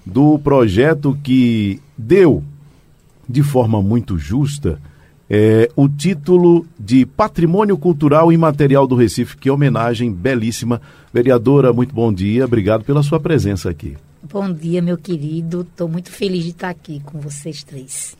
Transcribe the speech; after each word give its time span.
do 0.06 0.38
projeto 0.38 1.18
que 1.22 1.80
deu 1.98 2.42
de 3.28 3.42
forma 3.42 3.82
muito 3.82 4.18
justa 4.18 4.78
é, 5.28 5.70
o 5.74 5.88
título 5.88 6.66
de 6.78 7.06
Patrimônio 7.06 7.76
Cultural 7.76 8.32
e 8.32 8.36
Material 8.36 8.86
do 8.86 8.94
Recife, 8.94 9.36
que 9.36 9.50
homenagem 9.50 10.12
belíssima. 10.12 10.80
Vereadora, 11.12 11.72
muito 11.72 11.94
bom 11.94 12.12
dia, 12.12 12.44
obrigado 12.44 12.84
pela 12.84 13.02
sua 13.02 13.18
presença 13.18 13.70
aqui. 13.70 13.96
Bom 14.22 14.52
dia, 14.52 14.80
meu 14.80 14.96
querido, 14.96 15.62
estou 15.62 15.88
muito 15.88 16.10
feliz 16.10 16.44
de 16.44 16.50
estar 16.50 16.70
aqui 16.70 17.00
com 17.04 17.20
vocês 17.20 17.62
três. 17.62 18.16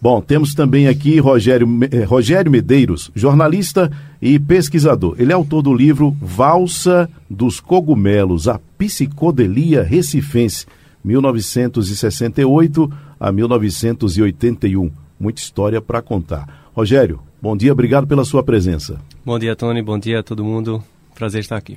Bom, 0.00 0.20
temos 0.20 0.54
também 0.54 0.86
aqui 0.86 1.18
Rogério, 1.18 1.68
eh, 1.90 2.04
Rogério 2.04 2.52
Medeiros, 2.52 3.10
jornalista 3.16 3.90
e 4.22 4.38
pesquisador. 4.38 5.16
Ele 5.18 5.32
é 5.32 5.34
autor 5.34 5.60
do 5.60 5.74
livro 5.74 6.16
Valsa 6.22 7.10
dos 7.28 7.58
Cogumelos, 7.58 8.46
a 8.46 8.60
Psicodelia 8.78 9.82
Recifense, 9.82 10.66
1968 11.02 12.92
a 13.18 13.32
1981. 13.32 15.07
Muita 15.18 15.40
história 15.40 15.80
para 15.80 16.02
contar. 16.02 16.70
Rogério, 16.72 17.20
bom 17.42 17.56
dia, 17.56 17.72
obrigado 17.72 18.06
pela 18.06 18.24
sua 18.24 18.42
presença. 18.42 19.00
Bom 19.24 19.38
dia, 19.38 19.56
Tony, 19.56 19.82
bom 19.82 19.98
dia 19.98 20.20
a 20.20 20.22
todo 20.22 20.44
mundo. 20.44 20.82
Prazer 21.14 21.40
estar 21.40 21.56
aqui. 21.56 21.76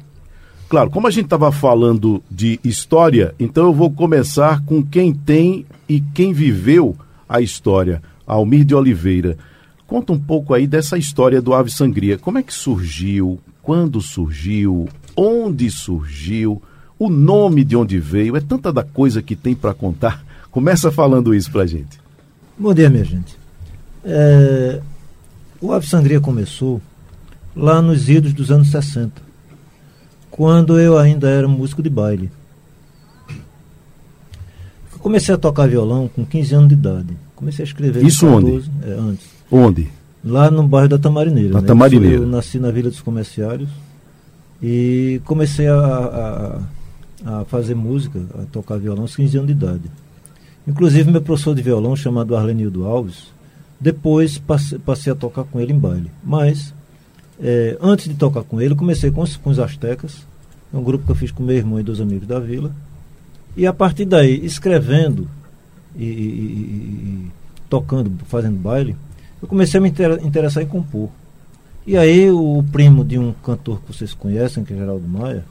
Claro, 0.69 0.89
como 0.89 1.07
a 1.07 1.11
gente 1.11 1.25
estava 1.25 1.51
falando 1.51 2.23
de 2.31 2.59
história, 2.63 3.35
então 3.39 3.65
eu 3.65 3.73
vou 3.73 3.91
começar 3.91 4.63
com 4.63 4.81
quem 4.81 5.13
tem 5.13 5.65
e 5.89 5.99
quem 5.99 6.31
viveu 6.31 6.95
a 7.27 7.41
história, 7.41 8.01
Almir 8.25 8.63
de 8.63 8.73
Oliveira. 8.73 9.37
Conta 9.85 10.13
um 10.13 10.19
pouco 10.19 10.53
aí 10.53 10.65
dessa 10.65 10.97
história 10.97 11.41
do 11.41 11.53
Ave 11.53 11.69
Sangria. 11.69 12.17
Como 12.17 12.37
é 12.37 12.43
que 12.43 12.53
surgiu? 12.53 13.37
Quando 13.61 13.99
surgiu? 13.99 14.87
Onde 15.15 15.69
surgiu? 15.69 16.61
O 16.97 17.09
nome 17.09 17.63
de 17.63 17.75
onde 17.75 17.99
veio? 17.99 18.37
É 18.37 18.39
tanta 18.39 18.71
da 18.71 18.83
coisa 18.83 19.21
que 19.21 19.35
tem 19.35 19.53
para 19.53 19.73
contar. 19.73 20.23
Começa 20.49 20.91
falando 20.91 21.35
isso 21.35 21.51
pra 21.51 21.65
gente. 21.65 22.00
Bom 22.61 22.75
dia, 22.75 22.91
minha 22.91 23.03
gente. 23.03 23.35
É, 24.05 24.79
o 25.59 25.73
Ave 25.73 25.87
Sangria 25.87 26.21
começou 26.21 26.79
lá 27.55 27.81
nos 27.81 28.07
idos 28.07 28.33
dos 28.33 28.51
anos 28.51 28.69
60, 28.69 29.19
quando 30.29 30.79
eu 30.79 30.95
ainda 30.95 31.27
era 31.27 31.47
músico 31.47 31.81
de 31.81 31.89
baile. 31.89 32.29
Eu 34.93 34.99
comecei 34.99 35.33
a 35.33 35.39
tocar 35.39 35.67
violão 35.67 36.07
com 36.07 36.23
15 36.23 36.53
anos 36.53 36.67
de 36.67 36.75
idade. 36.75 37.17
Comecei 37.35 37.63
a 37.63 37.67
escrever. 37.67 38.05
Isso 38.05 38.27
14, 38.27 38.45
onde? 38.45 38.71
É, 38.83 38.93
antes. 38.93 39.27
Onde? 39.51 39.89
Lá 40.23 40.51
no 40.51 40.67
bairro 40.67 40.89
da 40.89 40.99
Tamarineira. 40.99 41.53
Na 41.53 41.61
né? 41.61 41.67
Tamarineira. 41.67 42.17
Eu 42.17 42.27
nasci 42.27 42.59
na 42.59 42.69
Vila 42.69 42.91
dos 42.91 43.01
Comerciários 43.01 43.71
e 44.61 45.19
comecei 45.25 45.67
a, 45.67 46.61
a, 47.25 47.39
a 47.39 47.45
fazer 47.45 47.73
música, 47.73 48.23
a 48.39 48.45
tocar 48.51 48.77
violão 48.77 49.01
aos 49.01 49.15
15 49.15 49.35
anos 49.37 49.47
de 49.47 49.53
idade. 49.53 49.91
Inclusive, 50.67 51.11
meu 51.11 51.21
professor 51.21 51.55
de 51.55 51.61
violão, 51.61 51.95
chamado 51.95 52.35
Arlenildo 52.35 52.85
Alves, 52.85 53.31
depois 53.79 54.37
passei, 54.37 55.11
a 55.11 55.15
tocar 55.15 55.43
com 55.43 55.59
ele 55.59 55.73
em 55.73 55.79
baile. 55.79 56.11
Mas, 56.23 56.73
é, 57.41 57.77
antes 57.81 58.07
de 58.07 58.13
tocar 58.13 58.43
com 58.43 58.61
ele, 58.61 58.75
comecei 58.75 59.09
com 59.09 59.21
os, 59.21 59.35
com 59.35 59.49
os 59.49 59.59
Astecas, 59.59 60.25
um 60.73 60.83
grupo 60.83 61.05
que 61.05 61.11
eu 61.11 61.15
fiz 61.15 61.31
com 61.31 61.43
meu 61.43 61.55
irmão 61.55 61.79
e 61.79 61.83
dois 61.83 61.99
amigos 61.99 62.27
da 62.27 62.39
vila. 62.39 62.71
E 63.57 63.65
a 63.65 63.73
partir 63.73 64.05
daí, 64.05 64.45
escrevendo 64.45 65.27
e, 65.95 66.05
e, 66.05 66.07
e 66.07 67.31
tocando, 67.69 68.11
fazendo 68.25 68.57
baile, 68.57 68.95
eu 69.41 69.47
comecei 69.47 69.79
a 69.79 69.81
me 69.81 69.91
interessar 70.23 70.63
em 70.63 70.67
compor. 70.67 71.09
E 71.85 71.97
aí 71.97 72.29
o 72.29 72.63
primo 72.71 73.03
de 73.03 73.17
um 73.17 73.33
cantor 73.33 73.81
que 73.81 73.93
vocês 73.93 74.13
conhecem, 74.13 74.63
que 74.63 74.73
é 74.73 74.77
Geraldo 74.77 75.07
Maia, 75.07 75.43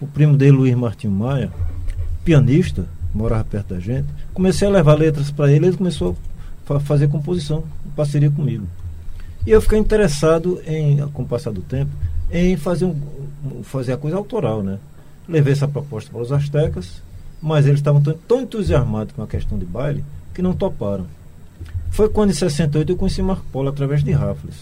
o 0.00 0.06
primo 0.06 0.36
dele, 0.36 0.50
Luiz 0.50 0.74
Martinho 0.74 1.12
Maia, 1.12 1.50
pianista, 2.24 2.86
morava 3.14 3.44
perto 3.44 3.72
da 3.72 3.80
gente, 3.80 4.08
comecei 4.36 4.68
a 4.68 4.70
levar 4.70 4.96
letras 4.96 5.30
para 5.30 5.50
ele, 5.50 5.68
ele 5.68 5.76
começou 5.78 6.14
a 6.68 6.78
fazer 6.78 7.08
composição, 7.08 7.64
em 7.86 7.90
parceria 7.92 8.30
comigo. 8.30 8.66
E 9.46 9.50
eu 9.50 9.62
fiquei 9.62 9.78
interessado 9.78 10.60
em, 10.66 10.98
com 11.08 11.22
o 11.22 11.26
passar 11.26 11.52
do 11.52 11.62
tempo, 11.62 11.90
em 12.30 12.54
fazer, 12.54 12.84
um, 12.84 12.94
fazer 13.62 13.94
a 13.94 13.96
coisa 13.96 14.18
autoral, 14.18 14.62
né? 14.62 14.78
Levei 15.26 15.54
essa 15.54 15.66
proposta 15.66 16.10
para 16.10 16.20
os 16.20 16.30
astecas, 16.32 17.00
mas 17.40 17.64
eles 17.64 17.80
estavam 17.80 18.02
tão, 18.02 18.14
tão 18.28 18.42
entusiasmados 18.42 19.14
com 19.14 19.22
a 19.22 19.26
questão 19.26 19.58
de 19.58 19.64
baile 19.64 20.04
que 20.34 20.42
não 20.42 20.52
toparam. 20.52 21.06
Foi 21.90 22.10
quando 22.10 22.28
em 22.28 22.34
68 22.34 22.92
eu 22.92 22.96
conheci 22.96 23.22
Marco 23.22 23.46
Polo 23.50 23.70
através 23.70 24.04
de 24.04 24.12
Raffles. 24.12 24.56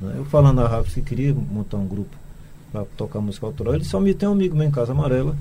Né? 0.00 0.14
Eu 0.18 0.24
falando 0.24 0.60
a 0.60 0.68
Raffles 0.68 0.94
que 0.94 1.02
queria 1.02 1.34
montar 1.34 1.78
um 1.78 1.86
grupo 1.86 2.16
para 2.70 2.84
tocar 2.96 3.20
música 3.20 3.44
autoral, 3.44 3.74
ele 3.74 3.84
só 3.84 3.98
me 3.98 4.14
tem 4.14 4.28
um 4.28 4.32
amigo 4.32 4.54
meu 4.54 4.68
em 4.68 4.70
Casa 4.70 4.92
Amarela, 4.92 5.36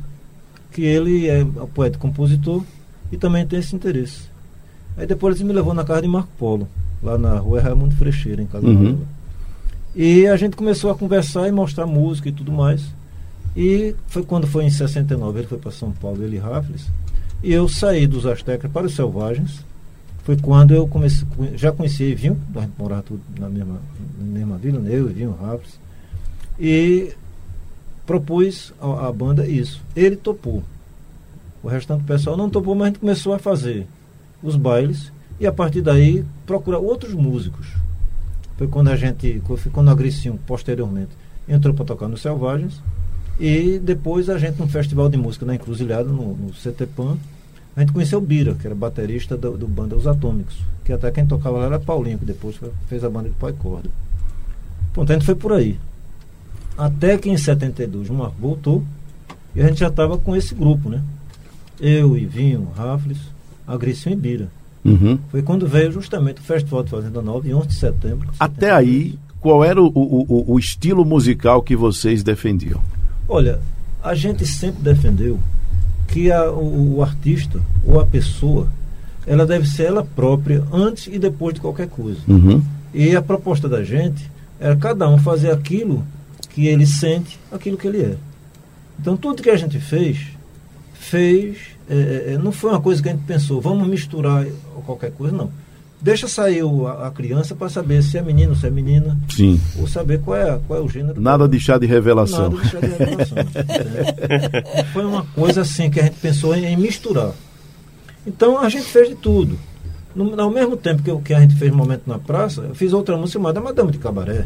que 0.72 0.82
ele 0.82 1.28
é 1.28 1.46
poeta 1.76 2.00
compositor 2.00 2.64
e 3.12 3.18
também 3.18 3.46
tem 3.46 3.60
esse 3.60 3.76
interesse. 3.76 4.24
Aí 4.98 5.08
depois 5.08 5.36
ele 5.36 5.46
me 5.46 5.54
levou 5.54 5.74
na 5.74 5.84
casa 5.84 6.02
de 6.02 6.08
Marco 6.08 6.30
Polo, 6.38 6.68
lá 7.02 7.18
na 7.18 7.38
rua 7.38 7.62
Raimundo 7.62 7.96
Frecheira, 7.96 8.42
em 8.42 8.46
Casa 8.46 8.68
uhum. 8.68 9.00
E 9.96 10.28
a 10.28 10.38
gente 10.38 10.56
começou 10.56 10.92
a 10.92 10.96
conversar 10.96 11.48
e 11.48 11.52
mostrar 11.52 11.86
música 11.86 12.30
e 12.30 12.32
tudo 12.32 12.52
mais. 12.52 12.84
E 13.56 13.96
foi 14.08 14.24
quando 14.24 14.46
foi 14.46 14.66
em 14.66 14.70
69, 14.70 15.40
ele 15.40 15.48
foi 15.48 15.58
para 15.58 15.72
São 15.72 15.92
Paulo, 15.92 16.24
ele 16.24 16.36
e 16.36 16.40
Raffles. 16.40 16.86
E 17.42 17.52
eu 17.52 17.68
saí 17.68 18.06
dos 18.06 18.26
Aztecas 18.26 18.72
para 18.72 18.86
os 18.86 18.96
Selvagens. 18.96 19.66
Foi 20.24 20.38
quando 20.38 20.74
eu 20.74 20.88
comecei, 20.88 21.28
já 21.56 21.72
conheci 21.72 22.14
a 22.14 22.16
gente 22.16 22.40
morava 22.78 23.02
tudo 23.02 23.22
na 23.40 23.50
mesma, 23.50 23.80
na 24.20 24.26
mesma 24.26 24.58
vila, 24.58 24.80
né? 24.80 24.92
eu, 24.94 25.10
Evinho, 25.10 25.36
Raffles. 25.42 25.80
E 26.60 27.14
propus 28.06 28.74
à 28.80 29.12
banda 29.12 29.48
isso. 29.48 29.82
Ele 29.96 30.16
topou. 30.16 30.64
O 31.64 31.68
restante 31.68 32.02
do 32.02 32.08
pessoal 32.08 32.38
não 32.38 32.50
topou, 32.50 32.76
mas 32.76 32.84
a 32.84 32.88
gente 32.88 33.00
começou 33.00 33.34
a 33.34 33.40
fazer 33.40 33.86
os 34.42 34.56
bailes 34.56 35.12
e 35.40 35.48
a 35.48 35.52
partir 35.52 35.82
daí 35.82 36.26
procurar 36.46 36.80
outros 36.80 37.14
músicos. 37.14 37.68
Foi 38.58 38.68
quando 38.68 38.90
a 38.90 38.96
gente, 38.96 39.42
foi 39.46 39.72
quando 39.72 39.90
a 39.90 39.96
Gricinho, 39.96 40.40
posteriormente, 40.46 41.12
entrou 41.48 41.74
para 41.74 41.86
tocar 41.86 42.08
nos 42.08 42.22
Selvagens 42.22 42.82
e 43.40 43.80
depois 43.80 44.30
a 44.30 44.38
gente, 44.38 44.60
num 44.60 44.68
festival 44.68 45.10
de 45.10 45.18
música 45.18 45.46
na 45.46 45.56
Encruzilhada, 45.56 46.10
no, 46.10 46.36
no 46.36 46.54
CTPAN, 46.54 47.18
a 47.76 47.80
gente 47.80 47.94
conheceu 47.94 48.20
o 48.20 48.22
Bira, 48.22 48.56
que 48.56 48.68
era 48.68 48.76
baterista 48.76 49.38
do, 49.38 49.58
do 49.58 49.68
banda 49.68 49.96
Os 49.96 50.06
Atômicos, 50.06 50.58
que 50.84 50.92
até 50.92 51.10
quem 51.12 51.26
tocava 51.26 51.60
lá 51.60 51.66
era 51.68 51.80
Paulinho, 51.80 52.20
que 52.20 52.26
depois 52.26 52.60
fez 52.88 53.04
a 53.04 53.10
banda 53.10 53.30
de 53.30 53.36
pai 53.36 53.54
corda. 53.54 53.90
Pronto, 54.92 55.10
a 55.10 55.14
gente 55.14 55.26
foi 55.26 55.36
por 55.36 55.54
aí. 55.54 55.80
Até 56.78 57.18
que 57.18 57.30
em 57.30 57.38
72 57.38 58.10
o 58.10 58.14
Marco 58.14 58.36
voltou 58.40 58.84
e 59.56 59.62
a 59.62 59.68
gente 59.68 59.80
já 59.80 59.88
estava 59.88 60.18
com 60.18 60.36
esse 60.36 60.54
grupo, 60.54 60.90
né? 60.90 61.02
Eu, 61.80 62.18
Ivinho, 62.18 62.68
Rafles, 62.76 63.20
Agricinho 63.68 64.14
e 64.14 64.18
Bira. 64.18 64.50
Uhum. 64.84 65.20
Foi 65.30 65.42
quando 65.42 65.68
veio 65.68 65.92
justamente 65.92 66.40
o 66.40 66.44
Festival 66.44 66.84
de 66.84 66.90
Fazenda 66.90 67.22
Nova, 67.22 67.48
em 67.48 67.54
11 67.54 67.68
de 67.68 67.74
setembro. 67.76 68.30
Até 68.40 68.72
aí, 68.72 69.18
qual 69.40 69.64
era 69.64 69.82
o, 69.82 69.88
o, 69.88 70.54
o, 70.54 70.60
estilo 70.60 71.06
musical 71.06 71.62
que 71.62 71.76
vocês 71.76 72.24
defendiam? 72.24 72.82
Olha, 73.28 73.60
a 74.04 74.16
gente 74.16 74.46
sempre 74.46 74.82
defendeu 74.82 75.40
que 76.08 76.32
a, 76.32 76.52
o, 76.52 76.98
o, 76.98 77.04
artista 77.04 77.60
ou 77.86 78.00
a 78.00 78.06
pessoa 78.06 78.68
ela 79.28 79.46
deve 79.46 79.68
ser 79.68 79.84
ela 79.84 80.04
própria 80.04 80.64
antes 80.74 81.08
e 81.08 81.20
depois 81.20 81.54
de 81.54 81.62
qualquer 81.62 81.88
coisa. 81.88 82.20
Uhum. 82.28 82.62
E 82.94 83.16
a 83.16 83.22
proposta 83.22 83.70
da 83.70 83.84
gente 83.84 84.30
era 84.60 84.76
cada 84.76 85.08
um 85.08 85.18
fazer 85.18 85.52
aquilo 85.52 86.04
que 86.50 86.68
ele 86.68 86.86
sente, 86.86 87.40
aquilo 87.52 87.78
que 87.78 87.88
ele 87.88 88.02
é. 88.02 88.16
Então 89.00 89.16
tudo 89.16 89.44
que 89.44 89.50
a 89.50 89.56
gente 89.56 89.80
fez, 89.80 90.28
fez, 91.00 91.58
é, 91.90 92.34
é, 92.34 92.38
não 92.38 92.52
foi 92.52 92.70
uma 92.72 92.82
coisa 92.82 93.02
que 93.02 93.10
a 93.10 93.12
gente 93.14 93.24
pensou, 93.26 93.60
vamos 93.62 93.88
misturar 93.88 94.46
qualquer 94.86 95.12
coisa, 95.12 95.36
não. 95.36 95.50
Deixa 96.02 96.28
sair 96.30 96.64
o, 96.64 96.88
a, 96.88 97.08
a 97.08 97.12
criança 97.12 97.54
para 97.56 97.68
saber 97.68 98.02
se 98.04 98.18
é 98.18 98.22
menino, 98.22 98.56
se 98.56 98.66
é 98.66 98.70
menina, 98.70 99.18
Sim. 99.30 99.60
ou 99.78 99.86
saber 99.88 100.22
qual 100.22 100.38
é, 100.38 100.60
qual 100.66 100.80
é 100.80 100.82
o 100.82 100.88
gênero. 100.88 101.20
Nada 101.20 101.46
de 101.48 101.60
chá 101.60 101.78
de 101.78 101.86
revelação. 101.86 102.50
Nada 102.52 102.62
de 102.64 102.70
chá 102.70 102.80
de 102.80 102.88
revelação. 102.88 103.38
É. 104.80 104.84
Foi 104.94 105.06
uma 105.06 105.24
coisa 105.36 105.62
assim 105.62 105.90
que 105.90 106.00
a 106.00 106.04
gente 106.04 106.16
pensou 106.22 106.56
em, 106.56 106.66
em 106.66 106.78
misturar. 106.78 107.32
Então 108.26 108.58
a 108.60 108.70
gente 108.70 108.86
fez 108.86 109.10
de 109.10 109.16
tudo. 109.16 109.58
No, 110.16 110.40
ao 110.40 110.50
mesmo 110.50 110.78
tempo 110.78 111.02
que, 111.04 111.10
eu- 111.12 111.20
que 111.20 111.34
a 111.34 111.40
gente 111.42 111.56
fez 111.56 111.72
Momento 111.72 112.04
na 112.08 112.18
Praça, 112.18 112.62
eu 112.62 112.76
fiz 112.76 112.94
outra 112.94 113.16
música 113.18 113.40
chamada 113.40 113.60
Madame 113.60 113.92
de 113.92 113.98
Cabaré, 113.98 114.46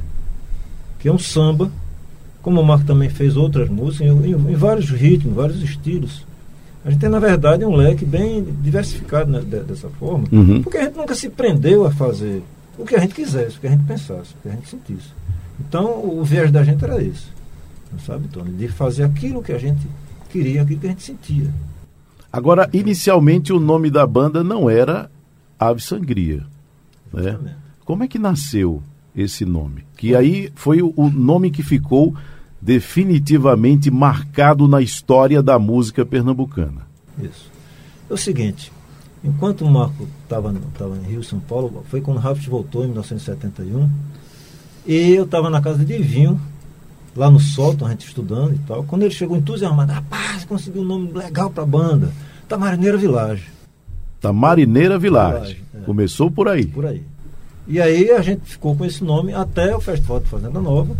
que 0.99 1.07
é 1.07 1.11
um 1.13 1.19
samba, 1.19 1.69
como 2.41 2.59
o 2.61 2.65
Marco 2.65 2.85
também 2.85 3.09
fez 3.09 3.37
outras 3.37 3.69
músicas, 3.69 4.07
em, 4.07 4.31
em- 4.31 4.51
em 4.51 4.55
vários 4.55 4.89
ritmos, 4.89 5.35
vários 5.35 5.61
estilos. 5.61 6.25
A 6.85 6.89
gente 6.91 6.99
tem, 6.99 7.09
na 7.09 7.19
verdade, 7.19 7.63
um 7.63 7.75
leque 7.75 8.03
bem 8.05 8.43
diversificado 8.61 9.31
né, 9.31 9.39
de- 9.39 9.63
dessa 9.63 9.89
forma, 9.89 10.25
Uhum. 10.31 10.61
porque 10.61 10.77
a 10.77 10.83
gente 10.83 10.97
nunca 10.97 11.15
se 11.15 11.29
prendeu 11.29 11.85
a 11.85 11.91
fazer 11.91 12.43
o 12.77 12.83
que 12.85 12.95
a 12.95 12.99
gente 12.99 13.13
quisesse, 13.15 13.57
o 13.57 13.59
que 13.61 13.67
a 13.67 13.71
gente 13.71 13.83
pensasse, 13.85 14.33
o 14.33 14.41
que 14.41 14.49
a 14.49 14.51
gente 14.51 14.67
sentisse. 14.69 15.09
Então, 15.59 15.85
o, 16.03 16.23
viés 16.23 16.51
da 16.51 16.63
gente 16.63 16.83
era 16.83 17.01
esse, 17.01 17.27
sabe, 18.05 18.27
Tony? 18.27 18.51
De 18.51 18.67
fazer 18.67 19.03
aquilo 19.03 19.41
que 19.41 19.51
a 19.53 19.57
gente 19.57 19.87
queria, 20.29 20.61
aquilo 20.63 20.79
que 20.81 20.87
a 20.87 20.89
gente 20.89 21.03
sentia. 21.03 21.47
Agora, 22.31 22.67
inicialmente 22.73 23.53
o 23.53 23.59
nome 23.59 23.89
da 23.89 24.05
banda 24.07 24.43
não 24.43 24.69
era 24.69 25.09
Ave 25.59 25.81
Sangria. 25.81 26.43
Né? 27.13 27.37
Como 27.85 28.03
é 28.03 28.07
que 28.07 28.17
nasceu 28.17 28.81
esse 29.15 29.45
nome? 29.45 29.83
Que 29.95 30.15
aí 30.15 30.51
foi 30.55 30.81
o 30.81 31.09
nome 31.09 31.51
que 31.51 31.61
ficou 31.61 32.13
definitivamente 32.63 33.91
marcado 33.91 34.69
na 34.69 34.81
história 34.81 35.43
da 35.43 35.59
música 35.59 36.05
pernambucana. 36.05 36.87
Isso. 37.21 37.51
É 38.09 38.13
o 38.13 38.17
seguinte, 38.17 38.71
enquanto 39.21 39.65
o 39.65 39.69
Marco 39.69 40.07
estava 40.23 40.53
tava 40.77 40.95
em 40.95 41.11
Rio, 41.11 41.23
São 41.23 41.41
Paulo, 41.41 41.83
foi 41.89 41.99
quando 41.99 42.17
o 42.17 42.19
Rafet 42.21 42.49
voltou 42.49 42.83
em 42.83 42.87
1971, 42.87 43.89
e 44.85 45.11
eu 45.11 45.25
estava 45.25 45.49
na 45.49 45.61
casa 45.61 45.83
de 45.83 45.97
Vinho, 45.97 46.39
lá 47.13 47.29
no 47.29 47.39
sótão, 47.39 47.85
a 47.85 47.91
gente 47.91 48.07
estudando 48.07 48.55
e 48.55 48.59
tal. 48.59 48.85
Quando 48.85 49.03
ele 49.03 49.13
chegou 49.13 49.35
entusiasmado, 49.35 49.91
rapaz, 49.91 50.45
conseguiu 50.45 50.83
um 50.83 50.85
nome 50.85 51.11
legal 51.11 51.49
para 51.49 51.63
a 51.63 51.67
banda, 51.67 52.13
tá 52.47 52.57
Marineira 52.57 52.97
Village, 52.97 53.45
Da 54.21 54.31
Marineira 54.31 54.97
Village. 54.97 55.55
Village, 55.55 55.63
é. 55.75 55.79
Começou 55.81 56.31
por 56.31 56.47
aí. 56.47 56.65
por 56.65 56.85
aí. 56.85 57.03
E 57.67 57.81
aí 57.81 58.09
a 58.09 58.21
gente 58.21 58.41
ficou 58.45 58.73
com 58.73 58.85
esse 58.85 59.03
nome 59.03 59.33
até 59.33 59.75
o 59.75 59.81
Festival 59.81 60.21
de 60.21 60.27
Fazenda 60.27 60.61
Nova. 60.61 60.95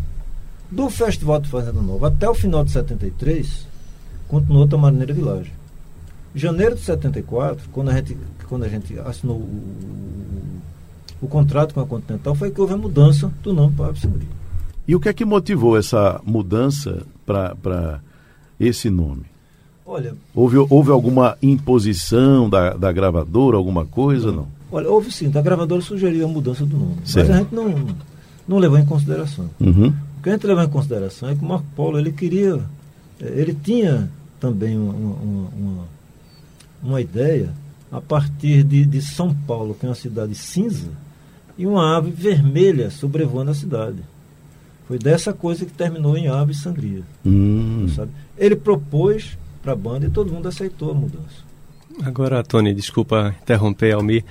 Do 0.74 0.90
Festival 0.90 1.40
de 1.40 1.50
Fazenda 1.50 1.81
Nova 1.81 2.08
até 2.08 2.28
o 2.28 2.34
final 2.34 2.64
de 2.64 2.72
73, 2.72 3.68
continuou 4.28 4.68
Tamarineira 4.68 5.14
Village. 5.14 5.52
Em 6.36 6.40
janeiro 6.40 6.74
de 6.74 6.81
74, 6.81 7.70
quando 7.72 7.90
a 7.90 7.94
gente, 7.94 8.18
quando 8.50 8.64
a 8.64 8.68
gente 8.68 8.98
assinou 9.02 9.38
o, 9.38 10.62
o, 11.22 11.28
contrato 11.28 11.75
com 11.75 11.80
a 11.80 11.86
Continental, 11.86 12.34
foi 12.34 12.50
que 12.50 12.60
houve 12.60 12.74
a 12.74 12.78
mudança 12.78 13.31
do 13.44 13.54
nome 13.54 13.74
para 13.75 13.90
Absangria. 13.90 14.28
E 14.88 14.96
o 14.96 15.00
que 15.00 15.10
é 15.10 15.14
que 15.14 15.24
motivou 15.24 15.78
essa 15.78 16.20
mudança 16.25 17.06
para 17.24 18.02
esse 18.60 18.90
nome? 18.90 19.26
Olha, 19.86 20.16
Houve, 20.34 20.58
houve 20.58 20.90
alguma 20.90 21.38
imposição 21.40 22.50
da, 22.50 22.74
da 22.74 22.92
gravadora, 22.92 23.58
alguma 23.58 23.86
coisa? 23.86 24.31
Não. 24.31 24.48
olha, 24.72 24.90
houve 24.90 25.12
sim, 25.12 25.31
a 25.36 25.42
gravadora 25.42 25.84
sugeriu 25.84 26.26
a 26.26 26.28
mudança 26.28 26.66
do 26.66 26.76
nome, 26.76 26.98
Certo. 27.06 27.28
mas 27.28 27.36
a 27.36 27.40
gente 27.42 27.54
não, 27.54 27.96
não 28.48 28.58
levou 28.58 28.80
em 28.80 28.86
consideração. 28.86 29.48
Uhum. 29.60 29.94
O 30.24 30.24
que 30.24 30.30
a 30.30 30.34
gente 30.34 30.48
levou 30.48 30.64
em 30.64 30.70
consideração 30.70 31.28
é 31.28 31.36
que 31.36 31.44
o 31.44 31.46
Marco 31.46 31.68
Polo 31.75 32.00
ele 32.00 32.14
queria, 32.14 32.62
eh, 33.20 33.34
ele 33.36 33.54
tinha 33.54 34.10
também 34.40 34.78
uma, 34.78 34.94
uma, 34.94 35.50
uma, 35.50 35.88
uma 36.81 37.02
ideia 37.02 37.50
a 37.92 38.00
partir 38.00 38.64
de, 38.64 38.86
de 38.86 39.02
São 39.02 39.36
Paulo, 39.36 39.75
que 39.75 39.86
é 39.86 39.90
uma 39.90 39.96
cidade 39.96 40.34
cinza, 40.34 40.88
e 41.58 41.68
uma 41.68 41.98
ave 41.98 42.10
vermelha 42.10 42.90
sobrevoando 42.90 43.52
a 43.52 43.54
cidade. 43.54 43.98
Foi 44.88 44.98
dessa 44.98 45.34
coisa 45.34 45.66
que 45.66 45.74
terminou 45.74 46.16
em 46.16 46.30
Ave 46.30 46.54
Sangria. 46.54 47.04
Hum. 47.26 47.86
Sabe? 47.94 48.12
Ele 48.38 48.56
propôs 48.56 49.38
para 49.62 49.74
a 49.74 49.76
banda 49.76 50.06
e 50.06 50.10
todo 50.10 50.31
mundo 50.31 50.48
aceitou 50.48 50.92
a 50.92 50.94
mudança. 50.94 51.44
Agora, 52.02 52.42
Tony, 52.46 52.74
desculpa 52.74 53.36
interromper, 53.42 53.92
Almir. 53.92 54.24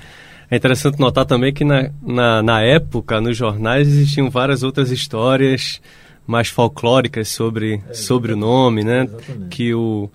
É 0.52 0.56
interessante 0.56 1.00
notar 1.00 1.24
também 1.24 1.50
que 1.50 1.64
na, 1.64 1.90
na, 2.02 2.42
na 2.42 2.60
época, 2.60 3.22
nos 3.22 3.34
jornais, 3.34 3.88
existiam 3.88 4.28
várias 4.28 4.62
outras 4.62 4.90
histórias 4.90 5.80
mais 6.26 6.48
folclóricas 6.48 7.28
sobre, 7.28 7.82
sobre 7.94 8.34
o 8.34 8.36
nome, 8.36 8.84
né? 8.84 9.04
Exatamente. 9.04 9.48
Que 9.48 9.72
o, 9.72 10.10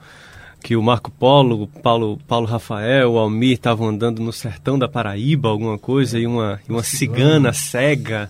que 0.61 0.75
o 0.75 0.83
Marco 0.83 1.09
Polo, 1.09 1.63
o 1.63 1.67
Paulo, 1.67 2.19
Paulo 2.27 2.45
Rafael, 2.45 3.13
o 3.13 3.17
Almir 3.17 3.53
estavam 3.53 3.87
andando 3.89 4.21
no 4.21 4.31
sertão 4.31 4.77
da 4.77 4.87
Paraíba, 4.87 5.49
alguma 5.49 5.75
coisa, 5.75 6.19
e 6.19 6.27
uma, 6.27 6.59
e 6.69 6.71
uma 6.71 6.83
cigana 6.83 7.51
cega, 7.51 8.29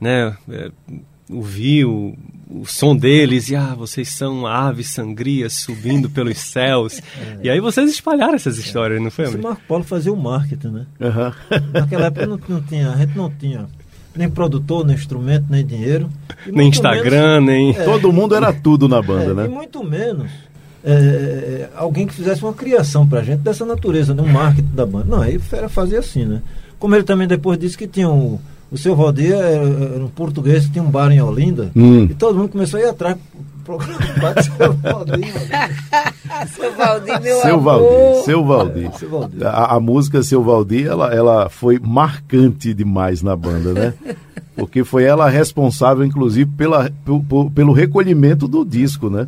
né? 0.00 0.34
É, 1.30 1.32
ouviu 1.32 2.16
o 2.50 2.64
som 2.66 2.94
deles 2.96 3.48
e 3.48 3.56
ah, 3.56 3.74
vocês 3.76 4.10
são 4.10 4.46
aves 4.46 4.88
sangrias 4.90 5.54
subindo 5.54 6.08
pelos 6.10 6.38
céus. 6.38 7.00
E 7.42 7.50
aí 7.50 7.60
vocês 7.60 7.90
espalharam 7.90 8.34
essas 8.34 8.56
histórias, 8.58 9.02
não 9.02 9.10
foi, 9.10 9.26
Esse? 9.26 9.36
Marco 9.36 9.60
Polo 9.68 9.84
fazia 9.84 10.12
o 10.12 10.16
marketing, 10.16 10.68
né? 10.68 10.86
Aham. 11.00 11.32
Naquela 11.72 12.06
época 12.06 12.26
não, 12.26 12.40
não 12.48 12.62
tinha, 12.62 12.90
a 12.90 12.96
gente 12.96 13.16
não 13.16 13.30
tinha 13.30 13.66
nem 14.16 14.30
produtor, 14.30 14.86
nem 14.86 14.94
instrumento, 14.94 15.46
nem 15.50 15.64
dinheiro. 15.66 16.08
Nem 16.46 16.68
Instagram, 16.68 17.40
nem. 17.40 17.70
É. 17.70 17.84
Todo 17.84 18.12
mundo 18.12 18.34
era 18.34 18.52
tudo 18.52 18.88
na 18.88 19.02
menos- 19.02 19.06
banda, 19.06 19.30
é, 19.30 19.34
né? 19.34 19.44
E 19.46 19.48
muito 19.48 19.82
menos 19.84 20.30
é, 20.84 21.68
alguém 21.74 22.06
que 22.06 22.14
fizesse 22.14 22.42
uma 22.42 22.52
criação 22.52 23.06
pra 23.06 23.22
gente 23.22 23.40
dessa 23.40 23.64
natureza, 23.64 24.14
né? 24.14 24.22
um 24.22 24.28
marketing 24.28 24.74
da 24.74 24.84
banda. 24.84 25.06
Não, 25.08 25.22
aí 25.22 25.40
era 25.50 25.68
fazer 25.68 25.96
assim, 25.96 26.24
né? 26.26 26.42
Como 26.78 26.94
ele 26.94 27.04
também 27.04 27.26
depois 27.26 27.58
disse 27.58 27.76
que 27.76 27.86
tinha 27.86 28.08
um. 28.08 28.38
O 28.74 28.78
seu 28.78 28.96
Valdir 28.96 29.32
era, 29.32 29.46
era 29.94 30.04
um 30.04 30.08
português 30.08 30.66
que 30.66 30.72
tinha 30.72 30.82
um 30.84 30.90
bar 30.90 31.10
em 31.12 31.20
Olinda. 31.22 31.70
Hum. 31.76 32.04
E 32.10 32.14
todo 32.14 32.36
mundo 32.36 32.48
começou 32.50 32.78
a 32.80 32.82
ir 32.82 32.86
atrás 32.88 33.16
pro 33.64 33.78
programa 33.78 34.34
do 34.34 34.42
seu 34.42 34.72
Valdir. 34.82 35.34
Seu 36.54 36.74
Valdir, 36.76 37.20
meu 37.22 37.40
Seu 37.40 37.54
amor. 37.54 37.62
Valdir, 37.62 38.24
seu 38.24 38.44
Valdir. 38.44 38.92
Seu 38.98 39.10
Valdir. 39.10 39.46
A, 39.46 39.76
a 39.76 39.80
música 39.80 40.22
Seu 40.22 40.42
Valdir, 40.42 40.86
ela, 40.86 41.14
ela 41.14 41.48
foi 41.48 41.78
marcante 41.78 42.74
demais 42.74 43.22
na 43.22 43.36
banda, 43.36 43.72
né? 43.72 43.94
Porque 44.56 44.84
foi 44.84 45.04
ela 45.04 45.28
responsável, 45.28 46.04
inclusive, 46.04 46.50
pela, 46.56 46.84
pe- 46.84 47.20
pe- 47.28 47.50
pelo 47.54 47.72
recolhimento 47.72 48.46
do 48.48 48.64
disco, 48.64 49.08
né? 49.08 49.26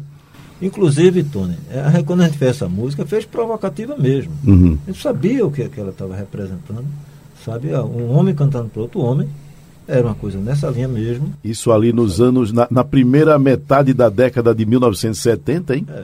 Inclusive, 0.60 1.22
Tony, 1.22 1.56
é, 1.70 2.02
quando 2.02 2.22
a 2.22 2.26
gente 2.26 2.38
fez 2.38 2.52
essa 2.52 2.68
música, 2.68 3.04
fez 3.04 3.24
provocativa 3.26 3.94
mesmo. 3.96 4.32
Uhum. 4.46 4.78
A 4.86 4.90
gente 4.90 5.02
sabia 5.02 5.44
o 5.46 5.50
que, 5.50 5.68
que 5.68 5.78
ela 5.80 5.90
estava 5.90 6.16
representando. 6.16 6.84
Sabe, 7.46 7.72
Ah, 7.72 7.84
um 7.84 8.10
homem 8.10 8.34
cantando 8.34 8.68
para 8.68 8.82
outro 8.82 9.00
homem. 9.00 9.28
Era 9.86 10.04
uma 10.04 10.16
coisa 10.16 10.36
nessa 10.36 10.68
linha 10.68 10.88
mesmo. 10.88 11.32
Isso 11.44 11.70
ali 11.70 11.92
nos 11.92 12.20
anos, 12.20 12.50
na, 12.50 12.66
na 12.68 12.82
primeira 12.82 13.38
metade 13.38 13.94
da 13.94 14.08
década 14.08 14.52
de 14.52 14.66
1970, 14.66 15.76
hein? 15.76 15.86
É. 15.88 16.02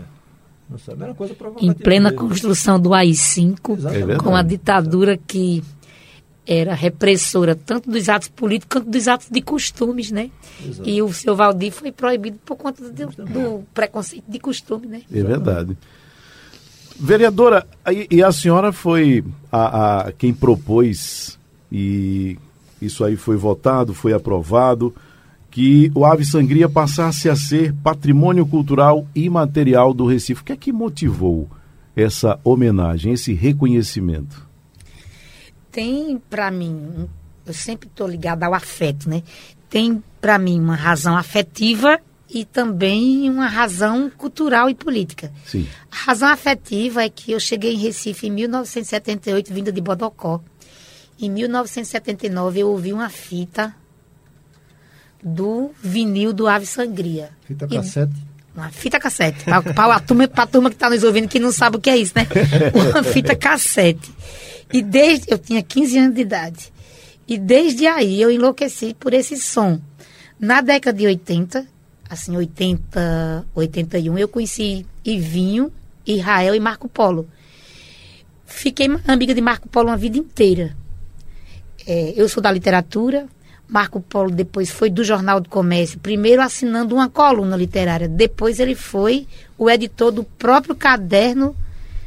Não 0.71 0.79
sabe, 0.79 1.03
era 1.03 1.11
uma 1.11 1.17
coisa. 1.17 1.35
Em 1.61 1.73
plena 1.73 2.11
mesmo. 2.11 2.29
construção 2.29 2.79
do 2.79 2.95
AI-5, 2.95 3.77
Exatamente. 3.77 4.13
É 4.13 4.17
com 4.19 4.37
a 4.37 4.43
ditadura 4.43 5.17
que 5.19 5.65
era 6.47 6.75
repressora 6.75 7.57
tanto 7.57 7.91
dos 7.91 8.09
atos 8.09 8.29
políticos 8.29 8.81
quanto 8.81 8.91
dos 8.91 9.09
atos 9.09 9.27
de 9.29 9.43
costumes, 9.43 10.13
né? 10.13 10.31
Exato. 10.65 10.89
E 10.89 11.03
o 11.03 11.13
seu 11.13 11.35
Valdir 11.35 11.73
foi 11.73 11.91
proibido 11.91 12.39
por 12.45 12.57
conta 12.57 12.89
do, 12.89 13.07
do 13.09 13.65
preconceito 13.75 14.25
de 14.29 14.39
costume, 14.39 14.87
né? 14.87 15.03
É 15.13 15.23
verdade. 15.25 15.77
Vereadora, 16.99 17.67
aí- 17.85 18.07
e 18.11 18.23
a 18.23 18.31
senhora 18.33 18.73
foi 18.73 19.25
a, 19.51 20.07
a 20.09 20.13
quem 20.13 20.33
propôs, 20.33 21.39
e 21.71 22.39
isso 22.81 23.05
aí 23.05 23.17
foi 23.17 23.37
votado, 23.37 23.95
foi 23.95 24.13
aprovado, 24.13 24.95
que 25.51 25.91
o 25.95 26.05
Ave 26.07 26.25
Sangria 26.25 26.69
passasse 26.69 27.29
a 27.29 27.37
ser 27.37 27.75
patrimônio 27.75 28.47
cultural 28.47 29.07
imaterial 29.15 29.93
do 29.93 30.07
Recife. 30.07 30.41
O 30.41 30.45
que 30.45 30.53
é 30.53 30.57
que 30.57 30.73
motivou 30.73 31.49
essa 31.95 32.41
homenagem, 32.43 33.13
esse 33.13 33.35
reconhecimento? 33.35 34.47
Tem 35.71 36.21
pra 36.31 36.51
mim, 36.51 37.07
eu 37.47 37.53
sempre 37.53 37.89
estou 37.89 38.07
ligada 38.09 38.47
ao 38.47 38.55
afeto, 38.55 39.09
né? 39.11 39.23
Tem 39.69 40.03
pra 40.21 40.39
mim 40.39 40.59
uma 40.61 40.75
razão 40.75 41.17
afetiva 41.17 41.99
e 42.35 42.45
também 42.47 43.29
uma 43.29 43.47
razão 43.47 44.09
cultural 44.11 44.71
e 44.71 44.75
política. 44.75 45.31
Sim. 45.47 45.69
A 45.91 45.97
razão 46.07 46.29
afetiva 46.29 47.03
é 47.05 47.09
que 47.11 47.33
eu 47.33 47.39
cheguei 47.39 47.75
em 47.75 47.79
Recife 47.79 48.27
em 48.27 48.31
1978, 48.31 49.53
vinda 49.53 49.71
de 49.71 49.81
Bodocó. 49.81 50.41
Em 51.21 51.29
1979 51.31 52.61
eu 52.61 52.69
ouvi 52.71 52.93
uma 52.93 53.11
fita 53.11 53.75
do 55.23 55.71
vinil 55.83 56.33
do 56.33 56.47
Ave 56.49 56.67
Sangria. 56.67 57.31
Fita 57.47 57.67
E- 57.71 57.77
cassete. 57.77 58.12
uma 58.57 58.71
fita 58.71 58.99
cassete. 58.99 59.45
Para 59.75 59.95
a 59.97 60.01
turma, 60.01 60.27
pra 60.27 60.47
turma 60.47 60.69
que 60.71 60.77
está 60.77 60.91
nos 60.91 61.03
ouvindo 61.05 61.29
que 61.29 61.39
não 61.39 61.53
sabe 61.53 61.77
o 61.77 61.81
que 61.81 61.91
é 61.91 61.97
isso, 61.97 62.12
né? 62.17 62.27
Uma 62.75 63.03
fita 63.05 63.35
cassete. 63.37 64.11
E 64.73 64.83
desde. 64.83 65.31
Eu 65.31 65.39
tinha 65.39 65.62
15 65.62 65.99
anos 65.99 66.15
de 66.15 66.23
idade. 66.23 66.73
E 67.29 67.39
desde 67.39 67.87
aí 67.87 68.21
eu 68.21 68.31
enlouqueci 68.31 68.95
por 68.99 69.12
esse 69.15 69.37
som. 69.39 69.81
Na 70.41 70.61
década 70.61 70.99
de 70.99 71.07
80, 71.07 71.67
assim, 72.12 72.37
80, 72.37 73.47
81, 73.54 74.19
eu 74.19 74.28
conheci 74.28 74.85
Ivinho, 75.02 75.73
Israel 76.07 76.54
e 76.54 76.61
Marco 76.61 76.87
Polo. 76.87 77.26
Fiquei 78.45 78.87
amiga 79.09 79.35
de 79.35 79.40
Marco 79.40 79.66
Polo 79.66 79.88
uma 79.88 79.97
vida 79.97 80.19
inteira. 80.19 80.76
É, 81.87 82.12
eu 82.14 82.28
sou 82.28 82.42
da 82.42 82.52
literatura, 82.52 83.26
Marco 83.66 83.99
Polo 83.99 84.31
depois 84.31 84.69
foi 84.69 84.90
do 84.90 85.02
Jornal 85.02 85.40
do 85.40 85.49
Comércio, 85.49 85.99
primeiro 86.00 86.42
assinando 86.42 86.95
uma 86.95 87.09
coluna 87.09 87.57
literária, 87.57 88.07
depois 88.07 88.61
ele 88.61 88.75
foi 88.75 89.26
o 89.57 89.71
editor 89.71 90.12
do 90.12 90.23
próprio 90.23 90.75
caderno 90.75 91.57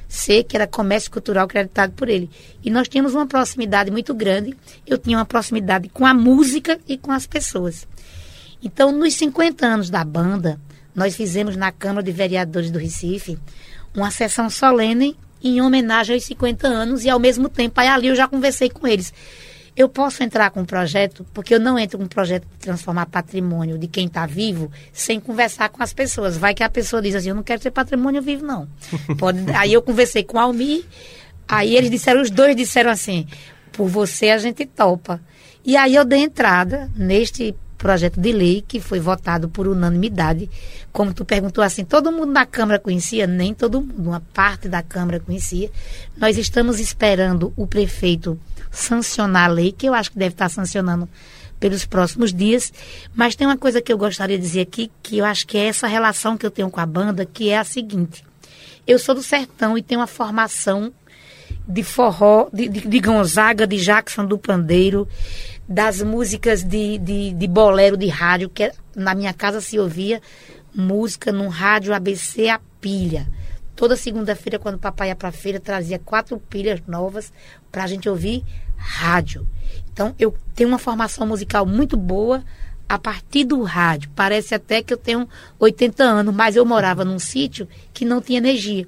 C, 0.08 0.44
que 0.44 0.56
era 0.56 0.68
Comércio 0.68 1.10
Cultural, 1.10 1.46
acreditado 1.46 1.94
por 1.94 2.10
ele. 2.10 2.30
E 2.64 2.70
nós 2.70 2.88
tínhamos 2.88 3.16
uma 3.16 3.26
proximidade 3.26 3.90
muito 3.90 4.14
grande, 4.14 4.56
eu 4.86 5.00
tinha 5.00 5.18
uma 5.18 5.26
proximidade 5.26 5.90
com 5.90 6.06
a 6.06 6.14
música 6.14 6.80
e 6.88 6.96
com 6.96 7.12
as 7.12 7.26
pessoas. 7.26 7.88
Então, 8.64 8.92
nos 8.92 9.14
50 9.16 9.66
anos 9.66 9.90
da 9.90 10.04
banda, 10.04 10.60
nós 10.96 11.16
fizemos 11.16 11.56
na 11.56 11.72
Câmara 11.72 12.04
de 12.04 12.12
Vereadores 12.12 12.72
do 12.72 12.80
Recife 12.80 13.38
uma 13.94 14.12
sessão 14.12 14.50
solene 14.50 15.18
em 15.44 15.62
homenagem 15.62 16.16
aos 16.16 16.24
50 16.24 16.68
anos 16.68 17.06
e 17.06 17.10
ao 17.10 17.20
mesmo 17.20 17.50
tempo, 17.50 17.80
aí 17.80 17.88
ali 17.88 18.08
eu 18.08 18.16
já 18.16 18.28
conversei 18.28 18.70
com 18.70 18.88
eles. 18.88 19.14
Eu 19.76 19.90
posso 19.90 20.24
entrar 20.24 20.50
com 20.52 20.62
um 20.62 20.66
projeto, 20.66 21.26
porque 21.34 21.54
eu 21.54 21.60
não 21.60 21.78
entro 21.78 21.98
com 21.98 22.06
um 22.06 22.08
projeto 22.08 22.44
de 22.44 22.58
transformar 22.60 23.08
patrimônio 23.08 23.78
de 23.78 23.88
quem 23.88 24.08
está 24.08 24.26
vivo 24.26 24.72
sem 24.94 25.20
conversar 25.20 25.68
com 25.70 25.84
as 25.84 25.94
pessoas. 25.94 26.38
Vai 26.38 26.54
que 26.54 26.64
a 26.64 26.70
pessoa 26.70 27.02
diz 27.02 27.14
assim, 27.14 27.30
eu 27.30 27.36
não 27.36 27.44
quero 27.44 27.62
ser 27.62 27.72
patrimônio 27.72 28.22
vivo, 28.22 28.46
não. 28.46 28.68
Pode... 29.20 29.52
aí 29.54 29.74
eu 29.74 29.82
conversei 29.82 30.24
com 30.24 30.38
o 30.38 30.40
Almir, 30.40 30.86
aí 31.46 31.76
eles 31.76 31.92
disseram, 31.92 32.22
os 32.22 32.32
dois 32.32 32.56
disseram 32.56 32.90
assim, 32.90 33.28
por 33.74 33.88
você 33.88 34.30
a 34.30 34.38
gente 34.38 34.66
topa. 34.66 35.22
E 35.64 35.76
aí 35.76 35.94
eu 35.94 36.06
dei 36.06 36.20
entrada 36.20 36.90
neste 36.96 37.54
projeto 37.76 38.20
de 38.20 38.32
lei 38.32 38.64
que 38.66 38.80
foi 38.80 39.00
votado 39.00 39.50
por 39.50 39.68
unanimidade. 39.68 40.50
Como 40.92 41.14
tu 41.14 41.24
perguntou 41.26 41.64
assim, 41.64 41.84
todo 41.84 42.12
mundo 42.12 42.32
na 42.32 42.46
Câmara 42.46 42.80
conhecia? 42.80 43.28
Nem 43.28 43.54
todo 43.54 43.82
mundo, 43.82 44.10
uma 44.10 44.22
parte 44.34 44.68
da 44.68 44.82
Câmara 44.82 45.20
conhecia. 45.20 45.70
Nós 46.18 46.38
estamos 46.38 46.80
esperando 46.80 47.54
o 47.56 47.68
prefeito 47.68 48.40
sancionar 48.72 49.50
a 49.50 49.54
lei, 49.54 49.72
que 49.72 49.88
eu 49.88 49.94
acho 49.94 50.12
que 50.12 50.20
deve 50.20 50.34
estar 50.34 50.50
sancionando 50.50 51.08
pelos 51.60 51.86
próximos 51.86 52.34
dias. 52.34 52.72
Mas 53.14 53.36
tem 53.36 53.48
uma 53.48 53.58
coisa 53.58 53.82
que 53.82 53.92
eu 53.92 53.98
gostaria 53.98 54.38
de 54.38 54.44
dizer 54.44 54.62
aqui, 54.62 54.92
que 55.02 55.18
eu 55.18 55.26
acho 55.26 55.46
que 55.48 55.58
é 55.58 55.68
essa 55.68 55.88
relação 55.88 56.38
que 56.38 56.46
eu 56.46 56.52
tenho 56.52 56.70
com 56.70 56.80
a 56.80 56.86
banda, 56.86 57.26
que 57.26 57.50
é 57.50 57.58
a 57.58 57.64
seguinte. 57.64 58.24
Eu 58.88 59.00
sou 59.00 59.16
do 59.16 59.24
sertão 59.24 59.78
e 59.78 59.82
tenho 59.82 60.00
uma 60.00 60.08
formação 60.08 60.94
de 61.68 61.84
forró, 61.84 62.48
de, 62.54 62.68
de, 62.68 62.88
de 62.88 63.00
Gonzaga, 63.00 63.66
de 63.66 63.78
Jackson 63.78 64.26
do 64.26 64.38
Pandeiro, 64.38 65.08
das 65.68 66.02
músicas 66.02 66.64
de, 66.64 66.98
de, 66.98 67.34
de 67.34 67.48
bolero 67.48 67.98
de 67.98 68.08
rádio, 68.08 68.50
que 68.50 68.72
na 68.96 69.16
minha 69.16 69.34
casa 69.34 69.60
se 69.62 69.80
ouvia 69.80 70.22
música 70.74 71.32
no 71.32 71.48
rádio 71.48 71.94
ABC 71.94 72.50
a 72.50 72.60
pilha. 72.80 73.28
Toda 73.76 73.98
segunda-feira, 73.98 74.60
quando 74.60 74.76
o 74.76 74.80
papai 74.80 75.10
ia 75.10 75.16
para 75.16 75.30
a 75.30 75.34
feira, 75.34 75.60
trazia 75.60 76.00
quatro 76.00 76.40
pilhas 76.40 76.82
novas 76.88 77.34
para 77.72 77.84
a 77.84 77.88
gente 77.88 78.08
ouvir 78.08 78.44
rádio. 78.78 79.48
Então, 79.92 80.14
eu 80.20 80.36
tenho 80.54 80.70
uma 80.70 80.78
formação 80.78 81.26
musical 81.26 81.66
muito 81.66 81.98
boa 81.98 82.44
a 82.88 82.98
partir 83.00 83.44
do 83.44 83.62
rádio. 83.64 84.10
Parece 84.16 84.54
até 84.54 84.82
que 84.82 84.94
eu 84.94 84.98
tenho 84.98 85.28
80 85.60 86.04
anos, 86.04 86.34
mas 86.34 86.56
eu 86.56 86.66
morava 86.66 87.04
num 87.04 87.20
sítio 87.20 87.68
que 87.94 88.06
não 88.06 88.22
tinha 88.22 88.38
energia. 88.38 88.88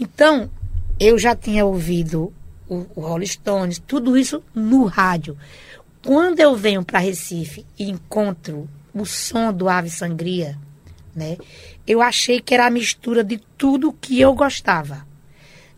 Então, 0.00 0.50
eu 0.98 1.18
já 1.18 1.34
tinha 1.34 1.64
ouvido 1.64 2.32
o, 2.68 2.86
o 2.94 3.00
Rolling 3.00 3.26
Stones, 3.26 3.82
tudo 3.86 4.16
isso 4.16 4.42
no 4.54 4.84
rádio. 4.84 5.36
Quando 6.04 6.40
eu 6.40 6.56
venho 6.56 6.84
para 6.84 6.98
Recife 6.98 7.64
e 7.78 7.88
encontro 7.88 8.68
o 8.92 9.06
som 9.06 9.52
do 9.52 9.68
Ave 9.68 9.88
Sangria, 9.88 10.58
né? 11.14 11.36
Eu 11.86 12.02
achei 12.02 12.40
que 12.40 12.54
era 12.54 12.66
a 12.66 12.70
mistura 12.70 13.22
de 13.22 13.38
tudo 13.56 13.92
que 13.92 14.20
eu 14.20 14.34
gostava. 14.34 15.06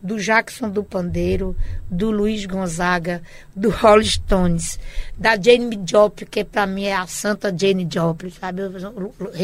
Do 0.03 0.19
Jackson 0.19 0.69
do 0.69 0.85
Pandeiro, 0.85 1.57
do 1.91 2.11
Luiz 2.11 2.45
Gonzaga, 2.45 3.23
do 3.57 3.71
Rolling 3.71 4.05
Stones, 4.05 4.79
da 5.17 5.35
Jane 5.41 5.81
Joplin, 5.87 6.27
que 6.27 6.45
para 6.45 6.67
mim 6.67 6.85
é 6.85 6.95
a 6.95 7.07
santa 7.07 7.55
Jane 7.57 7.89
Joplin, 7.91 8.31
sabe? 8.31 8.63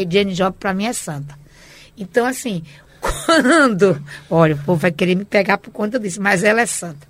Jane 0.07 0.35
Joplin 0.35 0.59
para 0.59 0.73
mim 0.73 0.85
é 0.85 0.93
santa. 0.93 1.39
Então, 1.97 2.27
assim, 2.27 2.63
quando. 3.01 4.01
Olha, 4.29 4.53
o 4.53 4.57
povo 4.59 4.79
vai 4.79 4.91
querer 4.91 5.15
me 5.15 5.25
pegar 5.25 5.57
por 5.57 5.71
conta 5.71 5.99
disso, 5.99 6.21
mas 6.21 6.43
ela 6.43 6.61
é 6.61 6.65
santa. 6.67 7.07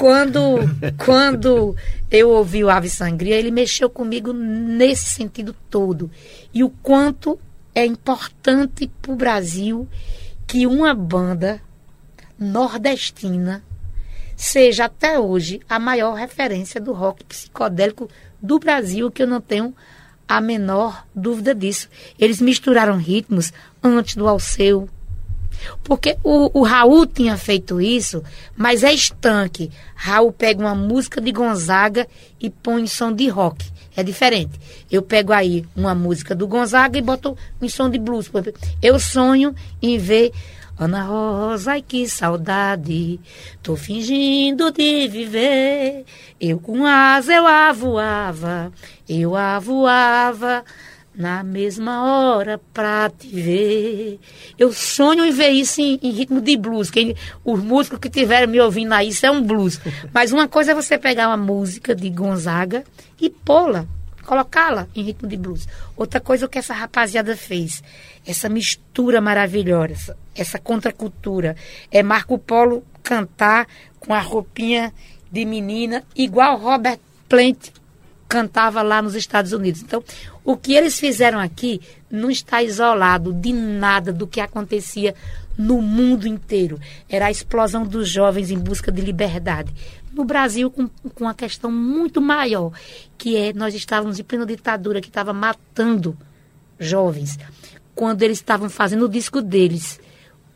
Quando, 0.00 0.56
quando 0.96 1.76
eu 2.10 2.30
ouvi 2.30 2.64
o 2.64 2.70
Ave 2.70 2.88
Sangria, 2.88 3.36
ele 3.36 3.50
mexeu 3.50 3.90
comigo 3.90 4.32
nesse 4.32 5.04
sentido 5.04 5.54
todo. 5.68 6.10
E 6.54 6.64
o 6.64 6.70
quanto 6.70 7.38
é 7.74 7.84
importante 7.84 8.90
para 9.02 9.12
o 9.12 9.16
Brasil 9.16 9.86
que 10.46 10.66
uma 10.66 10.94
banda 10.94 11.60
nordestina 12.38 13.62
seja 14.34 14.86
até 14.86 15.18
hoje 15.18 15.60
a 15.68 15.78
maior 15.78 16.14
referência 16.14 16.80
do 16.80 16.94
rock 16.94 17.22
psicodélico 17.24 18.08
do 18.40 18.58
Brasil, 18.58 19.10
que 19.10 19.22
eu 19.22 19.26
não 19.26 19.38
tenho 19.38 19.76
a 20.26 20.40
menor 20.40 21.06
dúvida 21.14 21.54
disso. 21.54 21.90
Eles 22.18 22.40
misturaram 22.40 22.96
ritmos 22.96 23.52
antes 23.82 24.16
do 24.16 24.26
Alceu, 24.26 24.88
porque 25.82 26.16
o, 26.22 26.60
o 26.60 26.62
Raul 26.62 27.06
tinha 27.06 27.36
feito 27.36 27.80
isso, 27.80 28.22
mas 28.56 28.82
é 28.82 28.92
estanque. 28.92 29.70
Raul 29.94 30.32
pega 30.32 30.60
uma 30.60 30.74
música 30.74 31.20
de 31.20 31.32
Gonzaga 31.32 32.06
e 32.40 32.50
põe 32.50 32.82
em 32.82 32.86
som 32.86 33.12
de 33.12 33.28
rock. 33.28 33.64
É 33.96 34.02
diferente. 34.02 34.58
Eu 34.90 35.02
pego 35.02 35.32
aí 35.32 35.64
uma 35.76 35.94
música 35.94 36.34
do 36.34 36.46
Gonzaga 36.46 36.98
e 36.98 37.02
boto 37.02 37.36
em 37.60 37.68
som 37.68 37.90
de 37.90 37.98
blues. 37.98 38.30
Eu 38.80 38.98
sonho 38.98 39.54
em 39.82 39.98
ver 39.98 40.32
Ana 40.80 41.02
Rosa, 41.02 41.72
ai 41.72 41.82
que 41.82 42.08
saudade, 42.08 43.20
tô 43.62 43.76
fingindo 43.76 44.70
de 44.72 45.06
viver. 45.08 46.06
Eu 46.40 46.58
com 46.58 46.86
asa 46.86 47.34
eu 47.34 47.46
avoava, 47.46 48.72
eu 49.06 49.36
avoava 49.36 50.64
na 51.20 51.42
mesma 51.44 52.02
hora 52.02 52.58
pra 52.72 53.10
te 53.10 53.28
ver. 53.28 54.18
Eu 54.58 54.72
sonho 54.72 55.24
em 55.24 55.30
ver 55.30 55.50
isso 55.50 55.80
em, 55.80 56.00
em 56.02 56.10
ritmo 56.10 56.40
de 56.40 56.56
blues. 56.56 56.90
Quem, 56.90 57.14
os 57.44 57.62
músicos 57.62 57.98
que 57.98 58.08
tiverem 58.08 58.48
me 58.48 58.58
ouvindo 58.58 58.94
aí, 58.94 59.08
isso 59.08 59.26
é 59.26 59.30
um 59.30 59.42
blues. 59.42 59.78
Mas 60.14 60.32
uma 60.32 60.48
coisa 60.48 60.72
é 60.72 60.74
você 60.74 60.96
pegar 60.96 61.28
uma 61.28 61.36
música 61.36 61.94
de 61.94 62.08
Gonzaga 62.08 62.84
e 63.20 63.28
pô-la, 63.28 63.86
colocá-la 64.24 64.88
em 64.96 65.02
ritmo 65.02 65.28
de 65.28 65.36
blues. 65.36 65.68
Outra 65.94 66.20
coisa 66.20 66.44
é 66.44 66.46
o 66.46 66.48
que 66.48 66.58
essa 66.58 66.72
rapaziada 66.72 67.36
fez. 67.36 67.82
Essa 68.26 68.48
mistura 68.48 69.20
maravilhosa, 69.20 69.92
essa, 69.92 70.16
essa 70.34 70.58
contracultura. 70.58 71.54
É 71.92 72.02
Marco 72.02 72.38
Polo 72.38 72.82
cantar 73.02 73.66
com 73.98 74.14
a 74.14 74.20
roupinha 74.20 74.92
de 75.30 75.44
menina, 75.44 76.02
igual 76.16 76.56
Robert 76.56 76.98
Plant 77.28 77.70
cantava 78.30 78.80
lá 78.80 79.02
nos 79.02 79.16
Estados 79.16 79.52
Unidos. 79.52 79.82
Então, 79.82 80.04
o 80.44 80.56
que 80.56 80.72
eles 80.72 81.00
fizeram 81.00 81.40
aqui 81.40 81.80
não 82.08 82.30
está 82.30 82.62
isolado 82.62 83.32
de 83.32 83.52
nada 83.52 84.12
do 84.12 84.24
que 84.24 84.40
acontecia 84.40 85.16
no 85.58 85.82
mundo 85.82 86.28
inteiro. 86.28 86.78
Era 87.08 87.26
a 87.26 87.30
explosão 87.30 87.84
dos 87.84 88.08
jovens 88.08 88.52
em 88.52 88.58
busca 88.58 88.92
de 88.92 89.02
liberdade. 89.02 89.74
No 90.12 90.24
Brasil, 90.24 90.70
com, 90.70 90.88
com 91.12 91.24
uma 91.24 91.34
questão 91.34 91.72
muito 91.72 92.20
maior, 92.20 92.72
que 93.18 93.36
é 93.36 93.52
nós 93.52 93.74
estávamos 93.74 94.20
em 94.20 94.22
plena 94.22 94.46
ditadura 94.46 95.00
que 95.00 95.08
estava 95.08 95.32
matando 95.32 96.16
jovens. 96.78 97.36
Quando 97.96 98.22
eles 98.22 98.38
estavam 98.38 98.70
fazendo 98.70 99.06
o 99.06 99.08
disco 99.08 99.42
deles, 99.42 100.00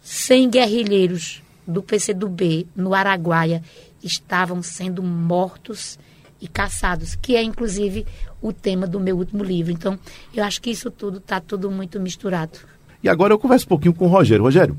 100 0.00 0.48
guerrilheiros 0.48 1.42
do 1.66 1.82
PCdoB 1.82 2.68
no 2.76 2.94
Araguaia 2.94 3.64
estavam 4.00 4.62
sendo 4.62 5.02
mortos 5.02 5.98
e 6.44 6.48
caçados, 6.48 7.16
que 7.16 7.34
é 7.34 7.42
inclusive 7.42 8.04
o 8.42 8.52
tema 8.52 8.86
do 8.86 9.00
meu 9.00 9.16
último 9.16 9.42
livro. 9.42 9.72
Então, 9.72 9.98
eu 10.34 10.44
acho 10.44 10.60
que 10.60 10.70
isso 10.70 10.90
tudo 10.90 11.16
está 11.16 11.40
tudo 11.40 11.70
muito 11.70 11.98
misturado. 11.98 12.58
E 13.02 13.08
agora 13.08 13.32
eu 13.32 13.38
converso 13.38 13.64
um 13.64 13.68
pouquinho 13.68 13.94
com 13.94 14.04
o 14.04 14.08
Rogério. 14.08 14.44
Rogério, 14.44 14.76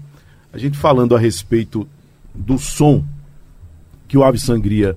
a 0.53 0.59
gente 0.59 0.77
falando 0.77 1.15
a 1.15 1.19
respeito 1.19 1.87
do 2.35 2.59
som 2.59 3.03
que 4.07 4.15
o 4.15 4.23
Ave 4.23 4.39
Sangria 4.39 4.95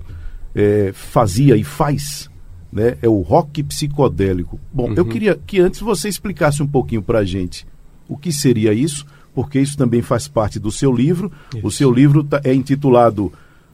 é, 0.53 0.91
fazia 0.93 1.57
e 1.57 1.63
faz, 1.63 2.29
né? 2.71 2.97
É 3.01 3.09
o 3.09 3.21
rock 3.21 3.63
psicodélico. 3.63 4.59
Bom, 4.71 4.89
uhum. 4.89 4.93
eu 4.95 5.05
queria 5.05 5.35
que 5.35 5.59
antes 5.59 5.79
você 5.79 6.07
explicasse 6.07 6.61
um 6.61 6.67
pouquinho 6.67 7.01
para 7.01 7.19
a 7.19 7.25
gente 7.25 7.65
o 8.07 8.15
que 8.15 8.31
seria 8.31 8.73
isso, 8.73 9.07
porque 9.33 9.59
isso 9.59 9.75
também 9.75 10.03
faz 10.03 10.27
parte 10.27 10.59
do 10.59 10.71
seu 10.71 10.93
livro. 10.93 11.31
Isso. 11.55 11.65
O 11.65 11.71
seu 11.71 11.91
livro 11.91 12.23
tá, 12.23 12.39
é 12.43 12.53
intitulado 12.53 13.33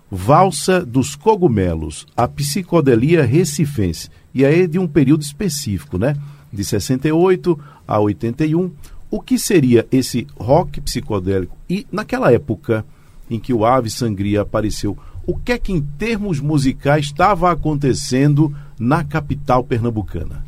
Valsa 0.10 0.86
dos 0.86 1.16
Cogumelos, 1.16 2.06
a 2.16 2.28
psicodelia 2.28 3.24
recifense. 3.24 4.10
E 4.34 4.46
aí 4.46 4.68
de 4.68 4.78
um 4.78 4.88
período 4.88 5.22
específico, 5.22 5.98
né? 5.98 6.16
De 6.52 6.64
68 6.64 7.60
a 7.88 8.00
81. 8.00 8.72
O 9.10 9.22
que 9.22 9.38
seria 9.38 9.88
esse 9.92 10.28
rock 10.38 10.82
psicodélico? 10.82 11.58
E 11.70 11.86
naquela 11.92 12.32
época 12.32 12.86
em 13.30 13.40
que 13.40 13.54
o 13.54 13.66
Ave 13.66 13.90
Sangria 13.90 14.42
apareceu, 14.42 14.98
o 15.26 15.36
que 15.36 15.52
é 15.52 15.58
que 15.58 15.72
em 15.72 15.82
termos 15.82 16.40
musicais 16.40 17.06
estava 17.06 17.52
acontecendo 17.52 18.56
na 18.80 19.04
capital 19.04 19.64
pernambucana? 19.64 20.46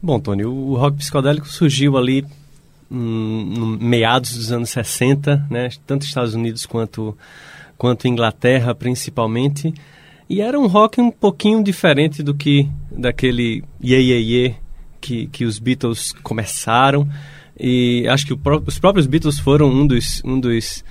Bom, 0.00 0.20
Tony, 0.20 0.44
o 0.44 0.74
rock 0.76 0.98
psicodélico 0.98 1.48
surgiu 1.48 1.96
ali 1.96 2.24
hum, 2.90 3.76
meados 3.80 4.36
dos 4.36 4.52
anos 4.52 4.70
60, 4.70 5.46
né? 5.50 5.68
tanto 5.86 6.06
Estados 6.06 6.34
Unidos 6.34 6.64
quanto, 6.66 7.16
quanto 7.76 8.08
Inglaterra, 8.08 8.74
principalmente. 8.74 9.72
E 10.28 10.40
era 10.40 10.58
um 10.58 10.66
rock 10.66 11.00
um 11.00 11.10
pouquinho 11.10 11.62
diferente 11.62 12.22
do 12.22 12.34
que 12.34 12.68
daquele 12.90 13.62
Ye 13.82 13.96
Ye 13.96 14.32
Ye 14.32 14.54
que, 15.00 15.26
que 15.28 15.44
os 15.44 15.58
Beatles 15.58 16.12
começaram. 16.22 17.08
E 17.58 18.06
acho 18.08 18.26
que 18.26 18.36
pró 18.36 18.60
os 18.66 18.78
próprios 18.78 19.06
Beatles 19.06 19.38
foram 19.38 19.70
um 19.70 19.86
dos, 19.86 20.20
um 20.24 20.38
dos 20.38 20.84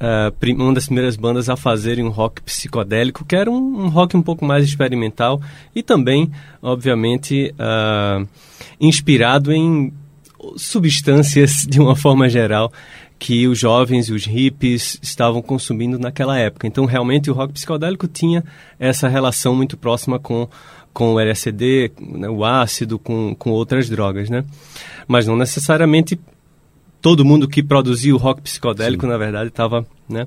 uh, 0.00 0.54
uma 0.62 0.74
das 0.74 0.86
primeiras 0.86 1.16
bandas 1.16 1.48
a 1.48 1.56
fazerem 1.56 2.04
um 2.04 2.10
rock 2.10 2.42
psicodélico, 2.42 3.24
que 3.24 3.36
era 3.36 3.50
um, 3.50 3.84
um 3.84 3.88
rock 3.88 4.16
um 4.16 4.22
pouco 4.22 4.44
mais 4.44 4.64
experimental 4.64 5.40
e 5.74 5.82
também, 5.82 6.30
obviamente, 6.60 7.54
uh, 7.54 8.26
inspirado 8.80 9.52
em 9.52 9.92
substâncias 10.56 11.64
de 11.68 11.80
uma 11.80 11.94
forma 11.94 12.28
geral 12.28 12.72
que 13.20 13.46
os 13.46 13.58
jovens 13.58 14.08
e 14.08 14.14
os 14.14 14.24
hippies 14.24 14.98
estavam 15.02 15.42
consumindo 15.42 15.98
naquela 15.98 16.38
época. 16.38 16.66
Então, 16.66 16.86
realmente, 16.86 17.30
o 17.30 17.34
rock 17.34 17.52
psicodélico 17.52 18.08
tinha 18.08 18.42
essa 18.78 19.08
relação 19.08 19.54
muito 19.54 19.76
próxima 19.76 20.18
com, 20.18 20.48
com 20.90 21.12
o 21.12 21.20
LSD, 21.20 21.92
né, 22.00 22.30
o 22.30 22.42
ácido, 22.46 22.98
com, 22.98 23.34
com 23.38 23.50
outras 23.50 23.90
drogas, 23.90 24.30
né? 24.30 24.42
Mas 25.06 25.26
não 25.26 25.36
necessariamente 25.36 26.18
todo 27.02 27.22
mundo 27.22 27.46
que 27.46 27.62
produzia 27.62 28.14
o 28.14 28.18
rock 28.18 28.40
psicodélico, 28.40 29.04
Sim. 29.04 29.12
na 29.12 29.18
verdade, 29.18 29.48
estava, 29.48 29.86
né? 30.08 30.26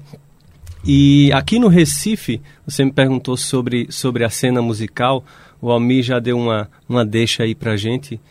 E 0.86 1.32
aqui 1.34 1.58
no 1.58 1.70
Recife, 1.70 2.40
você 2.64 2.86
me 2.86 2.92
perguntou 2.92 3.36
sobre, 3.36 3.88
sobre 3.90 4.24
a 4.24 4.30
cena 4.30 4.62
musical. 4.62 5.26
O 5.60 5.72
Almir 5.72 6.04
já 6.04 6.20
deu 6.20 6.38
uma, 6.38 6.70
uma 6.88 7.04
deixa 7.04 7.42
aí 7.42 7.56
pra 7.56 7.76
gente, 7.76 8.22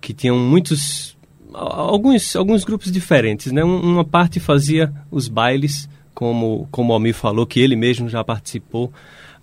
que 0.00 0.14
tinham 0.14 0.38
muitos 0.38 1.16
alguns, 1.54 2.34
alguns 2.36 2.64
grupos 2.64 2.90
diferentes, 2.90 3.52
né? 3.52 3.62
Uma 3.64 4.04
parte 4.04 4.40
fazia 4.40 4.92
os 5.10 5.28
bailes, 5.28 5.88
como, 6.14 6.68
como 6.70 6.90
o 6.90 6.94
Almir 6.94 7.14
falou, 7.14 7.46
que 7.46 7.60
ele 7.60 7.76
mesmo 7.76 8.08
já 8.08 8.22
participou. 8.22 8.92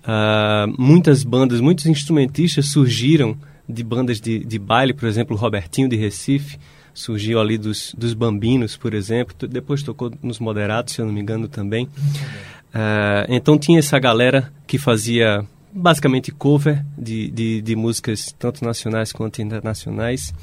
Uh, 0.04 0.74
muitas 0.78 1.24
bandas, 1.24 1.60
muitos 1.60 1.86
instrumentistas 1.86 2.68
surgiram 2.68 3.38
de 3.68 3.84
bandas 3.84 4.20
de, 4.20 4.40
de 4.40 4.58
baile, 4.58 4.94
por 4.94 5.08
exemplo, 5.08 5.36
o 5.36 5.40
Robertinho 5.40 5.88
de 5.88 5.96
Recife, 5.96 6.58
surgiu 6.94 7.40
ali 7.40 7.58
dos, 7.58 7.94
dos 7.98 8.14
Bambinos, 8.14 8.76
por 8.76 8.94
exemplo, 8.94 9.48
depois 9.48 9.84
tocou 9.84 10.12
nos 10.24 10.40
Moderados, 10.40 10.94
se 10.94 11.02
eu 11.02 11.06
não 11.06 11.14
me 11.14 11.22
engano, 11.22 11.48
também. 11.48 11.86
Uh, 11.86 13.26
então 13.30 13.58
tinha 13.58 13.80
essa 13.80 14.00
galera 14.00 14.52
que 14.66 14.78
fazia 14.78 15.46
basicamente 15.72 16.32
cover 16.32 16.84
de, 16.98 17.30
de, 17.30 17.62
de, 17.62 17.76
músicas 17.76 18.34
tanto 18.38 18.64
nacionais 18.64 19.12
quanto 19.12 19.42
internacionais. 19.42 20.34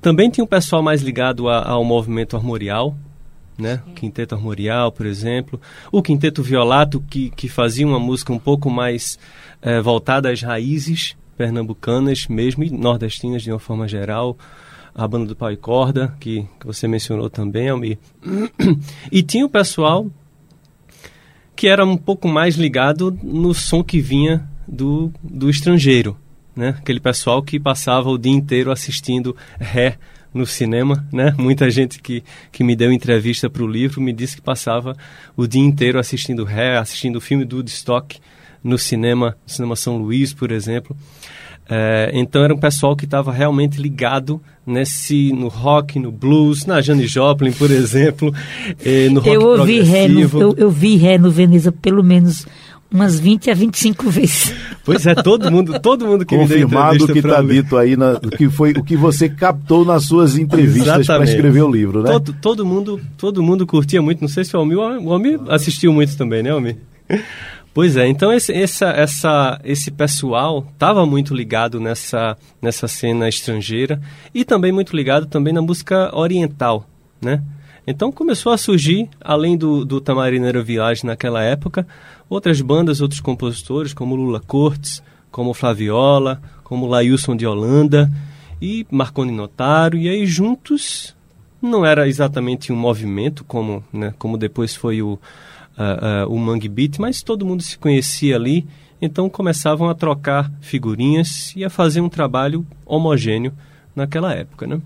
Também 0.00 0.30
tinha 0.30 0.44
um 0.44 0.48
pessoal 0.48 0.82
mais 0.82 1.02
ligado 1.02 1.48
a, 1.48 1.68
ao 1.68 1.84
movimento 1.84 2.36
armorial, 2.36 2.96
né? 3.58 3.82
Quinteto 3.96 4.36
Armorial, 4.36 4.92
por 4.92 5.04
exemplo. 5.04 5.60
O 5.90 6.00
Quinteto 6.00 6.42
Violato, 6.42 7.00
que, 7.00 7.30
que 7.30 7.48
fazia 7.48 7.86
uma 7.86 7.98
música 7.98 8.32
um 8.32 8.38
pouco 8.38 8.70
mais 8.70 9.18
é, 9.60 9.80
voltada 9.80 10.30
às 10.30 10.40
raízes 10.40 11.16
pernambucanas 11.36 12.26
mesmo, 12.28 12.62
e 12.64 12.70
nordestinas 12.70 13.42
de 13.42 13.50
uma 13.50 13.58
forma 13.58 13.88
geral. 13.88 14.38
A 14.94 15.06
banda 15.06 15.26
do 15.26 15.36
Pau 15.36 15.50
e 15.50 15.56
Corda, 15.56 16.14
que, 16.18 16.46
que 16.58 16.66
você 16.66 16.88
mencionou 16.88 17.28
também, 17.28 17.68
Almir. 17.68 17.98
E 19.10 19.22
tinha 19.22 19.44
o 19.44 19.48
pessoal 19.48 20.06
que 21.54 21.66
era 21.66 21.84
um 21.84 21.96
pouco 21.96 22.28
mais 22.28 22.54
ligado 22.54 23.16
no 23.20 23.52
som 23.52 23.82
que 23.82 24.00
vinha 24.00 24.48
do, 24.68 25.10
do 25.22 25.48
estrangeiro, 25.48 26.16
né? 26.54 26.76
Aquele 26.78 27.00
pessoal 27.00 27.42
que 27.42 27.58
passava 27.58 28.10
o 28.10 28.18
dia 28.18 28.32
inteiro 28.32 28.70
assistindo 28.70 29.34
ré 29.58 29.96
no 30.32 30.46
cinema, 30.46 31.06
né? 31.12 31.34
Muita 31.38 31.70
gente 31.70 32.00
que, 32.00 32.22
que 32.52 32.62
me 32.62 32.76
deu 32.76 32.92
entrevista 32.92 33.48
para 33.48 33.62
o 33.62 33.66
livro 33.66 34.00
me 34.00 34.12
disse 34.12 34.36
que 34.36 34.42
passava 34.42 34.94
o 35.36 35.46
dia 35.46 35.62
inteiro 35.62 35.98
assistindo 35.98 36.44
ré, 36.44 36.76
assistindo 36.76 37.16
o 37.16 37.20
filme 37.20 37.44
do 37.44 37.56
Woodstock 37.56 38.20
no 38.62 38.76
cinema, 38.78 39.36
no 39.46 39.52
cinema 39.52 39.76
São 39.76 39.96
Luís, 39.96 40.34
por 40.34 40.52
exemplo. 40.52 40.96
É, 41.70 42.10
então 42.14 42.42
era 42.42 42.54
um 42.54 42.58
pessoal 42.58 42.96
que 42.96 43.04
estava 43.04 43.30
realmente 43.30 43.80
ligado 43.80 44.40
nesse 44.66 45.32
no 45.34 45.48
rock, 45.48 45.98
no 45.98 46.10
blues, 46.10 46.64
na 46.64 46.80
Jane 46.80 47.06
Joplin, 47.06 47.52
por 47.52 47.68
exemplo, 47.72 48.32
no 49.10 49.20
rock 49.20 49.34
eu 49.34 49.42
ouvi 49.42 49.80
ré 49.82 50.08
no, 50.08 50.20
eu, 50.20 50.54
eu 50.56 50.70
vi 50.70 50.96
ré 50.96 51.18
no 51.18 51.30
Veneza 51.30 51.70
pelo 51.70 52.02
menos 52.02 52.46
umas 52.90 53.20
20 53.20 53.50
a 53.50 53.54
25 53.54 54.10
vezes. 54.10 54.54
Pois 54.84 55.06
é, 55.06 55.14
todo 55.14 55.50
mundo, 55.50 55.78
todo 55.80 56.06
mundo 56.06 56.24
que 56.24 56.36
confirmado 56.36 57.04
o 57.04 57.06
que 57.06 57.18
está 57.18 57.42
dito 57.42 57.76
aí 57.76 57.96
na, 57.96 58.12
o 58.12 58.30
que 58.30 58.48
foi 58.48 58.72
o 58.72 58.82
que 58.82 58.96
você 58.96 59.28
captou 59.28 59.84
nas 59.84 60.04
suas 60.04 60.38
entrevistas 60.38 61.06
para 61.06 61.24
escrever 61.24 61.62
o 61.62 61.70
livro, 61.70 62.02
né? 62.02 62.10
Todo, 62.10 62.32
todo 62.40 62.66
mundo, 62.66 63.00
todo 63.16 63.42
mundo 63.42 63.66
curtia 63.66 64.00
muito. 64.00 64.20
Não 64.20 64.28
sei 64.28 64.44
se 64.44 64.56
o 64.56 64.60
Almir, 64.60 64.78
o 64.78 65.12
Almir 65.12 65.40
assistiu 65.48 65.92
muito 65.92 66.16
também, 66.16 66.42
né, 66.42 66.50
Almir? 66.50 66.76
Pois 67.74 67.96
é, 67.96 68.08
então 68.08 68.32
esse, 68.32 68.52
essa, 68.52 68.86
essa, 68.86 69.60
esse 69.62 69.90
pessoal 69.90 70.66
estava 70.72 71.06
muito 71.06 71.32
ligado 71.32 71.78
nessa, 71.78 72.36
nessa 72.60 72.88
cena 72.88 73.28
estrangeira 73.28 74.00
e 74.34 74.44
também 74.44 74.72
muito 74.72 74.96
ligado 74.96 75.26
também 75.26 75.52
na 75.52 75.62
música 75.62 76.10
oriental, 76.16 76.88
né? 77.22 77.40
Então 77.86 78.12
começou 78.12 78.52
a 78.52 78.58
surgir, 78.58 79.08
além 79.18 79.56
do, 79.56 79.84
do 79.84 80.00
Tamarineira 80.00 80.62
Village 80.62 81.06
naquela 81.06 81.42
época, 81.42 81.86
outras 82.28 82.60
bandas, 82.60 83.00
outros 83.00 83.20
compositores, 83.20 83.92
como 83.92 84.14
Lula 84.14 84.40
Cortes, 84.40 85.02
como 85.30 85.54
Flaviola, 85.54 86.40
como 86.64 86.86
Lailson 86.86 87.36
de 87.36 87.46
Holanda 87.46 88.10
e 88.60 88.86
Marconi 88.90 89.32
Notaro, 89.32 89.96
e 89.96 90.08
aí 90.08 90.26
juntos 90.26 91.16
não 91.60 91.84
era 91.84 92.06
exatamente 92.06 92.72
um 92.72 92.76
movimento 92.76 93.44
como, 93.44 93.82
né, 93.92 94.14
como 94.18 94.36
depois 94.36 94.74
foi 94.74 95.02
o, 95.02 95.14
uh, 95.14 96.26
uh, 96.26 96.32
o 96.32 96.38
Mangue 96.38 96.68
Beat, 96.68 96.98
mas 96.98 97.22
todo 97.22 97.46
mundo 97.46 97.62
se 97.62 97.78
conhecia 97.78 98.36
ali, 98.36 98.66
então 99.00 99.28
começavam 99.28 99.88
a 99.88 99.94
trocar 99.94 100.50
figurinhas 100.60 101.52
e 101.56 101.64
a 101.64 101.70
fazer 101.70 102.00
um 102.00 102.08
trabalho 102.08 102.66
homogêneo 102.84 103.52
naquela 103.94 104.32
época, 104.32 104.66
né? 104.66 104.80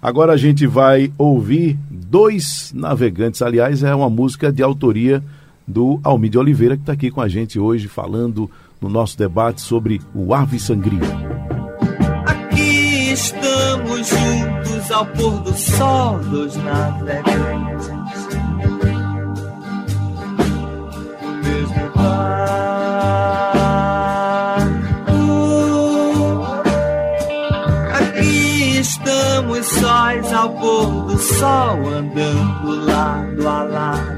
Agora 0.00 0.32
a 0.32 0.36
gente 0.36 0.64
vai 0.64 1.12
ouvir 1.18 1.76
Dois 1.90 2.72
Navegantes. 2.72 3.42
Aliás, 3.42 3.82
é 3.82 3.92
uma 3.92 4.08
música 4.08 4.52
de 4.52 4.62
autoria 4.62 5.22
do 5.68 6.00
Almir 6.02 6.36
Oliveira, 6.38 6.76
que 6.76 6.82
está 6.82 6.94
aqui 6.94 7.10
com 7.10 7.20
a 7.20 7.28
gente 7.28 7.58
hoje, 7.58 7.86
falando 7.86 8.50
no 8.80 8.88
nosso 8.88 9.18
debate 9.18 9.60
sobre 9.60 10.00
o 10.14 10.34
Ave 10.34 10.58
Sangria. 10.58 10.98
Aqui 12.24 13.12
estamos 13.12 14.08
juntos 14.08 14.90
ao 14.90 15.06
pôr 15.06 15.40
do 15.42 15.52
sol 15.52 16.18
dos 16.20 16.56
navegantes. 16.56 17.98
estamos 28.80 29.66
sóis 29.66 30.32
ao 30.32 30.50
pôr 30.50 30.86
do 31.06 31.18
sol, 31.18 31.88
andando 31.88 32.86
lado 32.86 33.48
a 33.48 33.62
lado. 33.64 34.17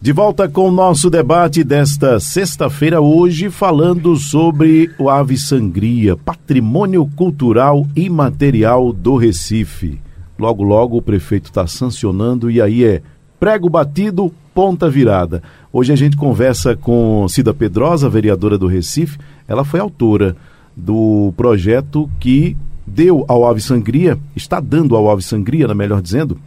De 0.00 0.12
volta 0.12 0.48
com 0.48 0.68
o 0.68 0.70
nosso 0.70 1.10
debate 1.10 1.64
desta 1.64 2.20
sexta-feira, 2.20 3.00
hoje 3.00 3.50
falando 3.50 4.14
sobre 4.14 4.92
o 4.96 5.10
Ave 5.10 5.36
Sangria, 5.36 6.16
patrimônio 6.16 7.04
cultural 7.16 7.84
e 7.96 8.08
material 8.08 8.92
do 8.92 9.16
Recife. 9.16 10.00
Logo, 10.38 10.62
logo 10.62 10.96
o 10.96 11.02
prefeito 11.02 11.46
está 11.46 11.66
sancionando 11.66 12.48
e 12.48 12.62
aí 12.62 12.84
é 12.84 13.02
prego 13.40 13.68
batido, 13.68 14.32
ponta 14.54 14.88
virada. 14.88 15.42
Hoje 15.72 15.92
a 15.92 15.96
gente 15.96 16.16
conversa 16.16 16.76
com 16.76 17.26
Cida 17.28 17.52
Pedrosa, 17.52 18.08
vereadora 18.08 18.56
do 18.56 18.68
Recife. 18.68 19.18
Ela 19.48 19.64
foi 19.64 19.80
autora 19.80 20.36
do 20.76 21.34
projeto 21.36 22.08
que 22.20 22.56
deu 22.86 23.24
ao 23.26 23.44
Ave 23.44 23.60
Sangria, 23.60 24.16
está 24.36 24.60
dando 24.60 24.94
ao 24.94 25.10
Ave 25.10 25.22
Sangria, 25.22 25.66
na 25.66 25.74
melhor 25.74 26.00
dizendo, 26.00 26.38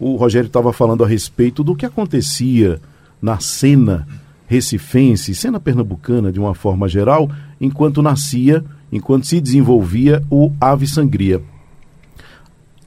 o 0.00 0.16
Rogério 0.16 0.46
estava 0.46 0.72
falando 0.72 1.04
a 1.04 1.06
respeito 1.06 1.62
do 1.62 1.76
que 1.76 1.84
acontecia 1.84 2.80
na 3.20 3.38
cena 3.38 4.08
recifense, 4.46 5.34
cena 5.34 5.58
pernambucana 5.60 6.32
de 6.32 6.38
uma 6.40 6.54
forma 6.54 6.88
geral, 6.88 7.30
enquanto 7.60 8.02
nascia, 8.02 8.64
enquanto 8.92 9.26
se 9.26 9.40
desenvolvia 9.40 10.22
o 10.30 10.52
Ave 10.60 10.86
Sangria. 10.86 11.42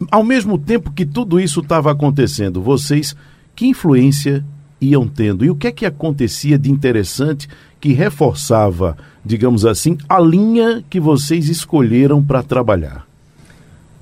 Ao 0.09 0.23
mesmo 0.23 0.57
tempo 0.57 0.91
que 0.91 1.05
tudo 1.05 1.39
isso 1.39 1.59
estava 1.59 1.91
acontecendo, 1.91 2.61
vocês 2.61 3.15
que 3.55 3.67
influência 3.67 4.45
iam 4.79 5.05
tendo 5.07 5.43
e 5.43 5.49
o 5.49 5.55
que 5.55 5.67
é 5.67 5.71
que 5.71 5.85
acontecia 5.85 6.57
de 6.57 6.71
interessante 6.71 7.49
que 7.81 7.91
reforçava, 7.91 8.97
digamos 9.25 9.65
assim, 9.65 9.97
a 10.07 10.19
linha 10.19 10.83
que 10.89 10.99
vocês 10.99 11.49
escolheram 11.49 12.23
para 12.23 12.41
trabalhar? 12.41 13.05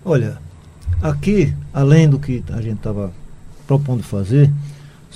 Olha, 0.06 0.38
aqui, 1.02 1.54
além 1.74 2.08
do 2.08 2.20
que 2.20 2.44
a 2.50 2.62
gente 2.62 2.78
estava 2.78 3.12
propondo 3.66 4.04
fazer, 4.04 4.52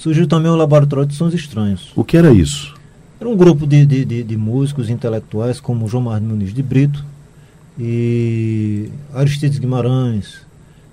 surgiu 0.01 0.25
também 0.25 0.51
o 0.51 0.55
Laboratório 0.55 1.05
de 1.05 1.13
Sons 1.13 1.31
Estranhos. 1.31 1.91
O 1.95 2.03
que 2.03 2.17
era 2.17 2.31
isso? 2.31 2.73
Era 3.19 3.29
um 3.29 3.37
grupo 3.37 3.67
de, 3.67 3.85
de, 3.85 4.03
de, 4.03 4.23
de 4.23 4.35
músicos 4.35 4.89
intelectuais 4.89 5.59
como 5.59 5.87
João 5.87 6.05
Martins 6.05 6.27
Muniz 6.27 6.53
de 6.55 6.63
Brito 6.63 7.05
e 7.79 8.89
Aristides 9.13 9.59
Guimarães 9.59 10.41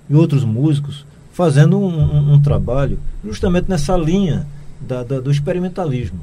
e 0.07 0.13
outros 0.13 0.43
músicos 0.43 1.07
fazendo 1.33 1.79
um, 1.79 1.87
um, 1.87 2.33
um 2.33 2.41
trabalho 2.41 2.99
justamente 3.25 3.67
nessa 3.67 3.97
linha 3.97 4.45
da, 4.79 5.03
da, 5.03 5.19
do 5.19 5.31
experimentalismo. 5.31 6.19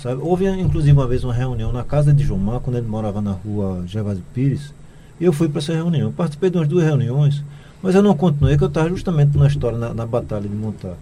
Sabe? 0.00 0.20
Houve 0.22 0.46
inclusive 0.48 0.92
uma 0.92 1.06
vez 1.08 1.24
uma 1.24 1.34
reunião 1.34 1.72
na 1.72 1.82
casa 1.82 2.12
de 2.12 2.22
João 2.22 2.38
Mar, 2.38 2.60
quando 2.60 2.76
ele 2.76 2.86
morava 2.86 3.20
na 3.20 3.32
rua 3.32 3.82
Gervásio 3.88 4.22
Pires, 4.32 4.72
e 5.18 5.24
eu 5.24 5.32
fui 5.32 5.48
para 5.48 5.58
essa 5.58 5.74
reunião. 5.74 6.08
Eu 6.08 6.12
participei 6.12 6.48
de 6.48 6.58
umas 6.58 6.68
duas 6.68 6.84
reuniões, 6.84 7.42
mas 7.82 7.96
eu 7.96 8.02
não 8.04 8.14
continuei, 8.14 8.54
porque 8.54 8.64
eu 8.64 8.68
estava 8.68 8.88
justamente 8.88 9.36
na 9.36 9.48
história, 9.48 9.76
na, 9.76 9.92
na 9.92 10.06
batalha 10.06 10.48
de 10.48 10.54
montar 10.54 10.94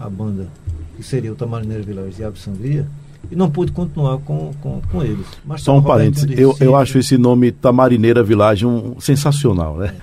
a 0.00 0.08
banda, 0.08 0.48
que 0.96 1.02
seria 1.02 1.32
o 1.32 1.36
Tamarineiro 1.36 1.84
Village 1.84 2.20
e 2.20 2.24
Ave 2.24 2.38
Sangria, 2.38 2.86
e 3.30 3.36
não 3.36 3.50
pude 3.50 3.70
continuar 3.70 4.18
com, 4.18 4.52
com, 4.60 4.80
com 4.90 5.02
eles. 5.02 5.26
Mas 5.44 5.62
Só 5.62 5.76
um 5.76 5.82
parênteses, 5.82 6.26
eu, 6.38 6.56
eu 6.58 6.74
acho 6.74 6.98
esse 6.98 7.18
nome 7.18 7.52
Tamarineira 7.52 8.22
Village 8.22 8.64
um, 8.66 8.98
sensacional, 8.98 9.76
né? 9.76 9.94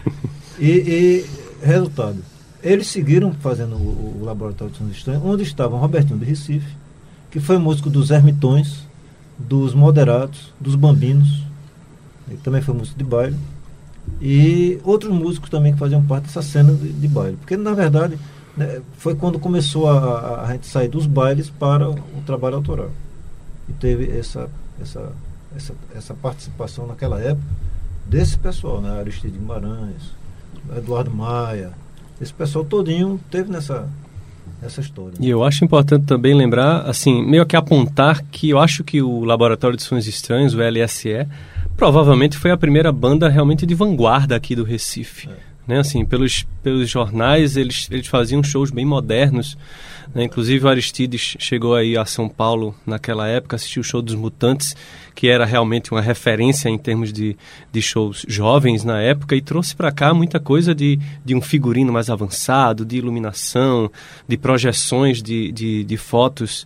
E, 0.60 0.69
e, 0.69 1.25
resultado, 1.65 2.17
eles 2.63 2.88
seguiram 2.88 3.33
fazendo 3.33 3.75
o, 3.75 4.19
o 4.21 4.25
Laboratório 4.25 4.71
de 4.71 4.79
Sons 4.79 4.91
Estranhos, 4.91 5.23
onde 5.25 5.43
estavam 5.43 5.79
Robertinho 5.79 6.19
de 6.19 6.25
Recife, 6.25 6.75
que 7.31 7.39
foi 7.39 7.57
músico 7.57 7.89
dos 7.89 8.12
Ermitões, 8.12 8.88
dos 9.38 9.73
Moderados, 9.73 10.53
dos 10.60 10.75
Bambinos, 10.75 11.43
ele 12.27 12.39
também 12.43 12.62
foi 12.62 12.73
músico 12.73 12.97
de 12.97 13.03
baile, 13.03 13.36
e 14.21 14.79
outros 14.83 15.12
músicos 15.12 15.49
também 15.49 15.73
que 15.73 15.79
faziam 15.79 16.01
parte 16.03 16.25
dessa 16.25 16.41
cena 16.41 16.73
de, 16.73 16.91
de 16.91 17.07
baile. 17.07 17.38
Porque, 17.38 17.55
na 17.55 17.73
verdade, 17.73 18.17
né, 18.58 18.82
foi 18.98 19.15
quando 19.15 19.39
começou 19.39 19.88
a, 19.88 20.41
a, 20.41 20.52
gente 20.52 20.65
sair 20.65 20.88
dos 20.88 21.06
bailes 21.06 21.50
para 21.50 21.88
o, 21.88 21.93
o 21.93 22.24
trabalho 22.26 22.56
autoral. 22.56 22.89
E 23.70 23.74
teve 23.74 24.10
essa, 24.17 24.50
essa, 24.82 25.12
essa, 25.56 25.74
essa 25.96 26.13
participação 26.15 26.88
naquela 26.88 27.22
época 27.22 27.48
desse 28.06 28.38
pessoal, 28.38 28.82
né? 28.82 29.00
Aristide 29.00 29.38
Guimarães, 29.38 30.15
Eduardo 30.76 31.13
Maia, 31.13 31.72
esse 32.20 32.34
pessoal 32.34 32.65
todinho 32.65 33.20
teve 33.30 33.52
nessa, 33.52 33.88
essa 34.62 34.82
história. 34.82 35.13
E 35.20 35.30
eu 35.30 35.43
acho 35.43 35.63
importante 35.63 36.06
também 36.06 36.34
lembrar, 36.34 36.82
assim, 36.82 37.24
meio 37.24 37.46
que 37.46 37.56
apontar 37.56 38.24
que 38.32 38.50
eu 38.50 38.60
acho 38.60 38.84
que 38.84 39.02
o 39.02 39.24
Laboratório 39.24 39.78
de 39.78 39.84
Sons 39.84 40.08
Estranhos, 40.08 40.54
o 40.54 40.60
LSE, 40.62 41.28
provavelmente 41.76 42.38
foi 42.38 42.50
a 42.50 42.58
primeira 42.58 42.91
banda 42.91 43.30
realmente 43.30 43.65
de 43.65 43.76
vanguarda 43.76 44.36
aqui 44.36 44.56
do 44.56 44.63
Recife. 44.63 45.30
É. 45.30 45.46
Né, 45.67 45.80
assim, 45.80 46.06
pelos, 46.06 46.47
pelos 46.63 46.89
jornais, 46.89 47.58
eles, 47.58 47.89
eles 47.91 48.08
faziam 48.08 48.41
shows 48.41 48.71
bem 48.71 48.86
modernos. 48.86 49.58
Né? 50.15 50.23
Inclusive, 50.23 50.65
o 50.65 50.69
Aristides 50.69 51.36
chegou 51.39 51.75
aí 51.75 51.97
a 51.97 52.06
São 52.06 52.30
Paulo 52.30 52.73
naquela 52.86 53.27
época, 53.27 53.56
assistiu 53.56 53.82
o 53.82 53.84
show 53.84 54.01
dos 54.01 54.15
Mutantes, 54.15 54.75
que 55.13 55.27
era 55.27 55.45
realmente 55.45 55.91
uma 55.91 56.01
referência 56.01 56.69
em 56.69 56.77
termos 56.77 57.12
de, 57.12 57.36
de 57.71 57.82
shows 57.82 58.25
jovens 58.27 58.84
na 58.84 59.01
época, 59.01 59.36
e 59.36 59.41
trouxe 59.41 59.75
para 59.75 59.91
cá 59.91 60.13
muita 60.13 60.39
coisa 60.39 60.73
de, 60.73 60.99
de 61.25 61.36
um 61.36 61.41
figurino 61.41 61.91
mais 61.91 62.10
avançado, 62.10 62.86
de 62.86 62.97
iluminação, 62.97 63.91
de 64.27 64.38
projeções 64.38 65.21
de, 65.21 65.51
de, 65.51 65.84
de 65.84 65.97
fotos 65.97 66.65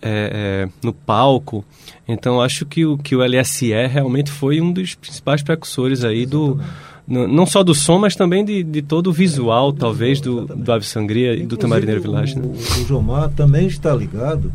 é, 0.00 0.66
é, 0.66 0.68
no 0.82 0.92
palco. 0.92 1.64
Então, 2.06 2.40
acho 2.40 2.66
que 2.66 2.84
o, 2.84 2.98
que 2.98 3.14
o 3.14 3.24
LSE 3.24 3.72
realmente 3.86 4.30
foi 4.30 4.60
um 4.60 4.72
dos 4.72 4.94
principais 4.94 5.42
precursores 5.42 6.04
aí 6.04 6.26
do 6.26 6.60
não 7.06 7.44
só 7.44 7.62
do 7.62 7.74
som, 7.74 7.98
mas 7.98 8.14
também 8.14 8.44
de, 8.44 8.62
de 8.62 8.80
todo 8.80 9.08
o 9.08 9.12
visual, 9.12 9.70
é, 9.70 9.80
talvez, 9.80 10.20
do, 10.20 10.46
do 10.46 10.72
Ave 10.72 10.86
Sangria 10.86 11.34
e 11.34 11.44
do 11.44 11.56
Tamarineiro 11.56 12.00
Village. 12.00 12.38
Né? 12.38 12.44
O, 12.44 12.50
o 12.50 12.86
Jomar 12.86 13.28
também 13.30 13.66
está 13.66 13.94
ligado 13.94 14.52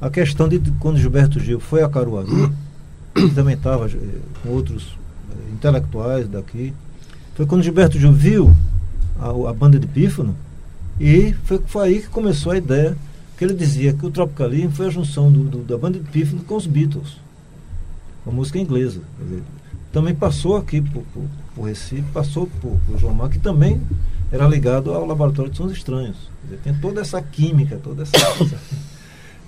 à 0.00 0.08
questão 0.08 0.48
de 0.48 0.60
quando 0.78 0.98
Gilberto 0.98 1.40
Gil 1.40 1.58
foi 1.58 1.82
a 1.82 1.88
Caruaru, 1.88 2.52
ele 3.16 3.30
também 3.30 3.54
estava 3.54 3.86
eh, 3.86 3.98
com 4.42 4.50
outros 4.50 4.96
eh, 5.30 5.52
intelectuais 5.52 6.28
daqui. 6.28 6.72
Foi 7.34 7.46
quando 7.46 7.62
Gilberto 7.62 7.98
Gil 7.98 8.12
viu 8.12 8.54
a, 9.18 9.50
a 9.50 9.52
banda 9.52 9.78
de 9.78 9.86
Pífano 9.86 10.36
e 11.00 11.34
foi, 11.44 11.60
foi 11.66 11.88
aí 11.88 12.00
que 12.00 12.08
começou 12.08 12.52
a 12.52 12.56
ideia 12.56 12.96
que 13.36 13.44
ele 13.44 13.54
dizia 13.54 13.92
que 13.92 14.06
o 14.06 14.10
Tropicalismo 14.10 14.70
foi 14.70 14.86
a 14.86 14.90
junção 14.90 15.30
do, 15.30 15.44
do, 15.44 15.58
da 15.58 15.76
banda 15.76 15.98
de 15.98 16.08
Pífano 16.08 16.42
com 16.44 16.56
os 16.56 16.66
Beatles, 16.66 17.16
a 18.26 18.30
música 18.30 18.58
inglesa. 18.58 19.00
Também 19.98 20.14
passou 20.14 20.56
aqui 20.56 20.80
por, 20.80 21.02
por, 21.12 21.24
por 21.56 21.62
Recife, 21.64 22.04
passou 22.14 22.48
por, 22.60 22.78
por 22.86 22.98
João 23.00 23.12
Mar, 23.12 23.28
que 23.28 23.40
também 23.40 23.80
era 24.30 24.46
ligado 24.46 24.94
ao 24.94 25.04
Laboratório 25.04 25.50
de 25.50 25.56
Sons 25.56 25.72
Estranhos. 25.72 26.16
Dizer, 26.44 26.60
tem 26.62 26.72
toda 26.72 27.00
essa 27.00 27.20
química, 27.20 27.80
toda 27.82 28.04
essa, 28.04 28.16
essa, 28.16 28.58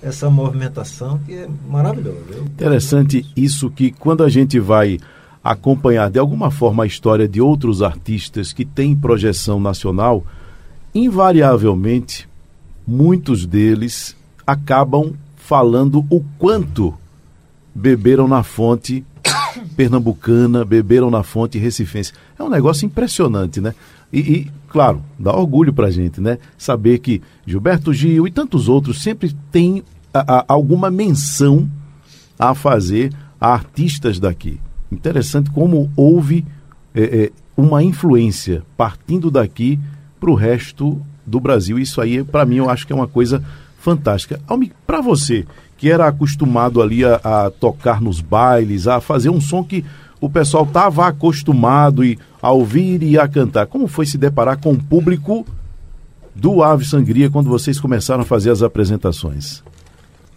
essa 0.02 0.28
movimentação 0.28 1.20
que 1.20 1.34
é 1.34 1.48
maravilhosa. 1.68 2.40
Interessante 2.46 3.24
isso 3.36 3.70
que 3.70 3.92
quando 3.92 4.24
a 4.24 4.28
gente 4.28 4.58
vai 4.58 4.98
acompanhar 5.42 6.10
de 6.10 6.18
alguma 6.18 6.50
forma 6.50 6.82
a 6.82 6.86
história 6.88 7.28
de 7.28 7.40
outros 7.40 7.80
artistas 7.80 8.52
que 8.52 8.64
têm 8.64 8.96
projeção 8.96 9.60
nacional, 9.60 10.26
invariavelmente 10.92 12.28
muitos 12.84 13.46
deles 13.46 14.16
acabam 14.44 15.12
falando 15.36 16.04
o 16.10 16.24
quanto 16.40 16.92
beberam 17.72 18.26
na 18.26 18.42
fonte 18.42 19.04
pernambucana, 19.80 20.62
beberam 20.62 21.10
na 21.10 21.22
fonte 21.22 21.56
recifense. 21.56 22.12
É 22.38 22.42
um 22.42 22.50
negócio 22.50 22.84
impressionante, 22.84 23.62
né? 23.62 23.74
E, 24.12 24.18
e 24.18 24.50
claro, 24.68 25.02
dá 25.18 25.34
orgulho 25.34 25.72
pra 25.72 25.90
gente, 25.90 26.20
né? 26.20 26.36
Saber 26.58 26.98
que 26.98 27.22
Gilberto 27.46 27.90
Gil 27.90 28.26
e 28.26 28.30
tantos 28.30 28.68
outros 28.68 29.02
sempre 29.02 29.34
têm 29.50 29.82
a, 30.12 30.40
a, 30.40 30.44
alguma 30.48 30.90
menção 30.90 31.66
a 32.38 32.54
fazer 32.54 33.10
a 33.40 33.54
artistas 33.54 34.20
daqui. 34.20 34.60
Interessante 34.92 35.50
como 35.50 35.90
houve 35.96 36.44
é, 36.94 37.02
é, 37.02 37.30
uma 37.56 37.82
influência 37.82 38.62
partindo 38.76 39.30
daqui 39.30 39.80
para 40.20 40.30
o 40.30 40.34
resto 40.34 41.00
do 41.26 41.40
Brasil. 41.40 41.78
Isso 41.78 42.02
aí, 42.02 42.22
para 42.22 42.44
mim, 42.44 42.56
eu 42.56 42.68
acho 42.68 42.86
que 42.86 42.92
é 42.92 42.96
uma 42.96 43.08
coisa 43.08 43.42
fantástica. 43.78 44.38
Para 44.86 45.00
você, 45.00 45.46
que 45.80 45.90
era 45.90 46.06
acostumado 46.06 46.82
ali 46.82 47.02
a, 47.06 47.14
a, 47.24 47.50
tocar 47.50 48.02
nos 48.02 48.20
bailes, 48.20 48.86
a 48.86 49.00
fazer 49.00 49.30
um 49.30 49.40
som 49.40 49.64
que 49.64 49.82
o 50.20 50.28
pessoal 50.28 50.64
estava 50.64 51.06
acostumado 51.06 52.04
e, 52.04 52.18
a 52.42 52.50
ouvir 52.50 53.02
e 53.02 53.18
a 53.18 53.26
cantar. 53.26 53.66
Como 53.66 53.88
foi 53.88 54.04
se 54.04 54.18
deparar 54.18 54.60
com 54.60 54.72
o 54.72 54.78
público 54.78 55.46
do 56.36 56.62
Ave 56.62 56.84
Sangria 56.84 57.30
quando 57.30 57.48
vocês 57.48 57.80
começaram 57.80 58.20
a 58.20 58.26
fazer 58.26 58.50
as 58.50 58.62
apresentações? 58.62 59.62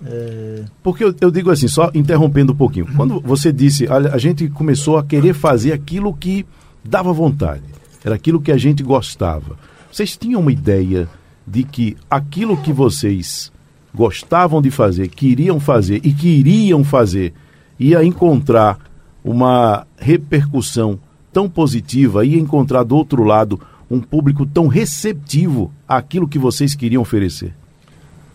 É... 0.06 0.64
Porque 0.82 1.04
eu, 1.04 1.14
eu, 1.20 1.30
digo 1.30 1.52
assim, 1.52 1.68
só 1.68 1.92
interrompendo 1.94 2.54
um 2.54 2.56
pouquinho. 2.56 2.88
Quando 2.96 3.20
você 3.20 3.52
disse, 3.52 3.86
a, 3.88 3.98
a 3.98 4.18
gente 4.18 4.48
começou 4.48 4.98
a 4.98 5.04
querer 5.04 5.34
fazer 5.34 5.74
aquilo 5.74 6.14
que 6.14 6.46
dava 6.86 7.12
vontade, 7.12 7.64
era 8.02 8.16
aquilo 8.16 8.40
que 8.40 8.52
a 8.52 8.58
gente 8.58 8.82
gostava. 8.82 9.58
Vocês 9.92 10.16
tinham 10.16 10.40
uma 10.40 10.54
ideia 10.54 11.06
de 11.46 11.64
que 11.64 11.98
aquilo 12.10 12.56
que 12.56 12.72
vocês 12.72 13.52
gostavam 13.94 14.62
de 14.62 14.72
fazer, 14.72 15.08
queriam 15.10 15.60
fazer 15.60 16.02
e 16.04 16.14
que 16.14 16.28
iriam 16.28 16.84
fazer, 16.84 17.34
ia 17.80 18.04
encontrar 18.04 18.80
uma 19.24 19.86
repercussão 19.98 21.00
tão 21.32 21.50
positiva, 21.50 22.26
ia 22.26 22.40
encontrar 22.40 22.84
do 22.84 22.96
outro 22.96 23.24
lado 23.24 23.60
um 23.90 24.02
público 24.02 24.46
tão 24.46 24.68
receptivo 24.68 25.72
àquilo 25.88 26.28
que 26.28 26.40
vocês 26.40 26.76
queriam 26.76 27.02
oferecer? 27.02 27.54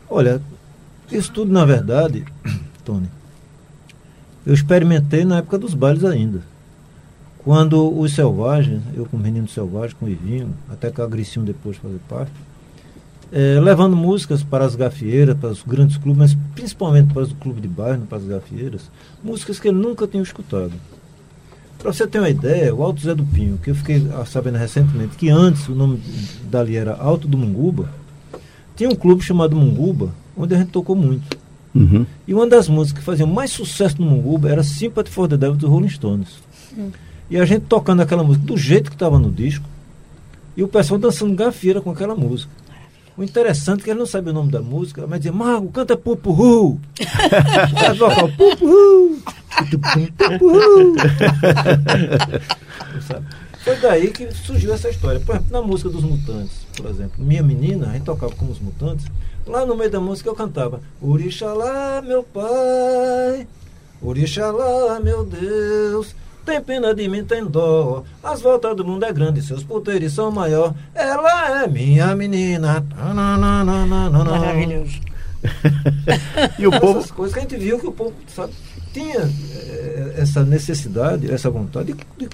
Olha, 0.09 0.40
isso 1.11 1.33
tudo, 1.33 1.53
na 1.53 1.64
verdade, 1.64 2.25
Tony, 2.85 3.09
eu 4.47 4.55
experimentei 4.55 5.25
na 5.25 5.38
época 5.38 5.59
dos 5.59 5.75
bailes 5.75 6.05
ainda. 6.05 6.42
Quando 7.38 7.99
os 7.99 8.14
selvagens, 8.14 8.83
eu 8.94 9.07
com 9.07 9.16
o 9.16 9.21
menino 9.21 9.49
selvagem, 9.49 9.97
com 9.99 10.07
o 10.07 10.09
Ivinho, 10.09 10.55
até 10.71 10.90
que 10.90 11.01
a 11.01 11.07
Gricinho 11.07 11.44
depois 11.44 11.77
fazer 11.77 12.01
parte, 12.09 12.33
é, 13.33 13.61
levando 13.61 13.97
músicas 13.97 14.43
para 14.43 14.64
as 14.64 14.75
gafieiras, 14.75 15.37
para 15.37 15.51
os 15.51 15.62
grandes 15.62 15.97
clubes, 15.97 16.19
mas 16.19 16.38
principalmente 16.55 17.12
para 17.12 17.25
o 17.25 17.35
clube 17.35 17.61
de 17.61 17.69
bairro, 17.69 18.03
para 18.03 18.19
as 18.19 18.25
gafieiras, 18.25 18.91
músicas 19.23 19.61
que 19.61 19.69
ele 19.69 19.79
nunca 19.79 20.07
tinha 20.07 20.23
escutado. 20.23 20.73
Para 21.79 21.93
você 21.93 22.07
ter 22.07 22.19
uma 22.19 22.29
ideia, 22.29 22.75
o 22.75 22.83
Alto 22.83 23.01
Zé 23.01 23.14
do 23.14 23.25
Pinho, 23.25 23.59
que 23.62 23.71
eu 23.71 23.75
fiquei 23.75 24.05
sabendo 24.27 24.59
recentemente 24.59 25.17
que 25.17 25.29
antes 25.29 25.69
o 25.69 25.75
nome 25.75 26.01
dali 26.51 26.77
era 26.77 26.97
Alto 26.97 27.29
do 27.29 27.38
Munguba, 27.38 27.88
tinha 28.75 28.88
um 28.88 28.95
clube 28.95 29.23
chamado 29.23 29.55
Munguba, 29.55 30.12
onde 30.37 30.55
a 30.55 30.59
gente 30.59 30.71
tocou 30.71 30.97
muito. 30.97 31.38
Uhum. 31.75 32.05
E 32.27 32.35
uma 32.35 32.47
das 32.47 32.69
músicas 32.69 33.01
que 33.01 33.05
fazia 33.05 33.27
mais 33.27 33.51
sucesso 33.51 34.01
no 34.01 34.11
Munguba 34.11 34.49
era 34.49 34.64
Sympathy 34.64 35.11
for 35.11 35.29
the 35.29 35.37
Devil 35.37 35.57
dos 35.57 35.71
Rolling 35.71 35.88
Stones. 35.88 36.29
E 37.31 37.37
a 37.37 37.45
gente 37.45 37.67
tocando 37.67 38.01
aquela 38.01 38.25
música 38.25 38.45
do 38.45 38.57
jeito 38.57 38.91
que 38.91 38.97
estava 38.97 39.19
no 39.19 39.31
disco, 39.31 39.64
e 40.57 40.62
o 40.64 40.69
pessoal 40.69 40.99
dançando 40.99 41.35
gafieira 41.37 41.81
com 41.81 41.91
aquela 41.91 42.17
música. 42.17 42.51
O 43.19 43.25
interessante 43.25 43.81
é 43.81 43.85
que 43.85 43.91
ele 43.91 43.99
não 43.99 44.07
sabe 44.07 44.31
o 44.31 44.33
nome 44.33 44.53
da 44.53 44.63
música, 44.63 45.05
mas 45.05 45.19
dizia, 45.19 45.33
Mago, 45.33 45.73
canta 45.73 45.97
vocal, 45.97 46.79
Pupuhu. 48.37 49.19
Pupuhu. 50.17 50.95
Sabe? 53.05 53.27
Foi 53.65 53.75
daí 53.79 54.13
que 54.13 54.33
surgiu 54.33 54.73
essa 54.73 54.89
história. 54.89 55.19
Por 55.19 55.35
exemplo, 55.35 55.51
na 55.51 55.61
música 55.61 55.91
dos 55.91 56.05
Mutantes, 56.05 56.65
por 56.77 56.87
exemplo, 56.87 57.15
Minha 57.19 57.43
Menina, 57.43 57.89
a 57.89 57.95
gente 57.95 58.05
tocava 58.05 58.33
com 58.37 58.47
os 58.47 58.61
Mutantes, 58.61 59.07
lá 59.45 59.67
no 59.67 59.75
meio 59.75 59.91
da 59.91 59.99
música 59.99 60.31
eu 60.31 60.37
cantava 60.37 60.81
Orixalá, 61.03 62.01
meu 62.01 62.23
pai, 62.23 63.49
Orixalá, 64.01 65.01
meu 65.01 65.25
Deus, 65.25 66.15
tem 66.49 66.63
pena 66.63 66.95
de 66.95 67.07
mim, 67.09 67.23
tem 67.25 67.45
dó. 67.45 68.03
As 68.25 68.41
voltas 68.41 68.75
do 68.75 68.83
mundo 68.85 69.05
é 69.05 69.13
grande, 69.13 69.43
seus 69.43 69.63
poderes 69.63 70.15
são 70.15 70.31
maior. 70.31 70.75
Ela 70.95 71.65
é 71.65 71.69
minha 71.69 72.15
menina. 72.17 72.83
Maravilhoso. 74.25 74.99
E 76.59 76.67
o 76.67 76.71
povo. 76.81 76.99
Essas 76.99 77.11
coisas 77.13 77.33
que 77.35 77.39
a 77.39 77.43
gente 77.43 77.57
viu 77.57 77.79
que 77.79 77.87
o 77.87 77.93
povo 77.93 78.13
sabe, 78.35 78.53
tinha 78.93 79.21
eh, 79.21 80.15
essa 80.17 80.43
necessidade, 80.45 81.31
essa 81.31 81.49
vontade 81.49 81.93
de, 81.93 82.27
de 82.27 82.29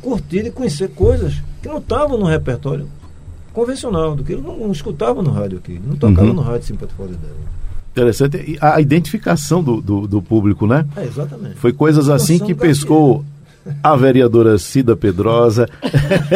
curtir 0.00 0.46
e 0.46 0.50
conhecer 0.50 0.88
coisas 0.88 1.34
que 1.60 1.68
não 1.68 1.76
estavam 1.78 2.16
no 2.18 2.24
repertório 2.24 2.88
convencional, 3.52 4.14
do 4.16 4.24
que 4.24 4.32
ele 4.32 4.40
não, 4.42 4.56
não 4.56 4.72
escutava 4.72 5.22
no 5.22 5.30
rádio 5.30 5.58
aqui, 5.58 5.78
não 5.84 5.96
tocava 5.96 6.28
Uhum. 6.28 6.32
no 6.34 6.40
rádio 6.40 6.66
Simpatia 6.68 6.94
Fora 6.96 7.10
dela. 7.10 7.34
Interessante. 7.92 8.36
E 8.38 8.58
a 8.60 8.80
identificação 8.80 9.62
do, 9.62 9.80
do, 9.82 10.06
do 10.06 10.22
público, 10.22 10.66
né? 10.66 10.86
É, 10.96 11.04
exatamente. 11.04 11.56
Foi 11.56 11.72
coisas 11.74 12.08
assim 12.08 12.38
que 12.38 12.54
pescou 12.54 13.22
a 13.82 13.96
vereadora 13.96 14.58
Cida 14.58 14.96
Pedrosa, 14.96 15.68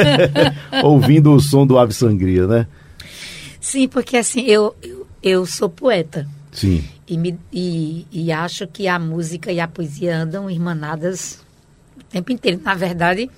ouvindo 0.82 1.32
o 1.32 1.40
som 1.40 1.66
do 1.66 1.78
Ave 1.78 1.92
Sangria, 1.92 2.46
né? 2.46 2.66
Sim, 3.60 3.88
porque 3.88 4.16
assim, 4.16 4.42
eu, 4.42 4.74
eu, 4.82 5.06
eu 5.22 5.46
sou 5.46 5.68
poeta. 5.68 6.28
Sim. 6.52 6.84
E, 7.06 7.18
me, 7.18 7.38
e, 7.52 8.06
e 8.12 8.32
acho 8.32 8.66
que 8.66 8.86
a 8.88 8.98
música 8.98 9.50
e 9.50 9.60
a 9.60 9.68
poesia 9.68 10.16
andam 10.16 10.50
irmanadas 10.50 11.40
o 11.98 12.04
tempo 12.04 12.32
inteiro. 12.32 12.60
Na 12.62 12.74
verdade, 12.74 13.30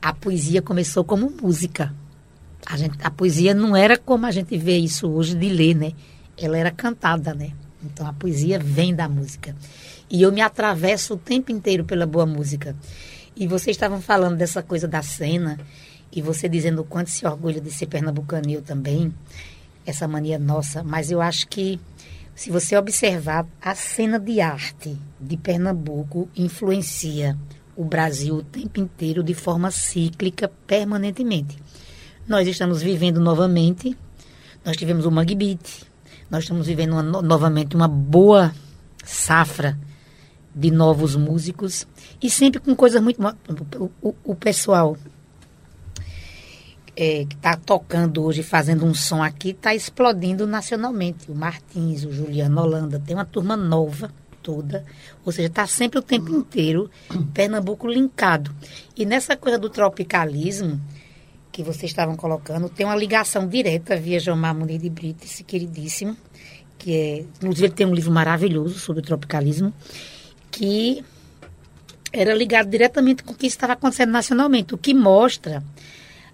a 0.00 0.12
poesia 0.12 0.62
começou 0.62 1.04
como 1.04 1.30
música. 1.30 1.94
A, 2.66 2.76
gente, 2.76 2.96
a 3.02 3.10
poesia 3.10 3.54
não 3.54 3.76
era 3.76 3.98
como 3.98 4.26
a 4.26 4.30
gente 4.30 4.56
vê 4.56 4.78
isso 4.78 5.08
hoje 5.08 5.34
de 5.34 5.48
ler, 5.48 5.74
né? 5.74 5.92
Ela 6.36 6.56
era 6.56 6.70
cantada, 6.70 7.34
né? 7.34 7.52
Então 7.84 8.06
a 8.06 8.12
poesia 8.12 8.58
vem 8.58 8.94
da 8.94 9.08
música. 9.08 9.54
E 10.12 10.20
eu 10.20 10.30
me 10.30 10.42
atravesso 10.42 11.14
o 11.14 11.16
tempo 11.16 11.50
inteiro 11.50 11.84
pela 11.86 12.04
boa 12.04 12.26
música. 12.26 12.76
E 13.34 13.46
vocês 13.46 13.74
estavam 13.74 13.98
falando 14.02 14.36
dessa 14.36 14.62
coisa 14.62 14.86
da 14.86 15.00
cena, 15.00 15.58
e 16.12 16.20
você 16.20 16.50
dizendo 16.50 16.82
o 16.82 16.84
quanto 16.84 17.08
se 17.08 17.26
orgulha 17.26 17.62
de 17.62 17.70
ser 17.70 17.86
pernambucano 17.86 18.50
eu 18.50 18.60
também, 18.60 19.10
essa 19.86 20.06
mania 20.06 20.38
nossa, 20.38 20.84
mas 20.84 21.10
eu 21.10 21.22
acho 21.22 21.48
que 21.48 21.80
se 22.34 22.50
você 22.50 22.76
observar 22.76 23.46
a 23.58 23.74
cena 23.74 24.20
de 24.20 24.38
arte 24.38 24.98
de 25.18 25.36
Pernambuco 25.38 26.28
influencia 26.36 27.34
o 27.74 27.82
Brasil 27.82 28.34
o 28.34 28.42
tempo 28.42 28.78
inteiro 28.80 29.22
de 29.22 29.32
forma 29.32 29.70
cíclica, 29.70 30.52
permanentemente. 30.66 31.56
Nós 32.28 32.46
estamos 32.46 32.82
vivendo 32.82 33.18
novamente, 33.18 33.96
nós 34.62 34.76
tivemos 34.76 35.06
o 35.06 35.10
Mangue 35.10 35.34
Beat, 35.34 35.84
nós 36.30 36.44
estamos 36.44 36.66
vivendo 36.66 36.92
uma 36.92 37.02
no- 37.02 37.22
novamente 37.22 37.74
uma 37.74 37.88
boa 37.88 38.54
safra 39.02 39.78
de 40.54 40.70
novos 40.70 41.16
músicos 41.16 41.86
e 42.22 42.28
sempre 42.28 42.60
com 42.60 42.74
coisas 42.74 43.02
muito. 43.02 43.20
O, 43.78 43.90
o, 44.08 44.14
o 44.24 44.34
pessoal 44.34 44.96
é, 46.96 47.24
que 47.24 47.34
está 47.34 47.56
tocando 47.56 48.22
hoje, 48.22 48.42
fazendo 48.42 48.84
um 48.84 48.94
som 48.94 49.22
aqui, 49.22 49.50
está 49.50 49.74
explodindo 49.74 50.46
nacionalmente. 50.46 51.30
O 51.30 51.34
Martins, 51.34 52.04
o 52.04 52.12
Juliano 52.12 52.60
Holanda, 52.60 53.00
tem 53.00 53.16
uma 53.16 53.24
turma 53.24 53.56
nova 53.56 54.12
toda, 54.42 54.84
ou 55.24 55.30
seja, 55.30 55.46
está 55.46 55.66
sempre 55.66 56.00
o 56.00 56.02
tempo 56.02 56.30
inteiro 56.34 56.90
Pernambuco 57.32 57.86
linkado. 57.86 58.52
E 58.96 59.06
nessa 59.06 59.36
coisa 59.36 59.56
do 59.56 59.70
tropicalismo 59.70 60.80
que 61.52 61.62
vocês 61.62 61.90
estavam 61.92 62.16
colocando, 62.16 62.68
tem 62.68 62.84
uma 62.84 62.96
ligação 62.96 63.46
direta 63.46 63.96
via 63.96 64.18
Gilmar 64.18 64.54
Munir 64.54 64.80
de 64.80 64.90
Brito, 64.90 65.24
esse 65.24 65.44
queridíssimo, 65.44 66.16
que 66.78 66.92
é, 66.92 67.18
inclusive 67.36 67.66
ele 67.66 67.74
tem 67.74 67.86
um 67.86 67.94
livro 67.94 68.10
maravilhoso 68.10 68.78
sobre 68.78 69.00
o 69.00 69.04
tropicalismo, 69.04 69.72
que 70.52 71.02
era 72.12 72.34
ligado 72.34 72.68
diretamente 72.68 73.24
com 73.24 73.32
o 73.32 73.36
que 73.36 73.46
estava 73.46 73.72
acontecendo 73.72 74.10
nacionalmente, 74.10 74.74
o 74.74 74.78
que 74.78 74.92
mostra 74.92 75.64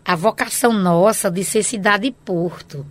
a 0.05 0.17
vocação 0.17 0.73
nossa 0.73 1.31
de 1.31 1.45
ser 1.45 1.63
cidade-porto. 1.63 2.85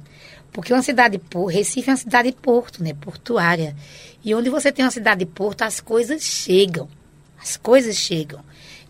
Porque 0.52 0.74
uma 0.74 0.82
cidade-porto, 0.82 1.56
Recife 1.56 1.90
é 1.90 1.94
uma 1.94 1.98
cidade-porto, 1.98 2.82
né? 2.82 2.94
Portuária. 2.94 3.76
E 4.24 4.34
onde 4.34 4.50
você 4.50 4.72
tem 4.72 4.86
uma 4.86 4.92
cidade-porto, 4.92 5.64
as 5.64 5.80
coisas 5.80 6.24
chegam. 6.24 6.88
As 7.40 7.58
coisas 7.58 7.96
chegam. 7.96 8.40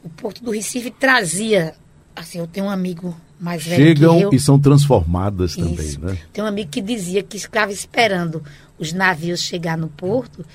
O 0.03 0.09
Porto 0.09 0.43
do 0.43 0.51
Recife 0.51 0.91
trazia. 0.91 1.73
Assim, 2.15 2.39
eu 2.39 2.47
tenho 2.47 2.67
um 2.67 2.69
amigo 2.69 3.15
mais 3.39 3.63
velho 3.63 3.77
que 3.77 3.99
Chegam 3.99 4.19
eu. 4.19 4.29
e 4.33 4.39
são 4.39 4.59
transformadas 4.59 5.55
também, 5.55 5.85
Isso. 5.85 5.99
né? 5.99 6.17
Tem 6.31 6.43
um 6.43 6.47
amigo 6.47 6.69
que 6.69 6.81
dizia 6.81 7.21
que 7.21 7.37
ficava 7.39 7.71
esperando 7.71 8.43
os 8.79 8.93
navios 8.93 9.41
chegar 9.41 9.77
no 9.77 9.89
porto 9.89 10.45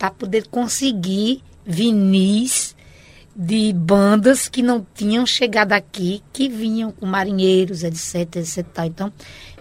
para 0.00 0.10
poder 0.10 0.48
conseguir 0.48 1.42
vinis 1.62 2.74
de 3.36 3.70
bandas 3.74 4.48
que 4.48 4.62
não 4.62 4.84
tinham 4.94 5.26
chegado 5.26 5.72
aqui, 5.72 6.22
que 6.32 6.48
vinham 6.48 6.90
com 6.90 7.04
marinheiros, 7.04 7.84
etc, 7.84 8.36
etc. 8.36 8.66
Então, 8.86 9.12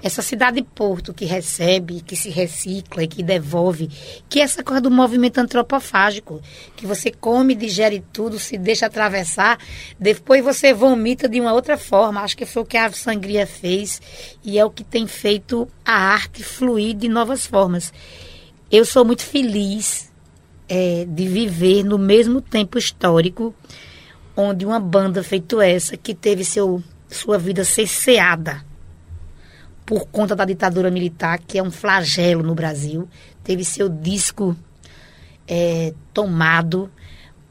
essa 0.01 0.21
cidade 0.21 0.61
porto 0.61 1.13
que 1.13 1.25
recebe, 1.25 1.99
que 1.99 2.15
se 2.15 2.29
recicla 2.29 3.03
e 3.03 3.07
que 3.07 3.21
devolve, 3.21 3.89
que 4.29 4.39
é 4.39 4.43
essa 4.43 4.63
coisa 4.63 4.79
do 4.79 4.89
movimento 4.89 5.39
antropofágico, 5.39 6.41
que 6.77 6.87
você 6.87 7.11
come, 7.11 7.53
digere 7.53 8.01
tudo, 8.13 8.39
se 8.39 8.57
deixa 8.57 8.85
atravessar, 8.85 9.59
depois 9.99 10.41
você 10.41 10.73
vomita 10.73 11.27
de 11.27 11.39
uma 11.41 11.51
outra 11.51 11.77
forma. 11.77 12.21
Acho 12.21 12.37
que 12.37 12.45
foi 12.45 12.63
o 12.63 12.65
que 12.65 12.77
a 12.77 12.89
Sangria 12.93 13.45
fez 13.45 14.01
e 14.41 14.57
é 14.57 14.63
o 14.63 14.71
que 14.71 14.85
tem 14.85 15.05
feito 15.05 15.67
a 15.85 15.93
arte 15.93 16.43
fluir 16.43 16.95
de 16.95 17.09
novas 17.09 17.45
formas. 17.45 17.91
Eu 18.71 18.85
sou 18.85 19.03
muito 19.03 19.23
feliz 19.23 20.08
é, 20.69 21.05
de 21.05 21.27
viver 21.27 21.83
no 21.83 21.97
mesmo 21.97 22.39
tempo 22.39 22.77
histórico 22.77 23.53
onde 24.37 24.65
uma 24.65 24.79
banda 24.79 25.21
feito 25.21 25.59
essa, 25.59 25.97
que 25.97 26.13
teve 26.13 26.45
seu, 26.45 26.81
sua 27.09 27.37
vida 27.37 27.65
cesseada 27.65 28.63
por 29.85 30.05
conta 30.07 30.35
da 30.35 30.45
ditadura 30.45 30.91
militar, 30.91 31.39
que 31.39 31.57
é 31.57 31.63
um 31.63 31.71
flagelo 31.71 32.43
no 32.43 32.53
Brasil, 32.53 33.09
teve 33.43 33.65
seu 33.65 33.89
disco 33.89 34.55
é, 35.47 35.93
tomado 36.13 36.91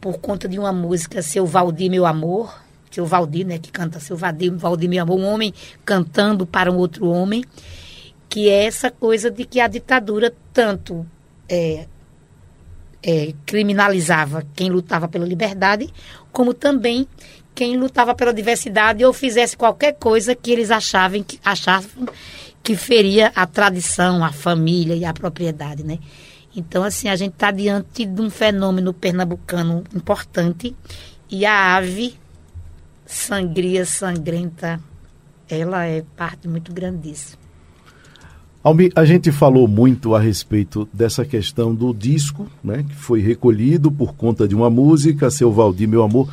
por 0.01 0.19
conta 0.19 0.49
de 0.49 0.59
uma 0.59 0.73
música, 0.73 1.21
Seu 1.21 1.45
Valdir, 1.45 1.91
Meu 1.91 2.07
Amor, 2.07 2.57
seu 2.91 3.05
Valdir, 3.05 3.45
né, 3.45 3.59
que 3.59 3.73
canta 3.73 3.99
Seu 3.99 4.17
Valdir, 4.17 4.57
Valdir, 4.57 4.89
Meu 4.89 5.03
Amor, 5.03 5.19
um 5.19 5.27
homem 5.27 5.53
cantando 5.85 6.47
para 6.47 6.71
um 6.71 6.77
outro 6.77 7.09
homem, 7.09 7.45
que 8.29 8.49
é 8.49 8.67
essa 8.67 8.91
coisa 8.91 9.31
de 9.31 9.45
que 9.45 9.59
a 9.59 9.67
ditadura 9.67 10.33
tanto 10.53 11.05
é, 11.49 11.89
é, 13.03 13.33
criminalizava 13.47 14.45
quem 14.55 14.71
lutava 14.71 15.09
pela 15.09 15.27
liberdade, 15.27 15.93
como 16.33 16.53
também 16.53 17.07
quem 17.55 17.77
lutava 17.77 18.15
pela 18.15 18.33
diversidade 18.33 19.05
ou 19.05 19.13
fizesse 19.13 19.57
qualquer 19.57 19.95
coisa 19.95 20.35
que 20.35 20.51
eles 20.51 20.71
achavam 20.71 21.23
que, 21.23 21.41
achavam 21.45 22.07
que 22.63 22.77
feria 22.77 23.33
a 23.35 23.47
tradição, 23.47 24.25
a 24.25 24.33
família 24.33 24.95
e 24.95 25.05
a 25.05 25.13
propriedade, 25.13 25.83
né? 25.83 25.99
Então, 26.55 26.83
assim, 26.83 27.09
a 27.09 27.17
gente 27.17 27.33
está 27.33 27.51
diante 27.51 28.05
de 28.05 28.21
um 28.21 28.31
fenômeno 28.31 28.93
pernambucano 28.93 29.85
importante 29.95 30.75
e 31.31 31.45
a 31.45 31.77
ave 31.77 32.15
sangria, 33.07 33.85
sangrenta, 33.85 34.81
ela 35.49 35.85
é 35.87 36.05
parte 36.17 36.47
muito 36.47 36.73
grande 36.73 37.11
disso. 37.11 37.39
Almi, 38.69 38.91
a 38.95 39.05
gente 39.07 39.33
falou 39.33 39.67
muito 39.67 40.15
a 40.15 40.21
respeito 40.21 40.87
dessa 40.93 41.25
questão 41.25 41.75
do 41.75 41.95
disco, 41.95 42.47
né, 42.63 42.85
que 42.87 42.95
foi 42.95 43.21
recolhido 43.21 43.91
por 43.91 44.15
conta 44.15 44.47
de 44.47 44.55
uma 44.55 44.69
música, 44.69 45.31
Seu 45.31 45.51
Valdir, 45.51 45.89
Meu 45.89 46.03
Amor. 46.03 46.29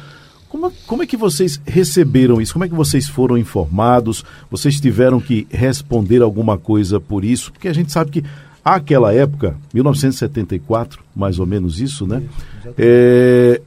Como, 0.50 0.70
como 0.86 1.02
é 1.02 1.08
que 1.08 1.16
vocês 1.16 1.62
receberam 1.66 2.42
isso? 2.42 2.52
Como 2.52 2.66
é 2.66 2.68
que 2.68 2.76
vocês 2.76 3.08
foram 3.08 3.38
informados? 3.38 4.26
Vocês 4.52 4.82
tiveram 4.82 5.22
que 5.22 5.48
responder 5.50 6.22
alguma 6.22 6.58
coisa 6.58 7.00
por 7.00 7.24
isso? 7.24 7.54
Porque 7.54 7.70
a 7.70 7.74
gente 7.74 7.92
sabe 7.92 8.12
que 8.12 8.24
àquela 8.64 9.14
época, 9.14 9.56
1974, 9.74 11.02
mais 11.16 11.40
ou 11.40 11.46
menos 11.46 11.80
isso, 11.80 12.06
né? 12.06 12.22
É, 12.78 13.62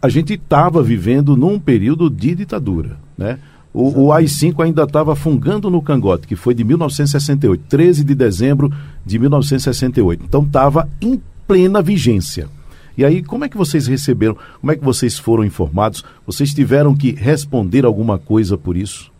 a 0.00 0.08
gente 0.08 0.34
estava 0.34 0.84
vivendo 0.84 1.36
num 1.36 1.58
período 1.58 2.08
de 2.08 2.36
ditadura, 2.36 2.96
né? 3.16 3.40
O, 3.72 4.06
o 4.06 4.12
AI-5 4.12 4.64
ainda 4.64 4.84
estava 4.84 5.14
fungando 5.14 5.70
no 5.70 5.82
cangote, 5.82 6.26
que 6.26 6.34
foi 6.34 6.54
de 6.54 6.64
1968, 6.64 7.64
13 7.68 8.04
de 8.04 8.14
dezembro 8.14 8.72
de 9.04 9.18
1968. 9.18 10.24
Então 10.24 10.42
estava 10.42 10.88
em 11.00 11.20
plena 11.46 11.80
vigência. 11.82 12.48
E 12.96 13.04
aí, 13.04 13.22
como 13.22 13.44
é 13.44 13.48
que 13.48 13.56
vocês 13.56 13.86
receberam? 13.86 14.36
Como 14.60 14.72
é 14.72 14.76
que 14.76 14.84
vocês 14.84 15.18
foram 15.18 15.44
informados? 15.44 16.04
Vocês 16.26 16.52
tiveram 16.52 16.96
que 16.96 17.12
responder 17.12 17.84
alguma 17.84 18.18
coisa 18.18 18.58
por 18.58 18.76
isso? 18.76 19.12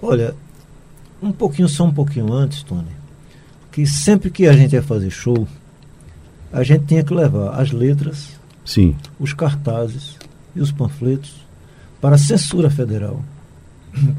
Olha, 0.00 0.34
um 1.20 1.32
pouquinho, 1.32 1.68
só 1.68 1.84
um 1.84 1.92
pouquinho 1.92 2.32
antes, 2.32 2.62
Tony, 2.62 2.86
que 3.72 3.86
sempre 3.86 4.30
que 4.30 4.46
a 4.46 4.52
gente 4.52 4.74
ia 4.74 4.82
fazer 4.82 5.10
show, 5.10 5.48
a 6.52 6.62
gente 6.62 6.84
tinha 6.84 7.02
que 7.02 7.12
levar 7.12 7.60
as 7.60 7.72
letras, 7.72 8.30
Sim. 8.64 8.94
os 9.18 9.32
cartazes 9.32 10.16
e 10.54 10.60
os 10.60 10.70
panfletos 10.70 11.34
para 12.00 12.16
a 12.16 12.18
censura 12.18 12.70
federal, 12.70 13.20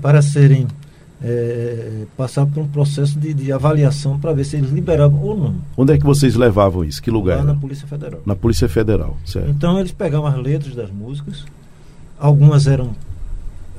para 0.02 0.22
serem 0.22 0.68
é, 1.24 2.06
passar 2.18 2.46
por 2.46 2.62
um 2.62 2.68
processo 2.68 3.18
de, 3.18 3.34
de 3.34 3.52
avaliação 3.52 4.20
para 4.20 4.34
ver 4.34 4.44
se 4.44 4.58
eles 4.58 4.72
liberavam 4.72 5.22
ou 5.22 5.38
não. 5.38 5.56
Onde 5.78 5.94
é 5.94 5.98
que 5.98 6.04
vocês 6.04 6.36
levavam 6.36 6.84
isso? 6.84 7.02
Que 7.02 7.10
lugar? 7.10 7.38
Lá 7.38 7.44
na 7.44 7.56
Polícia 7.56 7.88
Federal. 7.88 8.22
Na 8.26 8.36
Polícia 8.36 8.68
Federal, 8.68 9.18
certo. 9.26 9.50
Então 9.50 9.80
eles 9.80 9.92
pegavam 9.92 10.28
as 10.28 10.38
letras 10.38 10.76
das 10.76 10.92
músicas, 10.92 11.46
algumas 12.20 12.68
eram 12.68 12.94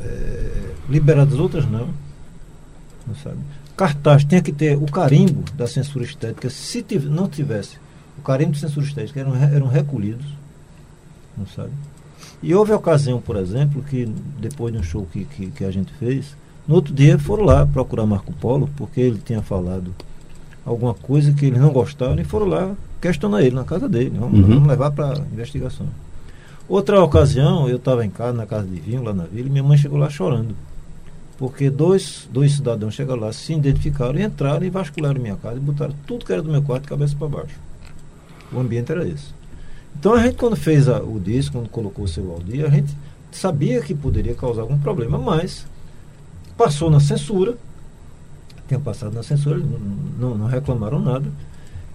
é, 0.01 0.71
liberadas, 0.89 1.39
outras 1.39 1.67
não. 1.71 1.89
Não 3.07 3.15
sabe? 3.23 3.37
Cartaz 3.77 4.25
tinha 4.25 4.41
que 4.41 4.53
ter 4.53 4.77
o 4.77 4.87
carimbo 4.87 5.45
da 5.55 5.67
censura 5.67 6.05
estética. 6.05 6.49
Se 6.49 6.83
tiv 6.83 7.07
não 7.07 7.29
tivesse 7.29 7.77
o 8.17 8.23
carimbo 8.23 8.53
de 8.53 8.61
censura 8.61 8.87
estética, 8.87 9.21
eram, 9.21 9.35
eram 9.35 9.67
recolhidos. 9.67 10.27
Não 11.37 11.47
sabe? 11.47 11.71
E 12.45 12.55
houve 12.55 12.73
a 12.73 12.77
ocasião, 12.77 13.21
por 13.21 13.37
exemplo, 13.37 13.83
que 13.83 14.05
depois 14.39 14.71
de 14.73 14.79
um 14.79 14.83
show 14.83 15.07
que, 15.11 15.25
que, 15.25 15.47
que 15.51 15.65
a 15.65 15.71
gente 15.71 15.93
fez, 15.95 16.37
no 16.69 16.75
outro 16.75 16.93
dia 16.93 17.19
foram 17.19 17.45
lá 17.45 17.67
procurar 17.67 18.05
Marco 18.05 18.33
Polo, 18.35 18.69
porque 18.77 19.01
ele 19.01 19.19
tinha 19.25 19.41
falado 19.41 19.95
alguma 20.65 20.93
coisa 20.93 21.33
que 21.33 21.47
eles 21.47 21.59
não 21.61 21.73
gostaram 21.73 22.21
e 22.21 22.25
foram 22.25 22.47
lá 22.47 22.75
questionar 23.01 23.43
ele 23.43 23.55
na 23.55 23.65
casa 23.65 23.89
dele. 23.89 24.13
Vamos, 24.19 24.41
Uhum. 24.41 24.47
vamos 24.57 24.69
levar 24.69 24.91
para 24.91 25.19
investigação. 25.33 25.87
Outra 26.69 27.03
ocasião, 27.03 27.67
eu 27.69 27.77
estava 27.77 28.05
em 28.05 28.11
casa, 28.11 28.37
na 28.37 28.47
casa 28.47 28.67
de 28.67 28.79
vinho, 28.79 29.03
lá 29.03 29.13
na 29.15 29.25
vila, 29.25 29.49
e 29.49 29.51
minha 29.51 29.63
mãe 29.65 29.77
chegou 29.79 29.99
lá 29.99 30.11
chorando. 30.11 30.55
Porque 31.39 31.69
dois, 31.71 32.29
dois 32.33 32.53
cidadãos 32.53 32.95
chegaram 32.95 33.21
lá, 33.23 33.33
se 33.33 33.53
identificaram 33.55 34.19
entraram 34.21 34.65
e 34.65 34.71
vasculharam 34.71 35.21
minha 35.21 35.37
casa 35.37 35.57
e 35.57 35.61
botaram 35.61 35.95
tudo 36.07 36.25
que 36.25 36.33
era 36.33 36.41
do 36.43 36.51
meu 36.51 36.63
quarto 36.63 36.83
de 36.83 36.89
cabeça 36.91 37.17
para 37.19 37.27
baixo. 37.29 37.57
O 38.53 38.61
ambiente 38.61 38.93
era 38.93 39.07
esse. 39.07 39.35
Então 39.99 40.13
a 40.15 40.21
gente, 40.23 40.37
quando 40.37 40.57
fez 40.57 40.89
a- 40.89 41.01
o 41.03 41.19
disco, 41.21 41.53
quando 41.57 41.69
colocou 41.69 42.05
o 42.05 42.09
seu 42.09 42.31
Aldir, 42.33 42.65
a 42.65 42.69
gente 42.69 42.95
sabia 43.33 43.81
que 43.81 43.95
poderia 43.95 44.35
causar 44.35 44.63
algum 44.63 44.79
problema, 44.79 45.19
mas 45.19 45.67
passou 46.57 46.91
na 46.91 47.01
censura, 47.01 47.57
tinha 48.69 48.79
passado 48.81 49.13
na 49.15 49.23
censura, 49.23 49.59
não, 50.19 50.37
não- 50.37 50.47
reclamaram 50.47 50.99
nada, 51.01 51.27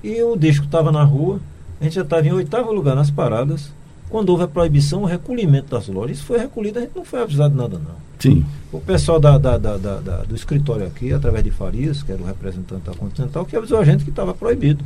e 0.04 0.22
o 0.24 0.36
disco 0.36 0.66
estava 0.66 0.92
na 0.92 1.04
rua, 1.04 1.40
a 1.80 1.84
gente 1.84 1.96
já 1.96 2.02
estava 2.02 2.28
em 2.28 2.32
oitavo 2.34 2.72
lugar 2.72 2.96
nas 2.96 3.10
paradas, 3.12 3.72
quando 4.10 4.30
houve 4.30 4.44
a 4.44 4.48
proibição, 4.48 5.04
o 5.04 5.06
recolhimento 5.06 5.70
das 5.70 5.88
lojas, 5.88 6.18
isso 6.18 6.26
foi 6.26 6.40
recolhido, 6.40 6.80
a 6.80 6.82
gente 6.82 6.94
não 6.96 7.06
foi 7.06 7.22
avisado 7.22 7.52
de 7.52 7.58
nada 7.62 7.78
não. 7.78 7.96
Sim. 8.18 8.44
O 8.72 8.82
pessoal 8.82 9.20
da- 9.20 9.38
da- 9.38 9.58
da- 9.58 9.78
da- 9.78 10.24
do 10.24 10.36
escritório 10.36 10.86
aqui, 10.86 11.14
através 11.14 11.44
de 11.44 11.52
Farias, 11.52 12.04
que 12.04 12.12
era 12.12 12.22
o 12.22 12.26
representante 12.26 12.84
da 12.86 12.94
Continental, 12.94 13.46
que 13.46 13.56
avisou 13.56 13.78
a 13.80 13.86
gente 13.86 14.04
que 14.04 14.10
estava 14.10 14.34
proibido. 14.34 14.84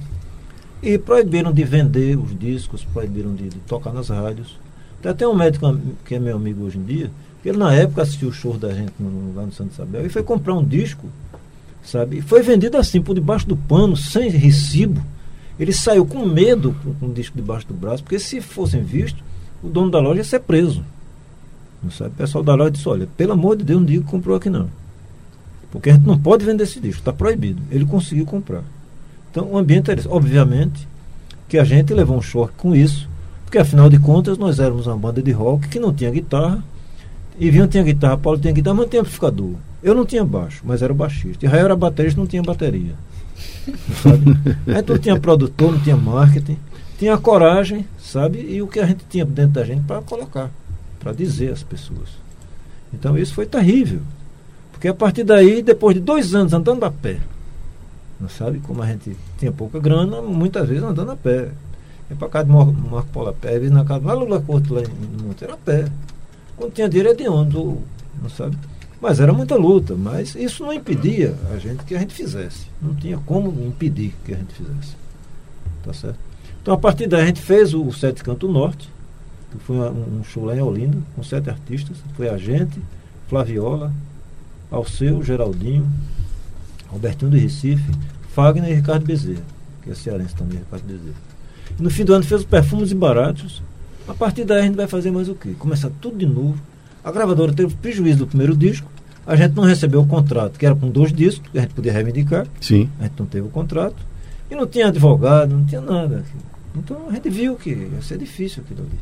E 0.84 0.98
proibiram 0.98 1.54
de 1.54 1.64
vender 1.64 2.18
os 2.18 2.38
discos, 2.38 2.84
proibiram 2.84 3.34
de, 3.34 3.48
de 3.50 3.58
tocar 3.60 3.94
nas 3.94 4.10
rádios. 4.10 4.58
Tem 5.02 5.12
até 5.12 5.26
um 5.28 5.34
médico 5.34 5.78
que 6.06 6.16
é 6.16 6.20
meu 6.20 6.36
amigo 6.36 6.66
hoje 6.66 6.78
em 6.78 6.84
dia, 6.84 7.10
que 7.42 7.50
ele 7.50 7.58
na 7.58 7.74
época 7.74 8.02
assistiu 8.02 8.28
o 8.30 8.34
show 8.34 8.58
da 8.58 8.74
gente 8.74 8.92
no- 9.00 9.34
lá 9.34 9.46
no 9.46 9.52
Santo 9.52 9.74
Isabel 9.74 10.06
e 10.06 10.10
foi 10.10 10.24
comprar 10.24 10.54
um 10.54 10.64
disco, 10.64 11.08
sabe? 11.84 12.18
E 12.18 12.22
foi 12.22 12.42
vendido 12.42 12.78
assim, 12.78 13.02
por 13.02 13.14
debaixo 13.16 13.48
do 13.48 13.56
pano, 13.56 13.96
sem 13.96 14.30
recibo. 14.30 15.02
Ele 15.60 15.72
saiu 15.72 16.06
com 16.06 16.26
medo 16.26 16.76
com, 17.00 17.06
o 17.08 17.14
disco 17.14 17.36
debaixo 17.36 17.68
do 17.68 17.74
braço, 17.74 18.04
porque 18.04 18.20
se 18.20 18.42
fossem 18.42 18.82
vistos, 18.84 19.24
o 19.64 19.70
dono 19.70 19.90
da 19.90 20.00
loja 20.00 20.20
ia 20.20 20.24
ser 20.24 20.40
preso. 20.42 20.84
Não 21.82 21.92
sabe? 21.92 22.12
O 22.12 22.18
pessoal 22.18 22.44
da 22.44 22.56
loja 22.56 22.72
disse, 22.72 22.90
olha, 22.90 23.08
pelo 23.18 23.34
amor 23.34 23.56
de 23.56 23.64
Deus, 23.64 23.80
não 23.80 23.86
diga 23.86 24.04
que 24.04 24.10
comprou 24.12 24.36
aqui 24.36 24.50
não. 24.50 24.70
Porque 25.72 25.90
a 25.90 25.94
gente 25.94 26.06
não 26.06 26.18
pode 26.20 26.46
vender 26.46 26.64
esse 26.64 26.80
disco, 26.80 27.00
está 27.00 27.14
proibido. 27.14 27.62
Ele 27.72 27.86
conseguiu 27.86 28.26
comprar. 28.26 28.64
Então 29.34 29.52
o 29.52 29.58
ambiente. 29.58 29.90
Obviamente 30.08 30.88
que 31.50 31.58
a 31.58 31.64
gente 31.64 31.94
levou 31.94 32.18
um 32.18 32.22
choque 32.22 32.54
com 32.56 32.76
isso, 32.76 33.10
porque 33.44 33.58
afinal 33.58 33.90
de 33.90 34.00
contas 34.00 34.38
nós 34.38 34.60
éramos 34.60 34.86
uma 34.86 34.96
banda 34.96 35.22
de 35.22 35.32
rock 35.32 35.68
que 35.68 35.80
não 35.80 35.92
tinha 35.94 36.10
guitarra, 36.12 36.64
e 37.40 37.50
Vinho 37.50 37.68
tinha 37.68 37.84
guitarra, 37.84 38.16
Paulo 38.18 38.40
tinha 38.40 38.54
guitarra, 38.54 38.76
mas 38.76 38.86
não 38.86 38.90
tinha 38.90 39.02
amplificador. 39.02 39.54
Eu 39.82 39.96
não 39.96 40.06
tinha 40.06 40.24
baixo, 40.24 40.62
mas 40.64 40.82
era 40.82 40.94
o 40.94 40.96
baixista. 40.96 41.46
E 41.46 41.50
Rael 41.50 41.66
era 41.66 41.76
baterista, 41.76 42.20
não 42.20 42.28
tinha 42.28 42.44
bateria. 42.44 42.94
Sabe? 44.02 44.38
Não 44.88 44.98
tinha 45.00 45.20
produtor, 45.20 45.72
não 45.72 45.80
tinha 45.80 45.98
marketing, 45.98 46.58
tinha 46.98 47.18
coragem, 47.18 47.86
sabe? 48.00 48.40
E 48.40 48.62
o 48.62 48.68
que 48.68 48.80
a 48.80 48.86
gente 48.86 49.04
tinha 49.10 49.26
dentro 49.26 49.54
da 49.54 49.64
gente 49.66 49.82
para 49.82 50.02
colocar, 50.02 50.52
para 51.00 51.12
dizer 51.12 51.52
às 51.52 51.64
pessoas. 51.64 52.10
Então 52.94 53.18
isso 53.18 53.34
foi 53.34 53.46
terrível. 53.46 54.00
Porque 54.72 54.88
a 54.88 54.94
partir 54.94 55.24
daí, 55.24 55.62
depois 55.62 55.96
de 55.96 56.02
dois 56.02 56.34
anos 56.36 56.54
andando 56.54 56.84
a 56.84 56.92
pé, 56.92 57.18
sabe? 58.30 58.60
Como 58.60 58.82
a 58.82 58.88
gente 58.88 59.16
tinha 59.38 59.52
pouca 59.52 59.80
grana, 59.80 60.22
muitas 60.22 60.68
vezes 60.68 60.84
andando 60.84 61.12
a 61.12 61.16
pé. 61.16 61.50
Ia 62.10 62.16
para 62.18 62.30
casa 62.30 62.46
de 62.46 62.52
Mar- 62.52 62.66
Marco 62.66 63.10
Polo 63.10 63.30
a 63.30 63.34
pé, 63.34 63.56
às 63.58 63.72
na 63.72 63.84
casa 63.86 64.02
de 64.02 64.14
Lula 64.14 64.42
Couto 64.42 64.74
lá 64.74 64.82
em 64.82 65.24
Monteiro 65.24 65.54
a 65.54 65.58
pé. 65.58 65.86
Quando 66.58 66.74
tinha 66.74 66.88
dinheiro 66.90 67.10
era 67.10 67.18
de 67.18 67.28
ônibus, 67.28 67.56
ou- 67.56 67.84
não 68.22 68.30
sabe? 68.30 68.58
Mas 69.02 69.20
era 69.20 69.34
muita 69.34 69.56
luta, 69.56 69.96
mas 69.96 70.34
isso 70.36 70.64
não 70.64 70.72
impedia 70.74 71.36
a 71.54 71.58
gente 71.58 71.84
que 71.84 71.94
a 71.96 72.00
gente 72.00 72.14
fizesse. 72.14 72.68
Não 72.82 72.94
tinha 72.96 73.18
como 73.26 73.50
impedir 73.66 74.14
que 74.24 74.34
a 74.34 74.38
gente 74.38 74.54
fizesse. 74.54 74.96
Tá 75.84 75.94
certo? 75.94 76.18
Então 76.62 76.74
a 76.74 76.78
partir 76.78 77.08
daí 77.08 77.24
a 77.24 77.26
gente 77.26 77.42
fez 77.42 77.74
o 77.74 77.92
Sete 77.92 78.24
Canto 78.24 78.48
Norte, 78.48 78.90
que 79.52 79.58
foi 79.60 79.76
um 79.78 80.24
show 80.24 80.46
lá 80.46 80.56
em 80.56 80.62
Olinda, 80.62 80.98
com 81.16 81.22
sete 81.24 81.50
artistas. 81.50 81.98
Foi 82.16 82.30
a 82.30 82.38
gente, 82.38 82.80
Flaviola, 83.28 83.92
Alceu, 84.72 85.22
Geraldinho, 85.24 85.86
Robertinho 86.88 87.32
do 87.32 87.38
Recife, 87.38 87.92
Fagner 88.34 88.70
e 88.72 88.74
Ricardo 88.76 89.06
Bezerra, 89.06 89.42
que 89.84 89.92
é 89.92 89.94
cearense 89.96 90.36
também, 90.36 90.58
Ricardo 90.60 90.84
Bezerra. 90.86 91.16
E 91.80 91.84
no 91.84 91.90
fim 91.90 92.04
do 92.04 92.14
ano 92.14 92.24
fez 92.24 92.42
os 92.42 92.48
perfumes 92.48 92.92
e 92.92 92.96
baratos. 92.96 93.62
A 94.08 94.14
partir 94.14 94.44
daí 94.44 94.60
a 94.60 94.64
gente 94.64 94.76
vai 94.76 94.88
fazer 94.88 95.12
mais 95.12 95.30
o 95.30 95.36
quê? 95.36 95.54
Começar 95.58 95.90
tudo 96.02 96.18
de 96.18 96.26
novo. 96.26 96.56
A 97.04 97.12
gravadora 97.12 97.54
teve 97.54 97.74
prejuízo 97.76 98.20
do 98.20 98.28
primeiro 98.28 98.56
disco, 98.56 98.90
a 99.26 99.36
gente 99.36 99.56
não 99.56 99.64
recebeu 99.64 100.02
o 100.02 100.08
contrato, 100.08 100.58
que 100.58 100.66
era 100.66 100.76
com 100.76 100.90
dois 100.90 101.14
discos, 101.14 101.48
que 101.50 101.58
a 101.58 101.62
gente 101.62 101.74
podia 101.74 101.94
reivindicar, 101.94 102.46
Sim. 102.60 102.90
a 103.00 103.04
gente 103.04 103.14
não 103.20 103.26
teve 103.26 103.48
o 103.48 103.50
contrato, 103.50 103.96
e 104.50 104.56
não 104.56 104.66
tinha 104.68 104.88
advogado, 104.88 105.56
não 105.56 105.66
tinha 105.66 105.82
nada. 105.82 106.24
Então 106.76 107.08
a 107.10 107.14
gente 107.14 107.30
viu 107.30 107.56
que 107.56 107.70
ia 107.70 108.02
ser 108.02 108.18
difícil 108.18 108.64
aquilo 108.66 108.82
ali. 108.82 109.00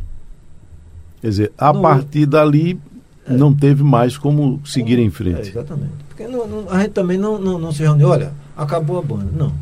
Quer 1.22 1.30
dizer, 1.30 1.52
a 1.58 1.72
Não- 1.72 1.82
partir 1.82 2.26
dali 2.26 2.80
não 3.28 3.54
teve 3.54 3.84
mais 3.84 4.18
como 4.18 4.60
seguir 4.66 5.00
em 5.00 5.08
É, 5.08 5.12
frente. 5.12 5.50
exatamente. 5.50 5.92
Porque 6.10 6.28
não- 6.28 6.48
não- 6.48 6.70
a 6.70 6.80
gente 6.82 6.92
também 6.92 7.18
não, 7.18 7.40
não, 7.40 7.58
não 7.60 7.72
se 7.72 7.82
reuniu, 7.84 8.10
olha, 8.10 8.32
acabou 8.62 9.00
a 9.00 9.02
banda. 9.02 9.30
Não. 9.34 9.54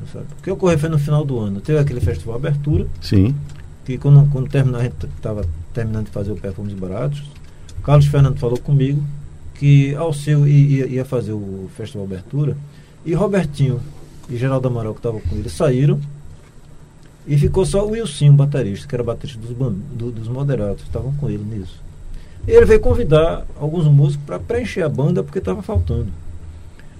O 0.00 0.42
que 0.42 0.50
ocorreu 0.50 0.78
foi 0.78 0.88
no 0.88 0.98
final 0.98 1.24
do 1.24 1.38
ano. 1.38 1.60
Teve 1.60 1.78
aquele 1.78 2.00
festival 2.00 2.36
Abertura, 2.36 2.86
Sim. 3.00 3.34
que 3.84 3.98
quando, 3.98 4.30
quando 4.30 4.48
terminou, 4.48 4.80
a 4.80 4.84
gente 4.84 4.94
estava 5.16 5.44
terminando 5.74 6.06
de 6.06 6.12
fazer 6.12 6.30
o 6.32 6.36
Perfumes 6.36 6.72
Baratos. 6.74 7.22
Carlos 7.82 8.06
Fernando 8.06 8.38
falou 8.38 8.58
comigo 8.58 9.02
que 9.54 9.94
Alceu 9.96 10.46
ia, 10.46 10.86
ia 10.86 11.04
fazer 11.04 11.32
o 11.32 11.68
Festival 11.76 12.06
Abertura 12.06 12.56
e 13.04 13.12
Robertinho 13.14 13.80
e 14.30 14.36
Geraldo 14.36 14.68
Amaral, 14.68 14.92
que 14.94 15.00
estavam 15.00 15.20
com 15.20 15.34
ele, 15.34 15.48
saíram 15.48 15.98
e 17.26 17.36
ficou 17.36 17.66
só 17.66 17.84
o 17.84 17.90
Wilson, 17.90 18.30
o 18.30 18.32
baterista, 18.34 18.86
que 18.86 18.94
era 18.94 19.02
baterista 19.04 19.40
dos, 19.40 19.50
do- 19.56 20.10
dos 20.12 20.28
moderados, 20.28 20.82
estavam 20.82 21.12
com 21.14 21.28
ele 21.28 21.44
nisso. 21.44 21.82
E 22.46 22.50
ele 22.52 22.64
veio 22.66 22.80
convidar 22.80 23.44
alguns 23.60 23.84
músicos 23.86 24.24
para 24.24 24.38
preencher 24.38 24.82
a 24.82 24.88
banda 24.88 25.22
porque 25.22 25.38
estava 25.38 25.60
faltando. 25.62 26.08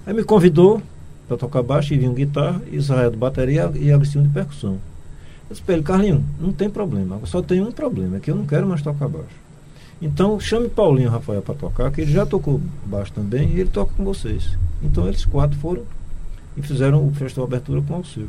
Aí 0.05 0.13
me 0.13 0.23
convidou 0.23 0.81
para 1.29 1.37
tocar 1.37 1.61
baixo 1.61 1.93
e 1.93 1.97
vinha 1.97 2.09
um 2.09 2.15
guitarra, 2.15 2.59
Israel 2.71 3.11
de 3.11 3.17
bateria 3.17 3.71
e 3.75 3.91
Agostinho 3.91 4.23
de 4.23 4.33
percussão. 4.33 4.73
Eu 4.73 5.51
disse 5.51 5.61
para 5.61 5.75
ele, 5.75 5.83
Carlinhos, 5.83 6.23
não 6.39 6.51
tem 6.51 6.69
problema, 6.69 7.19
só 7.25 7.41
tem 7.41 7.61
um 7.61 7.71
problema, 7.71 8.17
é 8.17 8.19
que 8.19 8.31
eu 8.31 8.35
não 8.35 8.45
quero 8.45 8.67
mais 8.67 8.81
tocar 8.81 9.07
baixo. 9.07 9.27
Então 10.01 10.39
chame 10.39 10.69
Paulinho 10.69 11.09
Rafael 11.09 11.41
para 11.41 11.53
tocar, 11.53 11.91
que 11.91 12.01
ele 12.01 12.11
já 12.11 12.25
tocou 12.25 12.59
baixo 12.85 13.11
também 13.13 13.49
e 13.49 13.59
ele 13.59 13.69
toca 13.69 13.93
com 13.95 14.03
vocês. 14.03 14.57
Então 14.81 15.07
eles 15.07 15.23
quatro 15.23 15.57
foram 15.59 15.83
e 16.57 16.61
fizeram 16.61 17.05
o 17.05 17.13
festival 17.13 17.45
abertura 17.45 17.81
com 17.81 17.93
o 17.93 17.97
Alceu. 17.97 18.27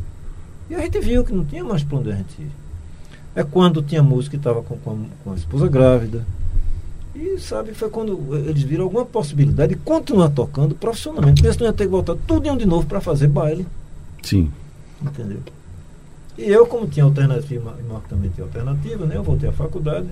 E 0.69 0.75
a 0.75 0.81
gente 0.81 1.01
viu 1.01 1.25
que 1.25 1.33
não 1.33 1.45
tinha 1.45 1.65
mais 1.65 1.83
para 1.83 1.99
onde 1.99 2.13
a 2.13 2.17
gente 2.17 2.43
ir. 2.43 2.51
É 3.35 3.43
quando 3.43 3.83
tinha 3.83 4.03
música 4.03 4.37
que 4.37 4.41
estava 4.41 4.63
com, 4.63 4.77
com, 4.77 5.07
com 5.25 5.33
a 5.33 5.37
esposa 5.37 5.69
grávida. 5.69 6.27
E 7.21 7.39
sabe, 7.39 7.75
foi 7.75 7.91
quando 7.91 8.35
eles 8.49 8.63
viram 8.63 8.85
alguma 8.85 9.05
possibilidade 9.05 9.75
de 9.75 9.81
continuar 9.81 10.31
tocando 10.31 10.75
profissionalmente. 10.75 11.43
Porque 11.43 11.53
senão 11.53 11.67
ia 11.67 11.73
ter 11.75 11.85
que 11.85 11.91
voltar 11.91 12.17
tudo 12.27 12.57
de 12.57 12.65
novo 12.65 12.87
para 12.87 12.99
fazer 12.99 13.29
baile. 13.29 13.67
Sim. 14.23 14.51
Entendeu? 15.03 15.41
E 16.39 16.45
eu, 16.45 16.67
como 16.67 16.87
tinha 16.87 17.05
alternativa, 17.05 17.77
e 17.79 17.83
Marco 17.83 18.09
também 18.09 18.31
tinha 18.31 18.47
alternativa, 18.47 19.05
né? 19.05 19.17
Eu 19.17 19.23
voltei 19.23 19.51
à 19.51 19.53
faculdade, 19.53 20.07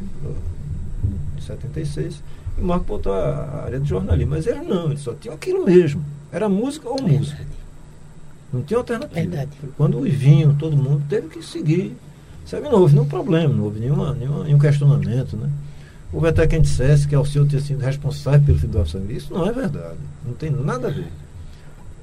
em 1.38 1.40
76, 1.40 2.22
e 2.58 2.60
o 2.60 2.64
Marco 2.66 2.84
botou 2.84 3.14
a 3.14 3.62
área 3.64 3.80
de 3.80 3.88
jornalismo. 3.88 4.32
Mas 4.32 4.46
ele 4.46 4.60
não, 4.60 4.90
ele 4.90 4.98
só 4.98 5.14
tinha 5.14 5.32
aquilo 5.32 5.64
mesmo. 5.64 6.04
Era 6.30 6.46
música 6.46 6.90
ou 6.90 7.00
música. 7.00 7.40
Não 8.52 8.62
tinha 8.62 8.76
alternativa. 8.76 9.18
Verdade. 9.18 9.50
Quando 9.78 9.98
o 9.98 10.06
Ivinho, 10.06 10.54
todo 10.58 10.76
mundo 10.76 11.02
teve 11.08 11.28
que 11.28 11.42
seguir. 11.42 11.96
Sabe, 12.44 12.68
não 12.68 12.80
houve 12.80 12.94
nenhum 12.94 13.08
problema, 13.08 13.54
não 13.54 13.64
houve 13.64 13.80
nenhuma, 13.80 14.14
nenhuma, 14.14 14.44
nenhum 14.44 14.58
questionamento, 14.58 15.36
né? 15.36 15.50
Houve 16.12 16.28
até 16.28 16.46
quem 16.46 16.60
dissesse 16.62 17.06
que 17.06 17.14
Alceu 17.14 17.46
tinha 17.46 17.60
sido 17.60 17.80
responsável 17.80 18.40
pelo 18.40 18.58
fim 18.58 18.66
do 18.66 18.78
Alceu. 18.78 19.02
Isso 19.10 19.32
não 19.32 19.46
é 19.46 19.52
verdade. 19.52 19.96
Não 20.24 20.32
tem 20.34 20.50
nada 20.50 20.88
a 20.88 20.90
ver. 20.90 21.08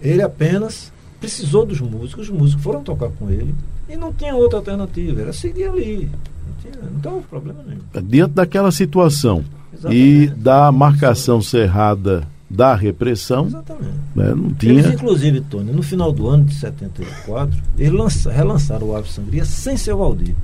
Ele 0.01 0.21
apenas 0.21 0.91
precisou 1.19 1.65
dos 1.65 1.81
músicos, 1.81 2.29
os 2.29 2.37
músicos 2.37 2.63
foram 2.63 2.83
tocar 2.83 3.09
com 3.09 3.29
ele 3.31 3.55
e 3.89 3.95
não 3.97 4.13
tinha 4.13 4.35
outra 4.35 4.59
alternativa, 4.59 5.21
era 5.21 5.33
seguir 5.33 5.65
ali. 5.65 6.09
Não, 6.47 6.71
tinha, 6.71 6.83
não 6.91 6.99
tava 6.99 7.21
problema 7.21 7.63
nenhum. 7.65 8.07
Diante 8.07 8.33
daquela 8.33 8.71
situação 8.71 9.43
e 9.89 10.23
Exatamente. 10.25 10.43
da 10.43 10.71
marcação 10.71 11.41
cerrada 11.41 12.27
da 12.47 12.75
repressão, 12.75 13.47
Exatamente. 13.47 13.89
né, 14.15 14.33
não 14.35 14.45
Eles, 14.61 14.85
tinha. 14.85 14.93
inclusive, 14.93 15.41
Tony, 15.41 15.71
no 15.71 15.81
final 15.81 16.11
do 16.11 16.27
ano 16.27 16.45
de 16.45 16.53
74, 16.55 17.57
eles 17.77 17.91
lança, 17.91 18.31
relançaram 18.31 18.87
o 18.87 18.95
Ave 18.95 19.09
Sangria 19.11 19.43
sem 19.45 19.75
seu 19.77 19.97
Valdir. 19.97 20.35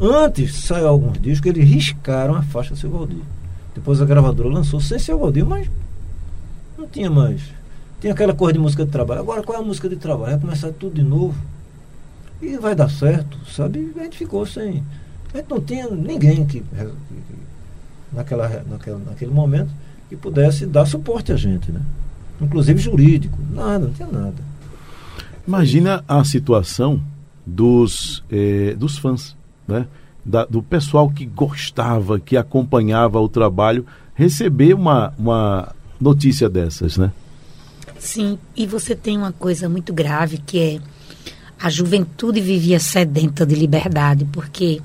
Antes 0.00 0.54
saiu 0.64 0.88
alguns 0.88 1.20
discos, 1.20 1.46
eles 1.50 1.68
riscaram 1.68 2.34
a 2.34 2.42
faixa 2.42 2.74
seu 2.74 2.90
Valdir. 2.90 3.22
Depois 3.74 4.00
a 4.00 4.04
gravadora 4.06 4.48
lançou 4.48 4.80
sem 4.80 4.98
seu 4.98 5.18
Valdir, 5.18 5.44
mas 5.44 5.68
não 6.78 6.86
tinha 6.88 7.10
mais. 7.10 7.42
Tinha 8.00 8.12
aquela 8.14 8.32
coisa 8.34 8.54
de 8.54 8.58
música 8.58 8.84
de 8.84 8.90
trabalho. 8.90 9.20
Agora 9.20 9.42
qual 9.42 9.58
é 9.58 9.60
a 9.60 9.64
música 9.64 9.88
de 9.88 9.96
trabalho? 9.96 10.32
Vai 10.32 10.40
começar 10.40 10.72
tudo 10.72 10.94
de 10.94 11.02
novo. 11.02 11.34
E 12.40 12.56
vai 12.56 12.74
dar 12.74 12.88
certo, 12.90 13.36
sabe? 13.50 13.92
A 13.98 14.02
gente 14.04 14.16
ficou 14.16 14.46
sem. 14.46 14.82
A 15.34 15.36
gente 15.36 15.50
não 15.50 15.60
tinha 15.60 15.88
ninguém 15.90 16.46
que- 16.46 16.62
naquela, 18.12 18.64
naquela, 18.68 18.98
naquele 18.98 19.30
momento 19.30 19.70
que 20.08 20.16
pudesse 20.16 20.64
dar 20.66 20.86
suporte 20.86 21.30
a 21.32 21.36
gente, 21.36 21.70
né? 21.70 21.80
Inclusive 22.40 22.80
jurídico. 22.80 23.38
Nada, 23.52 23.80
não 23.86 23.92
tinha 23.92 24.08
nada. 24.08 24.34
Imagina 25.46 26.02
a 26.08 26.24
situação 26.24 27.00
dos, 27.46 28.24
eh, 28.30 28.74
dos 28.78 28.96
fãs, 28.98 29.36
né? 29.70 29.86
Da- 30.24 30.44
do 30.44 30.62
pessoal 30.62 31.08
que 31.10 31.24
gostava, 31.24 32.20
que 32.20 32.36
acompanhava 32.36 33.20
o 33.20 33.28
trabalho, 33.28 33.86
receber 34.14 34.74
uma, 34.74 35.14
uma 35.18 35.74
notícia 36.00 36.48
dessas, 36.48 36.96
né? 36.98 37.10
Sim, 37.98 38.38
e 38.56 38.66
você 38.66 38.94
tem 38.94 39.16
uma 39.16 39.32
coisa 39.32 39.68
muito 39.68 39.92
grave 39.92 40.38
que 40.38 40.58
é 40.58 40.80
a 41.62 41.68
juventude 41.68 42.40
vivia 42.40 42.80
sedenta 42.80 43.44
de 43.44 43.54
liberdade, 43.54 44.24
porque 44.32 44.80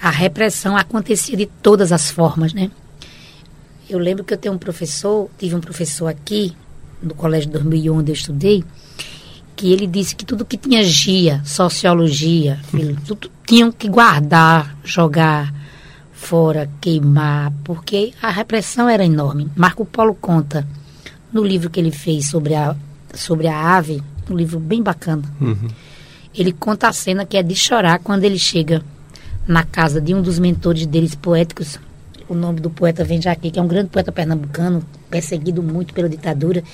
a 0.00 0.10
repressão 0.10 0.76
acontecia 0.76 1.36
de 1.36 1.46
todas 1.46 1.92
as 1.92 2.10
formas, 2.10 2.54
né? 2.54 2.70
Eu 3.88 3.98
lembro 3.98 4.24
que 4.24 4.32
eu 4.32 4.38
tenho 4.38 4.54
um 4.54 4.58
professor, 4.58 5.28
tive 5.38 5.54
um 5.54 5.60
professor 5.60 6.06
aqui, 6.06 6.56
no 7.02 7.14
colégio 7.14 7.48
de 7.48 7.52
2001, 7.52 7.98
onde 7.98 8.10
eu 8.10 8.14
estudei, 8.14 8.64
que 9.54 9.70
ele 9.70 9.86
disse 9.86 10.16
que 10.16 10.24
tudo 10.24 10.44
que 10.46 10.56
tinha 10.56 10.82
gia, 10.82 11.44
sociologia, 11.44 12.58
tudo 13.06 13.30
tinham 13.52 13.70
que 13.70 13.86
guardar, 13.86 14.78
jogar 14.82 15.52
fora, 16.10 16.70
queimar, 16.80 17.52
porque 17.62 18.14
a 18.22 18.30
repressão 18.30 18.88
era 18.88 19.04
enorme. 19.04 19.50
Marco 19.54 19.84
Polo 19.84 20.14
conta 20.14 20.66
no 21.30 21.44
livro 21.44 21.68
que 21.68 21.78
ele 21.78 21.90
fez 21.90 22.30
sobre 22.30 22.54
a, 22.54 22.74
sobre 23.12 23.48
a 23.48 23.76
ave, 23.76 24.02
um 24.30 24.34
livro 24.34 24.58
bem 24.58 24.82
bacana. 24.82 25.22
Ele 26.34 26.50
conta 26.50 26.88
a 26.88 26.94
cena 26.94 27.26
que 27.26 27.36
é 27.36 27.42
de 27.42 27.54
chorar 27.54 27.98
quando 27.98 28.24
ele 28.24 28.38
chega 28.38 28.82
na 29.46 29.64
casa 29.64 30.00
de 30.00 30.14
um 30.14 30.22
dos 30.22 30.38
mentores 30.38 30.86
deles 30.86 31.14
poéticos. 31.14 31.78
O 32.30 32.34
nome 32.34 32.58
do 32.58 32.70
poeta 32.70 33.04
vem 33.04 33.20
já 33.20 33.32
aqui, 33.32 33.50
que 33.50 33.58
é 33.58 33.62
um 33.62 33.68
grande 33.68 33.90
poeta 33.90 34.10
pernambucano, 34.10 34.82
perseguido 35.10 35.62
muito 35.62 35.92
pela 35.92 36.08
ditadura. 36.08 36.64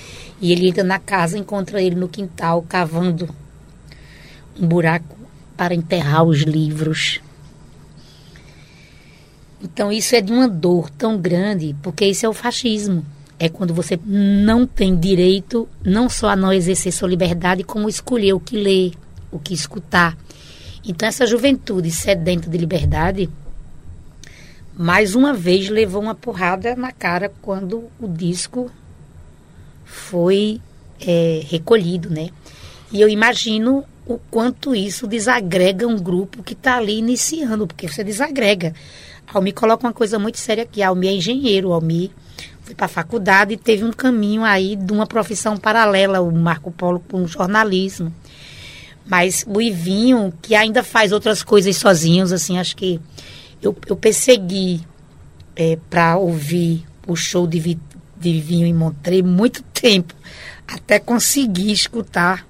E 0.40 0.52
ele 0.52 0.68
entra 0.68 0.84
na 0.84 1.00
casa, 1.00 1.36
encontra 1.36 1.82
ele 1.82 1.96
no 1.96 2.08
quintal, 2.08 2.64
cavando 2.68 3.28
um 4.56 4.64
buraco 4.64 5.17
para 5.59 5.74
enterrar 5.74 6.22
os 6.22 6.42
livros. 6.42 7.20
Então 9.61 9.90
isso 9.90 10.14
é 10.14 10.20
de 10.20 10.32
uma 10.32 10.48
dor 10.48 10.88
tão 10.88 11.18
grande, 11.18 11.74
porque 11.82 12.06
isso 12.06 12.24
é 12.24 12.28
o 12.28 12.32
fascismo. 12.32 13.04
É 13.40 13.48
quando 13.48 13.74
você 13.74 13.98
não 14.04 14.64
tem 14.64 14.96
direito 14.96 15.68
não 15.84 16.09
só 16.09 16.28
a 16.28 16.36
não 16.36 16.52
exercer 16.52 16.92
sua 16.92 17.09
liberdade, 17.09 17.64
como 17.64 17.88
escolher 17.88 18.34
o 18.34 18.40
que 18.40 18.56
ler, 18.56 18.92
o 19.32 19.38
que 19.40 19.52
escutar. 19.52 20.16
Então 20.84 21.09
essa 21.09 21.26
juventude 21.26 21.90
sedenta 21.90 22.48
de 22.48 22.56
liberdade, 22.56 23.28
mais 24.76 25.16
uma 25.16 25.34
vez 25.34 25.68
levou 25.68 26.00
uma 26.00 26.14
porrada 26.14 26.76
na 26.76 26.92
cara 26.92 27.32
quando 27.42 27.90
o 27.98 28.06
disco 28.06 28.70
foi 29.84 30.61
é, 31.00 31.42
recolhido, 31.48 32.11
né? 32.11 32.30
E 32.92 33.00
eu 33.00 33.09
imagino 33.09 33.84
o 34.09 34.18
quanto 34.30 34.74
isso 34.74 35.06
desagrega 35.06 35.86
um 35.86 35.98
grupo 35.98 36.42
que 36.42 36.54
está 36.54 36.78
ali 36.78 36.98
iniciando, 36.98 37.66
porque 37.66 37.86
você 37.86 38.02
desagrega. 38.02 38.74
Almi 39.32 39.52
coloca 39.52 39.86
uma 39.86 39.92
coisa 39.92 40.18
muito 40.18 40.38
séria 40.38 40.64
aqui. 40.64 40.82
Almi 40.82 41.09
é 41.09 41.12
engenheiro, 41.12 41.72
Almi 41.72 42.11
foi 42.62 42.74
para 42.74 42.86
a 42.86 42.88
faculdade 42.88 43.52
e 43.52 43.56
teve 43.59 43.84
um 43.84 43.92
caminho 43.92 44.44
aí 44.44 44.76
de 44.76 44.92
uma 44.92 45.06
profissão 45.06 45.59
paralela, 45.59 46.22
o 46.22 46.32
Marco 46.32 46.70
Polo 46.70 47.00
com 47.00 47.26
jornalismo. 47.26 48.12
Mas 49.06 49.44
o 49.46 49.61
Ivinho, 49.61 50.32
que 50.40 50.54
ainda 50.54 50.82
faz 50.82 51.12
outras 51.12 51.42
coisas 51.42 51.76
sozinhos, 51.76 52.32
assim, 52.32 52.59
acho 52.59 52.76
que 52.76 52.98
eu, 53.62 53.76
eu 53.86 53.96
persegui 53.96 54.80
para 55.90 56.16
ouvir 56.16 56.86
o 57.06 57.16
show 57.16 57.46
de, 57.46 57.78
de 58.16 58.28
Ivinho 58.28 58.66
em 58.66 58.74
Montreux 58.74 59.26
muito 59.26 59.62
tempo, 59.62 60.14
até 60.66 60.98
conseguir 60.98 61.72
escutar 61.72 62.47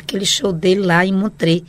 aquele 0.00 0.26
show 0.26 0.52
dele 0.52 0.80
lá 0.80 1.04
em 1.06 1.12
Montreux. 1.12 1.62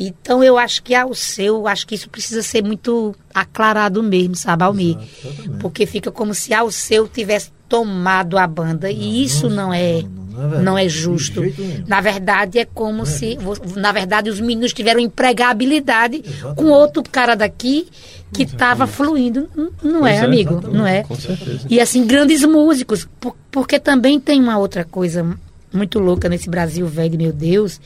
Então 0.00 0.44
eu 0.44 0.56
acho 0.56 0.82
que 0.82 0.94
ao 0.94 1.12
seu, 1.12 1.66
acho 1.66 1.84
que 1.86 1.94
isso 1.96 2.08
precisa 2.08 2.40
ser 2.42 2.62
muito 2.62 3.14
aclarado 3.34 4.00
mesmo, 4.02 4.36
sabe, 4.36 4.62
Almir? 4.62 4.96
Exatamente. 4.96 5.60
Porque 5.60 5.86
fica 5.86 6.10
como 6.12 6.32
se 6.34 6.54
ao 6.54 6.70
seu 6.70 7.08
tivesse 7.08 7.50
tomado 7.68 8.38
a 8.38 8.46
banda. 8.46 8.90
e 8.90 9.24
isso 9.24 9.50
não, 9.50 9.72
é. 9.74 10.02
não, 10.02 10.08
não 10.48 10.54
é. 10.54 10.62
Não 10.62 10.78
é 10.78 10.88
justo. 10.88 11.42
Na 11.88 12.00
verdade, 12.00 12.60
é 12.60 12.64
como 12.64 12.98
Não 12.98 13.02
é 13.02 13.06
se, 13.06 13.36
na 13.76 13.90
verdade, 13.90 14.30
os 14.30 14.38
meninos 14.40 14.72
tiveram 14.72 15.00
empregabilidade 15.00 16.22
Exatamente. 16.24 16.54
com 16.56 16.66
outro 16.70 17.02
cara 17.02 17.34
daqui 17.34 17.88
que 18.32 18.44
estava 18.44 18.86
fluindo. 18.86 19.48
Não 19.82 20.06
é, 20.06 20.16
é, 20.16 20.20
amigo? 20.20 20.52
exatamente. 20.54 20.78
Não 20.78 20.86
é? 20.86 21.02
Com 21.02 21.16
certeza. 21.16 21.66
E 21.68 21.80
assim, 21.80 22.06
grandes 22.06 22.44
músicos, 22.44 23.08
por- 23.18 23.36
porque 23.50 23.80
também 23.80 24.20
tem 24.20 24.40
uma 24.40 24.58
outra 24.58 24.84
coisa 24.84 25.36
muito 25.72 25.98
louca 25.98 26.28
nesse 26.28 26.48
Brasil 26.48 26.86
velho, 26.86 27.18
meu 27.18 27.32
Deus, 27.32 27.80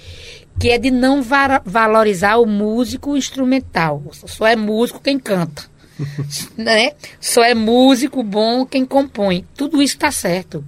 que 0.59 0.71
é 0.71 0.79
de 0.79 0.91
não 0.91 1.23
valorizar 1.65 2.37
o 2.37 2.47
músico 2.47 3.17
instrumental. 3.17 4.03
Só 4.13 4.47
é 4.47 4.57
músico 4.57 5.01
quem 5.01 5.19
canta. 5.19 5.71
né? 6.57 6.93
Só 7.21 7.43
é 7.43 7.55
músico 7.55 8.23
bom 8.23 8.65
quem 8.65 8.85
compõe. 8.85 9.47
Tudo 9.57 9.83
isso 9.83 9.95
está 9.95 10.11
certo. 10.11 10.65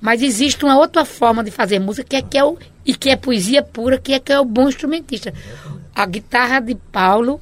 Mas 0.00 0.22
existe 0.22 0.64
uma 0.64 0.78
outra 0.78 1.04
forma 1.04 1.42
de 1.42 1.50
fazer 1.50 1.78
música 1.78 2.08
que 2.08 2.16
é, 2.16 2.22
que 2.22 2.38
é 2.38 2.44
o, 2.44 2.58
e 2.84 2.94
que 2.94 3.10
é 3.10 3.16
poesia 3.16 3.62
pura, 3.62 3.98
que 3.98 4.12
é 4.12 4.18
que 4.18 4.32
é 4.32 4.38
o 4.38 4.44
bom 4.44 4.68
instrumentista. 4.68 5.32
A 5.94 6.04
guitarra 6.04 6.60
de 6.60 6.74
Paulo, 6.74 7.40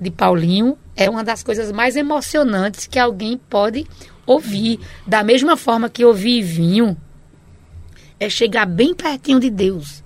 de 0.00 0.10
Paulinho, 0.10 0.76
é 0.96 1.08
uma 1.08 1.22
das 1.22 1.42
coisas 1.42 1.70
mais 1.70 1.94
emocionantes 1.94 2.86
que 2.86 2.98
alguém 2.98 3.38
pode 3.38 3.86
ouvir. 4.26 4.80
Da 5.06 5.22
mesma 5.22 5.56
forma 5.56 5.88
que 5.88 6.04
ouvir 6.04 6.42
vinho 6.42 6.96
é 8.22 8.28
chegar 8.28 8.66
bem 8.66 8.94
pertinho 8.94 9.40
de 9.40 9.50
Deus. 9.50 10.02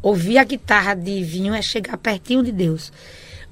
Ouvir 0.00 0.38
a 0.38 0.44
guitarra 0.44 0.94
de 0.94 1.24
vinho 1.24 1.52
é 1.52 1.60
chegar 1.60 1.96
pertinho 1.96 2.42
de 2.44 2.52
Deus. 2.52 2.92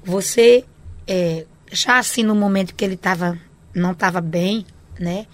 Você, 0.01 0.63
é, 1.05 1.45
já 1.69 1.99
assim 1.99 2.23
no 2.23 2.33
momento 2.33 2.73
que 2.73 2.85
ele 2.85 2.95
tava, 2.95 3.37
não 3.75 3.91
estava 3.91 4.21
bem, 4.21 4.65
né? 4.97 5.25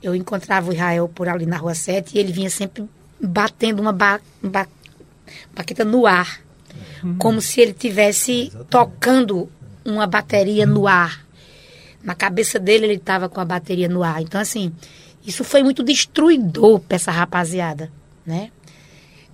Eu 0.00 0.14
encontrava 0.14 0.70
o 0.70 0.72
Israel 0.72 1.08
por 1.08 1.28
ali 1.28 1.44
na 1.44 1.56
Rua 1.56 1.74
7 1.74 2.14
e 2.14 2.20
ele 2.20 2.32
vinha 2.32 2.48
sempre 2.48 2.84
batendo 3.20 3.80
uma 3.80 3.92
ba 3.92 4.20
ba 4.40 4.68
baqueta 5.52 5.84
no 5.84 6.06
ar. 6.06 6.40
Como 7.18 7.40
se 7.40 7.60
ele 7.60 7.72
tivesse 7.72 8.52
tocando 8.70 9.50
uma 9.84 10.06
bateria 10.06 10.66
no 10.66 10.86
ar. 10.86 11.26
Na 12.02 12.14
cabeça 12.14 12.58
dele 12.60 12.86
ele 12.86 12.94
estava 12.94 13.28
com 13.28 13.40
a 13.40 13.44
bateria 13.44 13.88
no 13.88 14.02
ar. 14.02 14.22
Então, 14.22 14.40
assim, 14.40 14.72
isso 15.26 15.42
foi 15.42 15.62
muito 15.62 15.82
destruidor 15.82 16.80
para 16.80 16.96
essa 16.96 17.10
rapaziada, 17.10 17.90
né? 18.24 18.50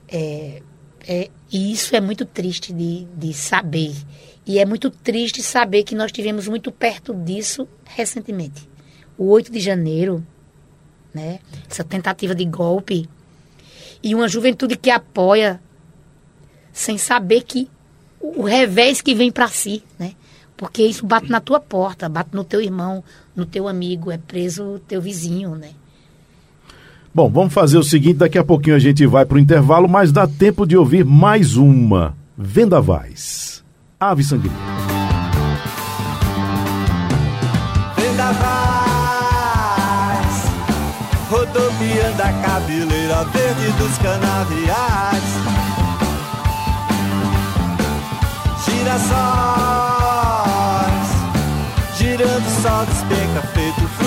É, 0.09 0.63
é, 1.07 1.31
e 1.53 1.73
isso 1.73 1.95
é 1.95 2.01
muito 2.01 2.25
triste 2.25 2.73
de, 2.73 3.07
de 3.17 3.33
saber. 3.33 3.95
E 4.47 4.59
é 4.59 4.65
muito 4.65 4.91
triste 4.91 5.43
saber 5.43 5.85
que 5.85 5.95
nós 5.95 6.13
tivemos 6.13 6.49
muito 6.49 6.73
perto 6.73 7.15
disso 7.15 7.69
recentemente. 7.85 8.69
O 9.17 9.29
8 9.29 9.53
de 9.53 9.61
janeiro, 9.61 10.27
né? 11.15 11.41
Essa 11.71 11.85
tentativa 11.85 12.35
de 12.35 12.45
golpe. 12.45 13.09
E 14.03 14.15
uma 14.15 14.29
juventude 14.29 14.77
que 14.77 14.91
apoia 14.91 15.61
sem 16.73 16.97
saber 16.97 17.43
que 17.43 17.69
o 18.21 18.43
revés 18.43 19.01
que 19.01 19.15
vem 19.15 19.31
para 19.31 19.49
si, 19.49 19.83
né? 19.99 20.15
Porque 20.57 20.83
isso 20.83 21.07
bate 21.07 21.31
na 21.31 21.41
tua 21.41 21.59
porta, 21.59 22.09
bate 22.09 22.31
no 22.35 22.45
teu 22.45 22.61
irmão, 22.61 23.03
no 23.35 23.47
teu 23.47 23.67
amigo, 23.67 24.11
é 24.11 24.19
preso 24.19 24.75
o 24.75 24.79
teu 24.79 25.01
vizinho, 25.01 25.55
né? 25.55 25.71
Bom, 27.13 27.29
vamos 27.29 27.53
fazer 27.53 27.77
o 27.77 27.83
seguinte: 27.83 28.19
daqui 28.19 28.39
a 28.39 28.45
pouquinho 28.45 28.77
a 28.77 28.79
gente 28.79 29.05
vai 29.07 29.25
para 29.25 29.37
o 29.37 29.41
intervalo, 29.41 29.89
mas 29.89 30.13
dá 30.13 30.27
tempo 30.27 30.67
de 30.67 30.77
ouvir 30.77 31.05
mais 31.05 31.57
uma. 31.57 32.15
Vendavais. 32.39 33.65
Ave 33.99 34.23
Sangria. 34.23 34.53
Vendavais, 37.97 38.51
rodopiando 41.29 42.23
a 42.23 42.33
cabeleira 42.43 43.25
verde 43.25 43.73
dos 43.79 43.99
canaviais. 43.99 45.25
Girassóis, 48.65 49.90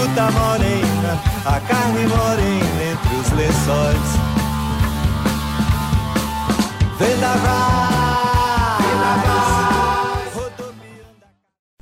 fruta 0.04 0.32
morena, 0.32 1.18
a 1.45 1.60
carne 1.62 2.06
morena 2.08 2.84
entre 2.91 3.16
os 3.16 3.32
lençóis. 3.32 4.20
Vendavais, 6.99 8.04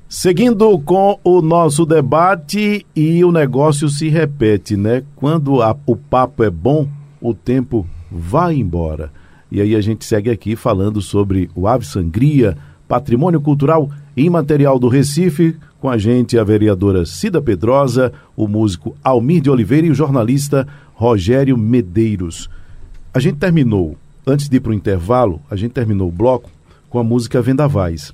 Seguindo 0.08 0.78
com 0.80 1.18
o 1.24 1.42
nosso 1.42 1.84
debate 1.84 2.86
e 2.96 3.26
o 3.26 3.32
negócio 3.32 3.90
se 3.90 4.08
repete, 4.08 4.78
né? 4.78 5.02
Quando 5.16 5.64
a- 5.64 5.76
o 5.88 5.96
papo 5.96 6.44
é 6.44 6.50
bom, 6.52 6.88
o 7.20 7.34
tempo 7.34 7.88
vai 8.12 8.56
embora. 8.56 9.12
E 9.52 9.60
aí 9.60 9.76
a 9.76 9.82
gente 9.82 10.06
segue 10.06 10.30
aqui 10.30 10.56
falando 10.56 11.02
sobre 11.02 11.50
o 11.56 11.68
Ave 11.68 11.88
Sangria, 11.88 12.56
patrimônio 12.88 13.42
cultural 13.42 13.90
imaterial 14.16 14.78
do 14.78 14.88
Recife, 14.90 15.58
com 15.82 15.90
a 15.90 15.98
gente 15.98 16.38
a 16.38 16.44
vereadora 16.44 17.08
Cida 17.08 17.42
Pedrosa, 17.42 18.14
o 18.38 18.48
músico 18.48 18.96
Almir 19.04 19.42
de 19.42 19.50
Oliveira 19.50 19.88
e 19.88 19.90
o 19.90 19.96
jornalista 19.96 20.68
Rogério 20.94 21.58
Medeiros. 21.58 22.48
A 23.12 23.20
gente 23.20 23.40
terminou, 23.40 23.98
antes 24.26 24.48
de 24.48 24.58
ir 24.58 24.60
para 24.60 24.72
o 24.72 24.76
intervalo, 24.76 25.42
a 25.50 25.56
gente 25.56 25.72
terminou 25.72 26.08
o 26.08 26.12
bloco 26.12 26.52
com 26.88 27.00
a 27.00 27.04
música 27.04 27.42
Vendavais. 27.42 28.14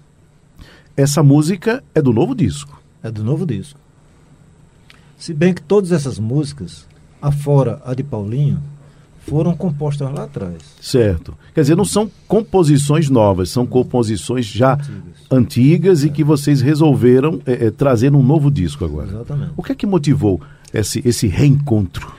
Essa 0.96 1.22
música 1.22 1.84
é 1.94 2.02
do 2.02 2.14
novo 2.14 2.34
disco. 2.34 2.82
É 3.04 3.12
do 3.12 3.22
novo 3.22 3.46
disco. 3.46 3.78
Se 5.18 5.34
bem 5.34 5.54
que 5.54 5.62
todas 5.62 5.92
essas 5.92 6.18
músicas, 6.18 6.88
afora 7.22 7.82
a 7.84 7.94
de 7.94 8.02
Paulinho, 8.02 8.64
foram 9.28 9.56
compostas 9.56 10.12
lá 10.14 10.24
atrás. 10.24 10.56
Certo. 10.82 11.34
Quer 11.54 11.62
dizer, 11.62 11.76
não 11.76 11.86
são 11.86 12.10
composições 12.28 13.10
novas, 13.10 13.50
são 13.50 13.66
composições 13.66 14.46
já 14.46 14.74
Antigas. 14.74 15.02
antigas 15.32 16.04
e 16.04 16.10
que 16.10 16.24
vocês 16.24 16.62
resolveram 16.62 17.42
eh, 17.46 17.66
eh, 17.68 17.72
trazer 17.72 18.12
num 18.12 18.24
novo 18.24 18.50
disco 18.50 18.86
agora. 18.86 19.08
Exatamente. 19.10 19.52
O 19.58 19.64
que 19.64 19.72
é 19.72 19.76
que 19.76 19.86
motivou 19.86 20.40
esse, 20.74 21.02
esse 21.06 21.28
reencontro? 21.28 22.12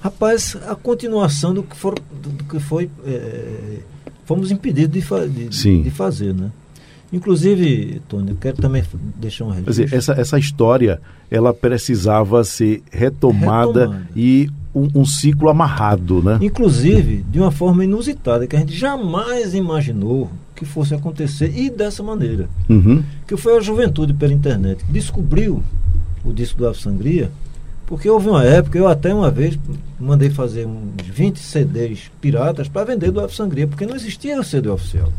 Rapaz, 0.00 0.56
a 0.68 0.74
continuação 0.74 1.54
do 1.54 1.62
que, 1.62 1.74
for, 1.76 1.94
do, 2.22 2.44
que 2.44 2.60
foi. 2.60 2.90
eh, 3.06 3.78
fomos 4.26 4.50
impedidos 4.50 4.92
de, 4.92 5.00
fa- 5.00 5.26
de, 5.26 5.54
Sim. 5.54 5.82
de 5.82 5.90
fazer, 5.90 6.34
né? 6.34 6.50
Inclusive, 7.12 8.02
Tony, 8.08 8.30
eu 8.30 8.36
quero 8.36 8.56
também 8.56 8.82
deixar 9.16 9.44
um 9.44 9.48
Quer 9.48 9.58
registro. 9.60 9.84
dizer, 9.84 9.96
essa, 9.96 10.12
essa 10.14 10.38
história, 10.38 11.00
ela 11.30 11.54
precisava 11.54 12.42
ser 12.44 12.82
retomada, 12.90 13.80
Retomada. 13.82 14.08
e 14.16 14.50
um, 14.74 14.88
um 14.94 15.04
ciclo 15.04 15.48
amarrado, 15.48 16.22
né? 16.22 16.38
Inclusive, 16.40 17.24
de 17.30 17.38
uma 17.38 17.50
forma 17.50 17.84
inusitada, 17.84 18.46
que 18.46 18.56
a 18.56 18.58
gente 18.58 18.76
jamais 18.76 19.54
imaginou 19.54 20.30
que 20.54 20.64
fosse 20.64 20.94
acontecer 20.94 21.52
e 21.56 21.70
dessa 21.70 22.02
maneira. 22.02 22.48
Uhum. 22.68 23.02
Que 23.26 23.36
foi 23.36 23.56
a 23.56 23.60
juventude 23.60 24.12
pela 24.14 24.32
internet 24.32 24.84
que 24.84 24.92
descobriu 24.92 25.62
o 26.24 26.32
disco 26.32 26.58
do 26.58 26.66
Ave 26.68 26.78
Sangria, 26.80 27.30
porque 27.86 28.08
houve 28.08 28.28
uma 28.28 28.42
época, 28.44 28.78
eu 28.78 28.88
até 28.88 29.12
uma 29.14 29.30
vez 29.30 29.58
mandei 30.00 30.30
fazer 30.30 30.66
uns 30.66 31.06
20 31.06 31.38
CDs 31.38 32.10
piratas 32.20 32.66
para 32.66 32.84
vender 32.86 33.10
do 33.10 33.20
Ave 33.20 33.34
Sangria, 33.34 33.66
porque 33.66 33.84
não 33.86 33.94
existia 33.94 34.40
o 34.40 34.44
CD 34.44 34.68
oficial. 34.68 35.12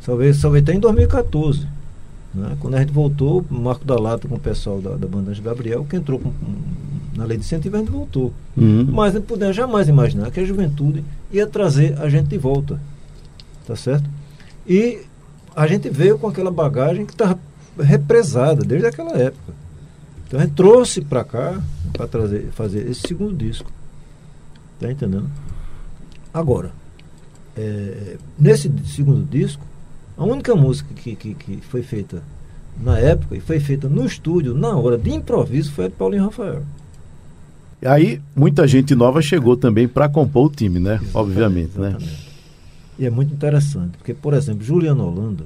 Só 0.00 0.16
veio, 0.16 0.34
só 0.34 0.48
veio 0.48 0.62
até 0.62 0.72
em 0.72 0.80
2014. 0.80 1.66
Né? 2.34 2.56
Quando 2.60 2.74
a 2.76 2.80
gente 2.80 2.92
voltou, 2.92 3.44
o 3.50 3.54
Marco 3.54 3.84
da 3.84 3.96
Lata 3.96 4.26
com 4.26 4.36
o 4.36 4.40
pessoal 4.40 4.80
da, 4.80 4.96
da 4.96 5.06
banda 5.06 5.32
de 5.32 5.40
Gabriel, 5.42 5.84
que 5.88 5.96
entrou 5.96 6.18
com- 6.18 6.32
na 7.18 7.24
lei 7.24 7.36
de 7.36 7.44
incentivo, 7.44 7.76
a 7.76 7.80
gente 7.80 7.90
voltou. 7.90 8.32
Uhum. 8.56 8.86
Mas 8.92 9.12
não 9.12 9.20
pudemos 9.20 9.56
jamais 9.56 9.88
imaginar 9.88 10.30
que 10.30 10.38
a 10.38 10.44
juventude 10.44 11.04
ia 11.32 11.48
trazer 11.48 12.00
a 12.00 12.08
gente 12.08 12.28
de 12.28 12.38
volta. 12.38 12.80
Tá 13.66 13.74
certo? 13.74 14.08
E 14.64 15.00
a 15.54 15.66
gente 15.66 15.90
veio 15.90 16.16
com 16.16 16.28
aquela 16.28 16.50
bagagem 16.50 17.04
que 17.04 17.12
estava 17.12 17.36
represada 17.76 18.64
desde 18.64 18.86
aquela 18.86 19.18
época. 19.18 19.52
Então 20.26 20.38
a 20.38 20.44
gente 20.44 20.54
trouxe 20.54 21.00
para 21.00 21.24
cá 21.24 21.60
para 21.92 22.06
trazer, 22.06 22.50
fazer 22.52 22.88
esse 22.88 23.00
segundo 23.00 23.34
disco. 23.34 23.70
Tá 24.78 24.88
entendendo? 24.88 25.28
Agora, 26.32 26.70
é, 27.56 28.16
nesse 28.38 28.72
segundo 28.86 29.28
disco, 29.28 29.64
a 30.16 30.24
única 30.24 30.54
música 30.54 30.94
que, 30.94 31.16
que, 31.16 31.34
que 31.34 31.56
foi 31.62 31.82
feita 31.82 32.22
na 32.80 32.96
época 32.96 33.34
e 33.34 33.40
foi 33.40 33.58
feita 33.58 33.88
no 33.88 34.06
estúdio, 34.06 34.54
na 34.54 34.76
hora 34.76 34.96
de 34.96 35.10
improviso, 35.10 35.72
foi 35.72 35.86
a 35.86 35.88
de 35.88 35.94
Paulinho 35.94 36.26
Rafael. 36.26 36.62
Aí, 37.84 38.20
muita 38.34 38.66
gente 38.66 38.94
nova 38.94 39.22
chegou 39.22 39.56
também 39.56 39.86
para 39.86 40.08
compor 40.08 40.46
o 40.46 40.50
time, 40.50 40.80
né? 40.80 41.00
Obviamente, 41.14 41.78
né? 41.78 41.90
Exatamente. 41.90 42.28
E 42.98 43.06
é 43.06 43.10
muito 43.10 43.32
interessante, 43.32 43.96
porque, 43.96 44.12
por 44.12 44.34
exemplo, 44.34 44.64
Juliano 44.64 45.06
Holanda, 45.06 45.44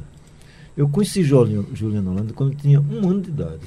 eu 0.75 0.89
conheci 0.89 1.23
Juliano, 1.23 1.69
Juliano 1.75 2.11
Holanda 2.11 2.33
quando 2.33 2.53
eu 2.53 2.59
tinha 2.59 2.81
um 2.81 3.09
ano 3.09 3.21
de 3.21 3.29
idade. 3.29 3.61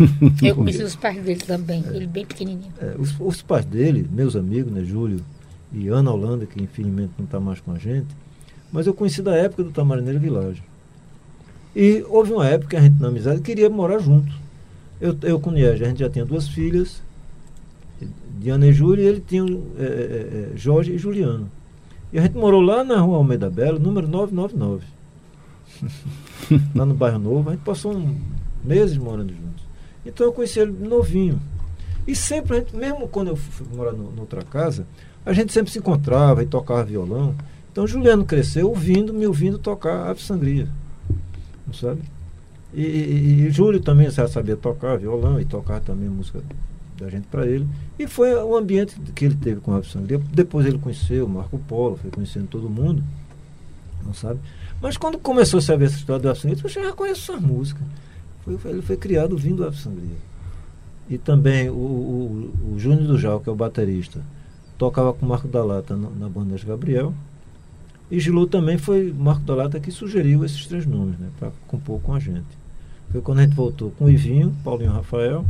Eu 0.42 0.56
conheci 0.56 0.82
os 0.82 0.96
pais 0.96 1.22
dele 1.22 1.40
também, 1.40 1.84
ele 1.92 2.06
bem 2.06 2.24
pequenininho. 2.24 2.72
É, 2.80 2.94
os, 2.98 3.14
os 3.20 3.42
pais 3.42 3.66
dele, 3.66 4.08
meus 4.10 4.34
amigos, 4.34 4.72
né, 4.72 4.82
Júlio 4.82 5.20
e 5.74 5.88
Ana 5.88 6.10
Holanda, 6.10 6.46
que 6.46 6.62
infelizmente 6.62 7.12
não 7.18 7.26
está 7.26 7.38
mais 7.38 7.60
com 7.60 7.72
a 7.72 7.78
gente, 7.78 8.08
mas 8.72 8.86
eu 8.86 8.94
conheci 8.94 9.20
da 9.20 9.36
época 9.36 9.62
do 9.62 9.70
Tamarineiro 9.70 10.18
Village. 10.18 10.62
E 11.76 12.02
houve 12.08 12.32
uma 12.32 12.46
época 12.46 12.70
que 12.70 12.76
a 12.76 12.80
gente, 12.80 12.98
na 12.98 13.08
amizade, 13.08 13.42
queria 13.42 13.68
morar 13.68 13.98
junto. 13.98 14.32
Eu, 15.00 15.14
eu 15.22 15.38
com 15.38 15.50
o 15.50 15.52
Niege, 15.52 15.84
a 15.84 15.88
gente 15.88 16.00
já 16.00 16.08
tinha 16.08 16.24
duas 16.24 16.48
filhas, 16.48 17.02
Diana 18.38 18.66
e 18.66 18.72
Júlia, 18.72 19.04
e 19.04 19.06
ele 19.06 19.20
tinha 19.20 19.44
é, 19.78 20.52
Jorge 20.54 20.92
e 20.92 20.98
Juliano. 20.98 21.50
E 22.12 22.18
a 22.18 22.22
gente 22.22 22.36
morou 22.36 22.60
lá 22.60 22.82
na 22.82 23.00
rua 23.00 23.18
Almeida 23.18 23.48
Belo, 23.48 23.78
número 23.78 24.08
999. 24.08 24.84
lá 26.74 26.84
no 26.84 26.94
bairro 26.94 27.18
Novo, 27.18 27.48
a 27.48 27.52
gente 27.52 27.62
passou 27.62 27.94
um, 27.94 28.18
meses 28.64 28.96
morando 28.96 29.32
juntos. 29.32 29.64
Então 30.04 30.26
eu 30.26 30.32
conheci 30.32 30.58
ele 30.58 30.72
novinho. 30.72 31.40
E 32.06 32.14
sempre, 32.14 32.58
gente, 32.58 32.74
mesmo 32.74 33.06
quando 33.08 33.28
eu 33.28 33.36
fui 33.36 33.66
morar 33.76 33.92
no, 33.92 34.10
noutra 34.10 34.42
casa, 34.42 34.86
a 35.24 35.32
gente 35.32 35.52
sempre 35.52 35.70
se 35.70 35.78
encontrava 35.78 36.42
e 36.42 36.46
tocava 36.46 36.84
violão. 36.84 37.34
Então 37.70 37.86
Juliano 37.86 38.24
cresceu 38.24 38.68
ouvindo, 38.68 39.14
me 39.14 39.26
ouvindo 39.26 39.58
tocar 39.58 40.08
Ave 40.08 40.20
Sangria. 40.20 40.68
Não 41.66 41.74
sabe? 41.74 42.00
E, 42.72 42.82
e, 42.82 43.46
e 43.46 43.50
Júlio 43.50 43.80
também 43.80 44.10
já 44.10 44.26
sabia 44.26 44.56
tocar 44.56 44.96
violão 44.96 45.40
e 45.40 45.44
tocar 45.44 45.80
também 45.80 46.08
música 46.08 46.42
da 47.00 47.08
gente 47.08 47.26
para 47.26 47.46
ele. 47.46 47.66
E 47.98 48.06
foi 48.06 48.34
o 48.34 48.56
ambiente 48.56 49.00
que 49.14 49.24
ele 49.24 49.34
teve 49.34 49.60
com 49.60 49.72
Ave 49.72 49.88
Sangria. 49.88 50.20
Depois 50.32 50.66
ele 50.66 50.78
conheceu 50.78 51.26
o 51.26 51.28
Marco 51.28 51.58
Polo, 51.58 51.96
foi 51.96 52.10
conhecendo 52.10 52.46
todo 52.46 52.68
mundo. 52.68 53.02
Não 54.04 54.14
sabe? 54.14 54.38
Mas 54.80 54.96
quando 54.96 55.18
começou 55.18 55.58
a 55.58 55.62
saber 55.62 55.86
essa 55.86 55.96
história 55.96 56.22
do 56.22 56.28
Ave 56.28 56.38
Sangria, 56.40 56.62
eu 56.62 56.68
já 56.68 56.92
conheço 56.92 57.32
essa 57.32 57.40
música. 57.40 57.80
Foi, 58.44 58.56
ele 58.66 58.82
foi 58.82 58.96
criado 58.96 59.32
ouvindo 59.32 59.64
Ave 59.64 59.76
Sangria. 59.76 60.30
E 61.08 61.18
também 61.18 61.68
o, 61.68 61.74
o, 61.74 62.74
o 62.74 62.78
Júnior 62.78 63.06
do 63.06 63.18
Jal, 63.18 63.40
que 63.40 63.48
é 63.48 63.52
o 63.52 63.56
baterista, 63.56 64.20
tocava 64.78 65.12
com 65.12 65.26
o 65.26 65.28
Marco 65.28 65.48
da 65.48 65.64
Lata 65.64 65.96
na, 65.96 66.08
na 66.10 66.28
banda 66.28 66.56
de 66.56 66.64
Gabriel. 66.64 67.12
E 68.10 68.18
Gilu 68.18 68.46
também 68.46 68.78
foi 68.78 69.12
Marco 69.12 69.42
da 69.42 69.54
Lata 69.54 69.80
que 69.80 69.90
sugeriu 69.90 70.44
esses 70.44 70.66
três 70.66 70.86
nomes, 70.86 71.18
né, 71.18 71.28
para 71.38 71.50
compor 71.66 72.00
com 72.00 72.14
a 72.14 72.18
gente. 72.18 72.60
Foi 73.10 73.20
quando 73.20 73.40
a 73.40 73.42
gente 73.42 73.54
voltou 73.54 73.90
com 73.92 74.04
o 74.04 74.10
Ivinho, 74.10 74.54
Paulinho 74.62 74.92
Rafael, 74.92 75.44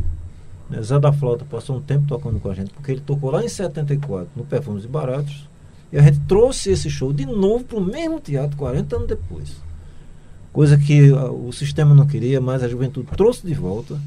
né, 0.71 0.81
Zé 0.83 0.99
da 0.99 1.13
Flauta 1.13 1.45
passou 1.45 1.77
um 1.77 1.81
tempo 1.81 2.07
tocando 2.07 2.39
com 2.41 2.51
a 2.51 2.55
gente, 2.55 2.71
porque 2.73 2.93
ele 2.93 3.01
tocou 3.01 3.31
lá 3.31 3.45
em 3.45 3.49
74 3.49 4.29
no 4.37 4.45
Perfumes 4.45 4.85
e 4.85 4.89
Baratos. 4.89 5.49
E 5.93 5.99
a 5.99 6.03
gente 6.03 6.21
trouxe 6.21 6.71
esse 6.71 6.89
show 6.89 7.13
de 7.13 7.27
novo 7.27 7.65
para 7.65 7.79
o 7.79 7.85
mesmo 7.85 8.21
teatro 8.21 8.57
40 8.57 8.97
anos 8.97 9.09
depois. 9.09 9.57
Coisa 10.53 10.77
que 10.79 11.11
ah, 11.13 11.31
o 11.31 11.53
sistema 11.53 11.95
não 11.95 12.07
queria, 12.07 12.41
mas 12.41 12.63
a 12.63 12.69
juventude 12.69 13.09
trouxe 13.17 13.47
de 13.47 13.55
volta. 13.55 13.99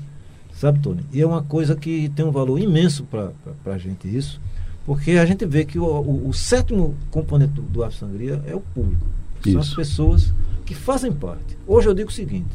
Sabe, 0.53 0.80
Tony? 0.80 1.01
E 1.11 1.20
é 1.22 1.26
uma 1.28 1.41
coisa 1.43 1.76
que 1.76 2.09
tem 2.16 2.24
um 2.26 2.32
valor 2.32 2.59
imenso 2.59 3.03
para 3.03 3.32
a 3.66 3.78
gente 3.78 4.07
isso, 4.16 4.39
porque 4.86 5.11
a 5.11 5.26
gente 5.26 5.45
vê 5.45 5.66
que 5.66 5.78
o, 5.80 5.84
o- 5.86 6.30
o 6.30 6.34
sétimo 6.34 6.95
componente 7.11 7.53
do, 7.53 7.61
do 7.64 7.84
Ave 7.84 7.95
Sangria 7.95 8.41
é 8.47 8.55
o 8.55 8.61
público. 8.61 9.05
São 9.53 9.59
as 9.61 9.74
pessoas 9.74 10.34
que 10.66 10.74
fazem 10.74 11.11
parte. 11.11 11.57
Hoje 11.68 11.89
eu 11.89 11.93
digo 11.93 12.09
o 12.09 12.14
seguinte: 12.14 12.47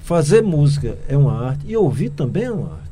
fazer 0.00 0.42
música 0.42 0.98
é 1.08 1.16
uma 1.16 1.46
arte 1.46 1.64
e 1.68 1.76
ouvir 1.76 2.10
também 2.10 2.44
é 2.44 2.50
uma 2.50 2.72
arte. 2.72 2.89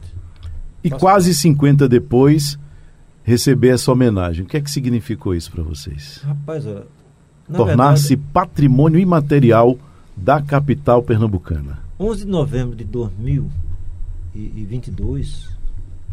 E 0.89 0.99
quase 0.99 1.35
50 1.35 1.89
depois, 1.89 2.59
receber 3.23 3.69
essa 3.69 3.93
homenagem. 3.93 4.45
O 4.45 4.49
que 4.49 4.57
é 4.57 4.61
que 4.61 4.71
significou 4.71 5.35
isso 5.35 5.51
para 5.51 5.63
vocês? 5.63 6.21
Rapaz, 6.25 6.65
Tornar-se 7.55 8.15
verdade, 8.17 8.31
patrimônio 8.33 8.99
imaterial 9.01 9.79
da 10.17 10.41
capital 10.43 11.03
pernambucana. 11.03 11.79
11 11.99 12.25
de 12.25 12.31
novembro 12.31 12.77
de 12.77 12.85
2022 12.85 15.49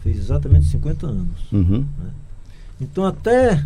fez 0.02 0.18
exatamente 0.18 0.66
50 0.68 1.08
anos. 1.08 1.52
Uhum. 1.52 1.80
né? 1.80 1.86
Então 2.80 3.06
até 3.06 3.64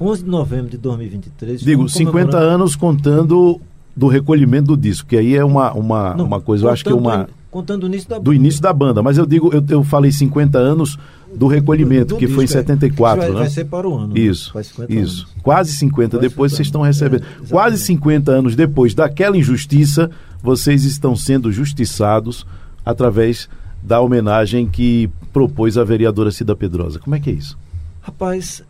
11 0.00 0.22
de 0.24 0.30
novembro 0.30 0.70
de 0.70 0.78
2023 0.78 1.60
Digo, 1.60 1.84
estamos 1.86 1.92
50 1.92 2.12
comemorando- 2.30 2.54
anos 2.54 2.76
contando 2.76 3.60
do 3.96 4.06
recolhimento 4.08 4.66
do 4.68 4.76
disco, 4.76 5.08
que 5.08 5.16
aí 5.16 5.34
é 5.36 5.44
uma, 5.44 5.72
uma, 5.72 6.14
Não, 6.14 6.24
uma 6.24 6.40
coisa, 6.40 6.66
eu 6.66 6.70
acho 6.70 6.84
que 6.84 6.90
é 6.90 6.94
uma. 6.94 7.28
Contando 7.50 7.84
o 7.84 7.86
início 7.86 8.08
da 8.08 8.18
Do 8.18 8.32
início 8.32 8.62
da 8.62 8.72
banda, 8.72 9.02
mas 9.02 9.18
eu 9.18 9.26
digo, 9.26 9.50
eu, 9.52 9.64
eu 9.68 9.82
falei 9.84 10.12
50 10.12 10.56
anos 10.58 10.96
do 11.34 11.46
recolhimento, 11.46 12.14
do 12.14 12.16
que 12.18 12.26
foi 12.26 12.44
em 12.44 12.46
disco, 12.46 12.58
é. 12.58 12.62
74, 12.62 13.20
vai, 13.22 13.30
né? 13.32 13.38
Vai 13.40 13.48
ser 13.50 13.64
para 13.66 13.88
o 13.88 13.96
ano. 13.96 14.14
né? 14.14 14.20
Isso, 14.20 14.52
50 14.62 14.92
isso. 14.92 15.22
anos. 15.22 15.26
Quase 15.42 15.72
50 15.74 16.16
Quase 16.16 16.28
depois 16.28 16.52
50 16.52 16.56
vocês 16.56 16.66
estão 16.68 16.82
recebendo. 16.82 17.24
É. 17.44 17.46
Quase 17.48 17.78
50 17.78 18.30
anos 18.32 18.56
depois 18.56 18.94
daquela 18.94 19.36
injustiça, 19.36 20.10
vocês 20.42 20.84
estão 20.84 21.14
sendo 21.16 21.50
justiçados 21.52 22.46
através 22.84 23.48
da 23.82 24.00
homenagem 24.00 24.66
que 24.68 25.08
propôs 25.32 25.76
a 25.78 25.84
vereadora 25.84 26.30
Cida 26.30 26.54
Pedrosa. 26.56 26.98
Como 26.98 27.14
é 27.14 27.20
que 27.20 27.30
é 27.30 27.32
isso? 27.32 27.56
Rapaz, 28.02 28.62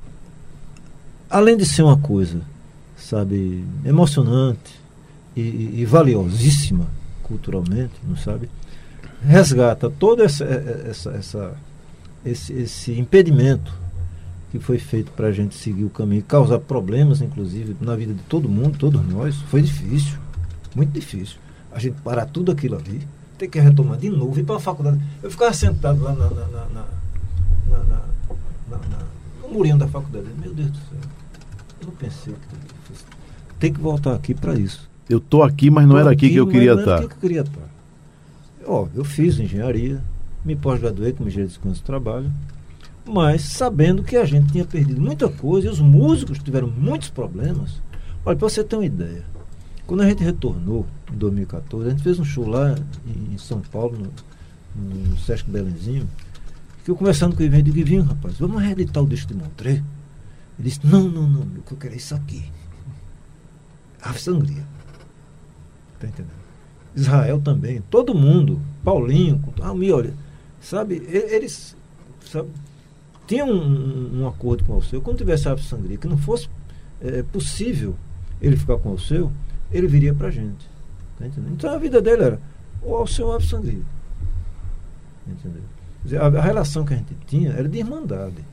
além 1.28 1.56
de 1.56 1.64
ser 1.66 1.82
uma 1.82 1.96
coisa, 1.96 2.40
sabe, 2.96 3.64
emocionante 3.84 4.74
e- 5.36 5.80
e 5.80 5.84
valiosíssima 5.84 6.86
culturalmente, 7.22 7.92
não 8.06 8.16
sabe? 8.16 8.48
Resgata 9.24 9.90
todo 9.90 10.22
essa, 10.22 10.44
essa, 10.44 11.10
essa- 11.10 11.54
esse, 12.24 12.52
esse 12.52 12.98
impedimento 12.98 13.72
que 14.50 14.58
foi 14.58 14.78
feito 14.78 15.10
para 15.12 15.28
a 15.28 15.32
gente 15.32 15.54
seguir 15.54 15.84
o 15.84 15.90
caminho, 15.90 16.22
causar 16.22 16.58
problemas, 16.58 17.20
inclusive, 17.22 17.76
na 17.80 17.94
vida 17.94 18.12
de 18.12 18.22
todo 18.22 18.48
mundo, 18.48 18.76
todos 18.78 19.06
nós. 19.06 19.36
Foi 19.48 19.62
difícil, 19.62 20.18
muito 20.74 20.90
difícil. 20.92 21.36
A 21.72 21.78
gente 21.78 22.00
parar 22.02 22.26
tudo 22.26 22.50
aquilo 22.50 22.76
ali, 22.76 23.06
ter 23.38 23.46
que 23.48 23.60
retomar 23.60 23.96
de 23.98 24.10
novo, 24.10 24.38
ir 24.40 24.42
para 24.42 24.56
a 24.56 24.60
faculdade. 24.60 25.00
Eu 25.22 25.30
ficava 25.30 25.52
sentado 25.52 26.02
lá 26.02 26.12
na, 26.14 26.28
na, 26.28 26.46
na, 26.46 26.76
na, 27.78 28.02
no 29.42 29.48
murinho 29.48 29.78
da 29.78 29.86
faculdade. 29.88 30.26
Meu 30.40 30.52
Deus 30.52 30.70
do 30.70 30.76
céu, 30.78 30.98
eu 31.80 31.86
não 31.86 31.94
pensei 31.94 32.32
que 32.34 32.92
fosse. 32.92 33.04
Tem 33.58 33.72
que 33.72 33.80
voltar 33.80 34.14
aqui 34.14 34.34
para 34.34 34.54
isso. 34.54 34.88
Eu 35.08 35.20
tô 35.20 35.42
aqui, 35.42 35.70
mas 35.70 35.84
não 35.86 35.94
Tô 35.94 36.00
era 36.00 36.10
aqui 36.10 36.28
que 36.30 36.36
eu 36.36 36.46
queria 36.46 36.74
estar. 36.74 36.96
aqui 36.98 37.08
que 37.08 37.14
eu 37.14 37.18
queria 37.20 37.40
estar. 37.42 37.69
Ó, 38.72 38.86
eu 38.94 39.02
fiz 39.02 39.36
engenharia, 39.40 40.00
me 40.44 40.54
pós-graduei 40.54 41.12
como 41.12 41.28
engenheiro 41.28 41.48
de 41.48 41.54
segurança 41.54 41.80
do 41.80 41.84
trabalho, 41.84 42.32
mas 43.04 43.42
sabendo 43.42 44.04
que 44.04 44.16
a 44.16 44.24
gente 44.24 44.52
tinha 44.52 44.64
perdido 44.64 45.00
muita 45.00 45.28
coisa 45.28 45.66
e 45.66 45.70
os 45.70 45.80
músicos 45.80 46.38
tiveram 46.38 46.68
muitos 46.68 47.10
problemas. 47.10 47.82
Olha, 48.24 48.36
para 48.36 48.48
você 48.48 48.62
ter 48.62 48.76
uma 48.76 48.86
ideia, 48.86 49.24
quando 49.88 50.02
a 50.02 50.08
gente 50.08 50.22
retornou 50.22 50.86
em 51.12 51.16
2014, 51.16 51.88
a 51.88 51.90
gente 51.90 52.02
fez 52.04 52.20
um 52.20 52.24
show 52.24 52.46
lá 52.46 52.76
em 53.32 53.36
São 53.38 53.60
Paulo, 53.60 53.98
no, 53.98 55.10
no 55.10 55.18
Sesc 55.18 55.50
Belenzinho, 55.50 56.08
que 56.84 56.92
eu 56.92 56.94
conversando 56.94 57.34
com 57.34 57.42
o 57.42 57.46
Ivinho, 57.46 57.64
digo, 57.64 57.78
Ivinho, 57.78 58.04
rapaz, 58.04 58.38
vamos 58.38 58.62
reeditar 58.62 59.02
o 59.02 59.08
disco 59.08 59.34
de 59.34 59.34
Montré? 59.34 59.72
Ele 59.72 60.68
disse, 60.68 60.86
não, 60.86 61.08
não, 61.08 61.28
não, 61.28 61.42
o 61.42 61.62
que 61.62 61.72
eu 61.72 61.76
quero 61.76 61.94
é 61.94 61.96
isso 61.96 62.14
aqui. 62.14 62.44
Ave 64.00 64.20
Sangria. 64.20 64.64
Tá 65.98 66.06
entendendo? 66.06 66.39
Israel 66.94 67.40
também, 67.40 67.82
todo 67.90 68.14
mundo, 68.14 68.60
Paulinho, 68.84 69.42
Almi, 69.60 69.92
olha, 69.92 70.12
sabe, 70.60 70.96
eles 71.06 71.76
sabe, 72.24 72.48
tinham 73.26 73.48
um, 73.48 74.20
um- 74.22 74.26
acordo 74.26 74.64
com 74.64 74.72
o 74.72 74.74
Alceu, 74.76 75.00
quando 75.00 75.18
tivesse 75.18 75.48
Ave 75.48 75.62
Sangria, 75.62 75.96
que 75.96 76.08
não 76.08 76.18
fosse 76.18 76.48
eh, 77.00 77.22
possível 77.32 77.94
ele 78.42 78.56
ficar 78.56 78.76
com 78.78 78.88
o 78.88 78.92
Alceu, 78.92 79.30
ele 79.70 79.86
viria 79.86 80.12
pra 80.12 80.30
gente. 80.30 80.68
Tá? 81.18 81.26
Então 81.26 81.72
a 81.72 81.78
vida 81.78 82.00
dele 82.02 82.22
era 82.24 82.40
o 82.82 82.94
Alceu 82.94 83.26
ou 83.28 83.40
Sangria. 83.40 83.82
Entendeu? 85.26 85.62
Dizer, 86.02 86.20
a, 86.20 86.26
a 86.26 86.40
relação 86.42 86.84
que 86.84 86.94
a 86.94 86.96
gente 86.96 87.14
tinha 87.26 87.50
era 87.52 87.68
de 87.68 87.78
irmandade. 87.78 88.44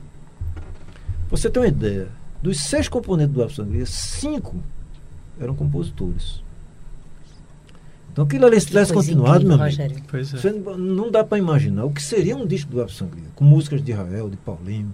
Você 1.30 1.50
tem 1.50 1.62
uma 1.62 1.68
ideia, 1.68 2.08
dos 2.42 2.60
seis 2.60 2.88
componentes 2.88 3.34
do 3.34 3.42
Ave 3.42 3.54
Sangria, 3.54 3.84
cinco 3.86 4.56
eram 5.40 5.54
compositores. 5.54 6.42
Então 8.18 8.26
aquilo 8.26 8.46
ali, 8.46 8.60
se 8.60 8.66
tivesse 8.66 8.92
continuado, 8.92 9.36
incrível, 9.36 9.56
meu 9.58 9.64
amigo. 9.92 10.06
Pois 10.10 10.34
é. 10.34 10.38
você 10.38 10.50
não- 10.76 11.08
dá 11.08 11.22
para 11.22 11.38
imaginar 11.38 11.84
o 11.84 11.90
que 11.92 12.02
seria 12.02 12.36
um 12.36 12.44
disco 12.44 12.72
do 12.72 12.82
Ave 12.82 12.92
Sangria, 12.92 13.28
com 13.36 13.44
músicas 13.44 13.80
de 13.80 13.92
Israel, 13.92 14.28
de 14.28 14.36
Paulinho. 14.38 14.92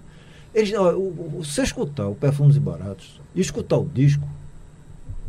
Eles, 0.55 0.75
ó, 0.75 0.93
o- 0.93 1.09
o- 1.39 1.43
você 1.43 1.63
escutar 1.63 2.07
o 2.07 2.15
Perfumes 2.15 2.57
e 2.57 2.61
Baratos 2.61 3.19
e 3.35 3.41
escutar 3.41 3.79
o 3.79 3.89
disco, 3.89 4.29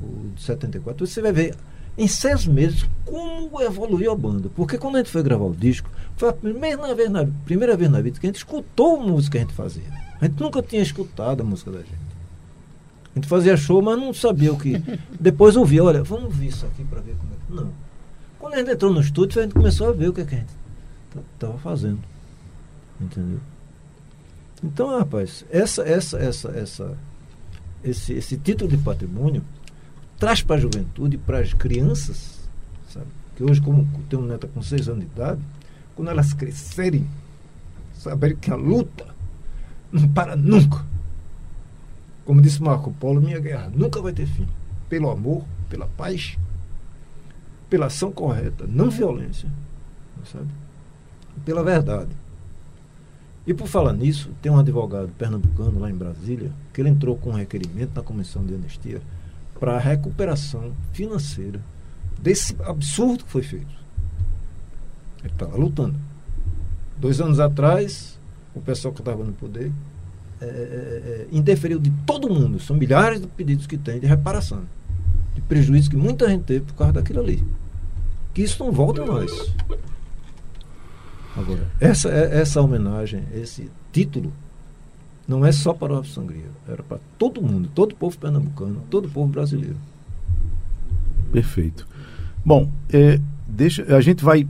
o 0.03 0.29
de 0.35 0.41
74, 0.41 1.07
você 1.07 1.21
vai 1.21 1.31
ver 1.31 1.55
em 1.97 2.05
seis 2.05 2.45
meses 2.45 2.85
como 3.05 3.61
evoluiu 3.61 4.11
a 4.11 4.15
banda. 4.15 4.49
Porque 4.53 4.77
quando 4.77 4.95
a 4.95 4.97
gente 4.97 5.09
foi 5.09 5.23
gravar 5.23 5.45
o 5.45 5.55
disco, 5.55 5.89
foi 6.17 6.27
a 6.27 6.33
primeira 6.33 6.93
vez 6.93 7.09
na, 7.09 7.25
primeira 7.45 7.77
vez 7.77 7.89
na 7.89 8.01
vida 8.01 8.19
que 8.19 8.25
a 8.25 8.29
gente 8.29 8.35
escutou 8.39 8.99
a 8.99 9.03
música 9.05 9.31
que 9.31 9.37
a 9.37 9.47
gente 9.47 9.53
fazia. 9.55 9.83
A 10.19 10.25
gente 10.25 10.37
nunca 10.41 10.61
tinha 10.61 10.81
escutado 10.81 11.39
a 11.39 11.43
música 11.45 11.71
da 11.71 11.77
gente. 11.79 11.95
A 13.13 13.19
gente 13.19 13.27
fazia 13.29 13.55
show, 13.55 13.81
mas 13.81 13.97
não 13.97 14.13
sabia 14.13 14.51
o 14.51 14.59
que. 14.59 14.73
Depois 15.17 15.55
ouvia, 15.55 15.81
olha, 15.81 16.03
vamos 16.03 16.25
ouvir 16.25 16.47
isso 16.47 16.65
aqui 16.65 16.83
para 16.83 16.99
ver 16.99 17.15
como 17.15 17.31
é. 17.31 17.35
que- 17.47 17.53
Não. 17.63 17.84
Quando 18.45 18.53
a 18.53 18.57
gente 18.59 18.71
entrou 18.73 18.93
no 18.93 19.01
estúdio, 19.01 19.39
a 19.39 19.43
gente 19.43 19.55
começou 19.55 19.89
a 19.89 19.91
ver 19.91 20.09
o 20.09 20.13
que, 20.13 20.21
é 20.21 20.23
que 20.23 20.35
a 20.35 20.37
gente 20.37 20.53
estava 21.33 21.57
fazendo. 21.57 21.99
Entendeu? 23.01 23.39
Então, 24.63 24.99
rapaz, 24.99 25.43
essa, 25.49 25.81
essa, 25.81 26.19
essa, 26.19 26.49
essa, 26.51 26.97
esse, 27.83 28.13
esse 28.13 28.37
título 28.37 28.69
de 28.69 28.77
patrimônio 28.77 29.43
traz 30.19 30.43
para 30.43 30.57
a 30.57 30.59
juventude, 30.59 31.17
para 31.17 31.39
as 31.39 31.55
crianças, 31.55 32.47
sabe? 32.87 33.07
Que 33.35 33.43
hoje, 33.43 33.59
como 33.59 33.83
tem 34.07 34.19
uma 34.19 34.27
neta 34.27 34.45
com 34.45 34.61
seis 34.61 34.87
anos 34.87 34.99
de 34.99 35.07
idade, 35.07 35.41
quando 35.95 36.11
elas 36.11 36.31
crescerem, 36.31 37.09
saberem 37.95 38.37
que 38.37 38.51
a 38.51 38.55
luta 38.55 39.07
não 39.91 40.07
para 40.07 40.35
nunca. 40.35 40.85
Como 42.23 42.43
disse 42.43 42.61
Marco 42.61 42.91
Polo, 42.91 43.19
minha 43.19 43.39
guerra 43.39 43.71
nunca 43.73 43.99
vai 44.03 44.13
ter 44.13 44.27
fim. 44.27 44.47
Pelo 44.87 45.09
amor, 45.09 45.43
pela 45.67 45.87
paz, 45.87 46.37
pela 47.75 47.87
ação 47.87 48.09
correta, 48.09 48.65
não 48.65 48.89
violência, 48.89 49.49
sabe? 50.31 50.47
Pela 51.43 51.61
verdade. 51.61 52.11
E 53.45 53.53
por 53.53 53.67
falar 53.67 53.91
nisso, 53.91 54.31
tem 54.41 54.49
um 54.49 54.57
advogado 54.57 55.09
pernambucano 55.17 55.77
lá 55.77 55.91
em 55.91 55.93
Brasília 55.93 56.53
que 56.73 56.79
ele 56.79 56.87
entrou 56.87 57.17
com 57.17 57.31
um 57.31 57.33
requerimento 57.33 57.91
na 57.93 58.01
comissão 58.01 58.45
de 58.45 58.53
anistia 58.53 59.01
para 59.59 59.75
a 59.75 59.77
recuperação 59.77 60.71
financeira 60.93 61.59
desse 62.17 62.55
absurdo 62.63 63.25
que 63.25 63.31
foi 63.31 63.43
feito. 63.43 63.75
Ele 65.19 65.33
estava 65.33 65.57
lutando. 65.57 65.99
Dois 66.97 67.19
anos 67.19 67.41
atrás, 67.41 68.17
o 68.55 68.61
pessoal 68.61 68.93
que 68.93 69.01
estava 69.01 69.21
no 69.21 69.33
poder 69.33 69.69
é, 70.39 70.45
é, 70.45 70.47
é, 70.49 71.27
interferiu 71.29 71.77
de 71.77 71.91
todo 72.05 72.33
mundo. 72.33 72.57
São 72.57 72.77
milhares 72.77 73.19
de 73.19 73.27
pedidos 73.27 73.67
que 73.67 73.77
tem 73.77 73.99
de 73.99 74.07
reparação, 74.07 74.63
de 75.33 75.41
prejuízo 75.41 75.89
que 75.89 75.97
muita 75.97 76.29
gente 76.29 76.45
teve 76.45 76.61
por 76.61 76.75
causa 76.75 76.93
daquilo 76.93 77.19
ali. 77.19 77.43
Que 78.35 78.43
isso 78.43 78.61
não 78.61 78.71
volta 78.71 79.05
mais. 79.05 79.31
Agora, 81.37 81.71
essa, 81.79 82.09
é- 82.09 82.41
essa 82.41 82.61
homenagem, 82.61 83.23
esse 83.33 83.71
título, 83.93 84.31
não 85.25 85.45
é 85.45 85.53
só 85.53 85.73
para 85.73 85.93
o 85.93 86.03
Sangria, 86.05 86.49
era 86.67 86.83
para 86.83 86.99
todo 87.17 87.41
mundo, 87.41 87.69
todo 87.73 87.93
o 87.93 87.95
povo 87.95 88.17
pernambucano, 88.17 88.81
todo 88.89 89.05
o 89.05 89.09
povo 89.09 89.27
brasileiro. 89.31 89.77
Perfeito. 91.31 91.87
Bom, 92.43 92.69
é, 92.91 93.19
deixa, 93.47 93.83
a 93.95 94.01
gente 94.01 94.23
vai 94.23 94.45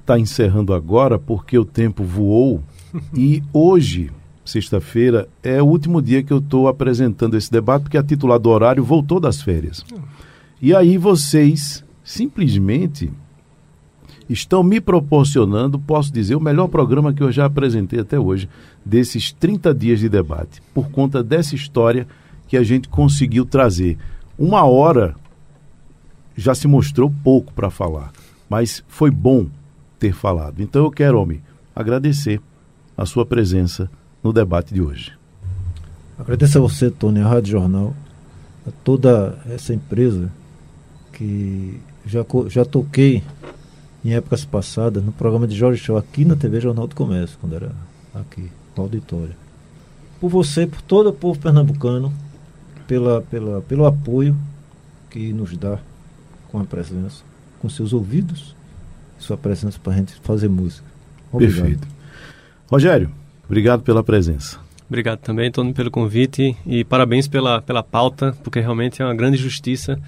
estar 0.00 0.18
encerrando 0.18 0.72
agora 0.72 1.18
porque 1.18 1.58
o 1.58 1.64
tempo 1.64 2.04
voou 2.04 2.62
e 3.12 3.42
hoje, 3.52 4.12
sexta-feira, 4.44 5.28
é 5.42 5.60
o 5.60 5.66
último 5.66 6.00
dia 6.00 6.22
que 6.22 6.32
eu 6.32 6.38
estou 6.38 6.68
apresentando 6.68 7.36
esse 7.36 7.50
debate 7.50 7.82
porque 7.82 7.98
a 7.98 8.02
titular 8.02 8.38
do 8.38 8.48
horário 8.48 8.84
voltou 8.84 9.18
das 9.18 9.42
férias. 9.42 9.84
E 10.62 10.72
aí 10.72 10.96
vocês 10.96 11.84
simplesmente 12.04 13.10
estão 14.28 14.62
me 14.62 14.80
proporcionando, 14.80 15.78
posso 15.78 16.12
dizer, 16.12 16.34
o 16.34 16.40
melhor 16.40 16.68
programa 16.68 17.12
que 17.12 17.22
eu 17.22 17.30
já 17.30 17.44
apresentei 17.46 18.00
até 18.00 18.18
hoje, 18.18 18.48
desses 18.84 19.32
30 19.32 19.74
dias 19.74 20.00
de 20.00 20.08
debate, 20.08 20.62
por 20.72 20.90
conta 20.90 21.22
dessa 21.22 21.54
história 21.54 22.06
que 22.48 22.56
a 22.56 22.62
gente 22.62 22.88
conseguiu 22.88 23.44
trazer. 23.44 23.98
Uma 24.38 24.64
hora 24.64 25.14
já 26.36 26.54
se 26.54 26.66
mostrou 26.66 27.12
pouco 27.22 27.52
para 27.52 27.70
falar, 27.70 28.12
mas 28.48 28.82
foi 28.88 29.10
bom 29.10 29.46
ter 29.98 30.12
falado. 30.12 30.60
Então 30.60 30.84
eu 30.84 30.90
quero, 30.90 31.20
homem, 31.20 31.42
agradecer 31.74 32.40
a 32.96 33.06
sua 33.06 33.24
presença 33.24 33.90
no 34.22 34.32
debate 34.32 34.72
de 34.72 34.80
hoje. 34.80 35.12
Agradeço 36.18 36.58
a 36.58 36.60
você, 36.60 36.90
Tony, 36.90 37.20
a 37.20 37.28
Rádio 37.28 37.52
Jornal, 37.52 37.94
a 38.66 38.70
toda 38.82 39.38
essa 39.46 39.74
empresa 39.74 40.30
que 41.12 41.80
já, 42.06 42.24
já 42.48 42.64
toquei 42.64 43.22
em 44.04 44.14
épocas 44.14 44.44
passadas 44.44 45.02
no 45.02 45.12
programa 45.12 45.46
de 45.46 45.56
Jorge 45.56 45.82
Show 45.82 45.96
aqui 45.96 46.24
na 46.24 46.36
TV 46.36 46.60
Jornal 46.60 46.86
do 46.86 46.94
Comércio, 46.94 47.38
quando 47.40 47.56
era 47.56 47.72
aqui, 48.14 48.50
no 48.76 48.82
auditório. 48.82 49.34
Por 50.20 50.28
você, 50.28 50.66
por 50.66 50.82
todo 50.82 51.08
o 51.08 51.12
povo 51.12 51.38
pernambucano, 51.40 52.12
pela, 52.86 53.22
pela, 53.22 53.62
pelo 53.62 53.86
apoio 53.86 54.36
que 55.10 55.32
nos 55.32 55.56
dá 55.56 55.78
com 56.48 56.60
a 56.60 56.64
presença, 56.64 57.24
com 57.60 57.68
seus 57.68 57.92
ouvidos, 57.92 58.54
sua 59.18 59.38
presença 59.38 59.78
para 59.82 59.94
a 59.94 59.96
gente 59.96 60.14
fazer 60.22 60.48
música. 60.48 60.86
Obrigado. 61.32 61.56
Perfeito. 61.56 61.88
Rogério, 62.70 63.10
obrigado 63.46 63.82
pela 63.82 64.04
presença. 64.04 64.58
Obrigado 64.86 65.20
também, 65.20 65.50
Tony, 65.50 65.72
pelo 65.72 65.90
convite 65.90 66.54
e 66.66 66.84
parabéns 66.84 67.26
pela, 67.26 67.62
pela 67.62 67.82
pauta, 67.82 68.36
porque 68.44 68.60
realmente 68.60 69.00
é 69.00 69.04
uma 69.04 69.14
grande 69.14 69.38
justiça 69.38 69.98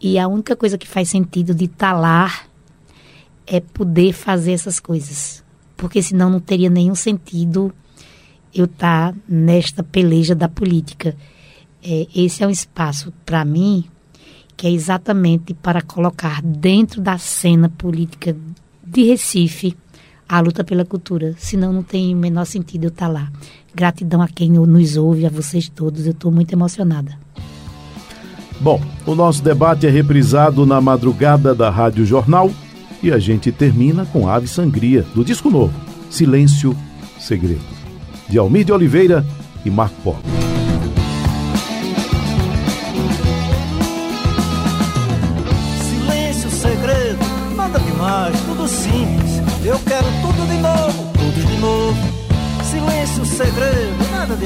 E 0.00 0.18
a 0.18 0.28
única 0.28 0.54
coisa 0.54 0.78
que 0.78 0.86
faz 0.86 1.08
sentido 1.08 1.54
de 1.54 1.64
estar 1.64 1.92
lá 1.92 2.30
é 3.46 3.60
poder 3.60 4.12
fazer 4.12 4.52
essas 4.52 4.78
coisas. 4.78 5.42
Porque 5.76 6.02
senão 6.02 6.30
não 6.30 6.40
teria 6.40 6.70
nenhum 6.70 6.94
sentido 6.94 7.72
eu 8.54 8.66
estar 8.66 9.14
nesta 9.28 9.82
peleja 9.82 10.34
da 10.34 10.48
política. 10.48 11.16
É, 11.82 12.06
esse 12.14 12.44
é 12.44 12.46
um 12.46 12.50
espaço, 12.50 13.12
para 13.26 13.44
mim, 13.44 13.84
que 14.56 14.66
é 14.66 14.70
exatamente 14.70 15.52
para 15.52 15.82
colocar 15.82 16.40
dentro 16.42 17.00
da 17.00 17.18
cena 17.18 17.68
política 17.68 18.36
de 18.86 19.02
Recife 19.02 19.76
a 20.28 20.40
luta 20.40 20.62
pela 20.62 20.84
cultura. 20.84 21.34
Senão 21.36 21.72
não 21.72 21.82
tem 21.82 22.14
o 22.14 22.18
menor 22.18 22.44
sentido 22.44 22.84
eu 22.84 22.88
estar 22.88 23.08
lá. 23.08 23.30
Gratidão 23.74 24.22
a 24.22 24.28
quem 24.28 24.50
nos 24.50 24.96
ouve, 24.96 25.26
a 25.26 25.30
vocês 25.30 25.68
todos. 25.68 26.06
Eu 26.06 26.12
estou 26.12 26.30
muito 26.30 26.52
emocionada. 26.52 27.18
Bom, 28.60 28.80
o 29.04 29.14
nosso 29.14 29.42
debate 29.42 29.86
é 29.86 29.90
reprisado 29.90 30.64
na 30.64 30.80
madrugada 30.80 31.54
da 31.54 31.68
Rádio 31.70 32.06
Jornal 32.06 32.50
e 33.02 33.10
a 33.10 33.18
gente 33.18 33.52
termina 33.52 34.06
com 34.06 34.28
Ave 34.28 34.46
Sangria, 34.46 35.04
do 35.14 35.24
disco 35.24 35.50
novo, 35.50 35.74
Silêncio 36.08 36.74
Segredo, 37.18 37.64
de 38.28 38.38
Almir 38.38 38.64
de 38.64 38.72
Oliveira 38.72 39.26
e 39.64 39.70
Marco 39.70 40.00
Polo. 40.02 40.43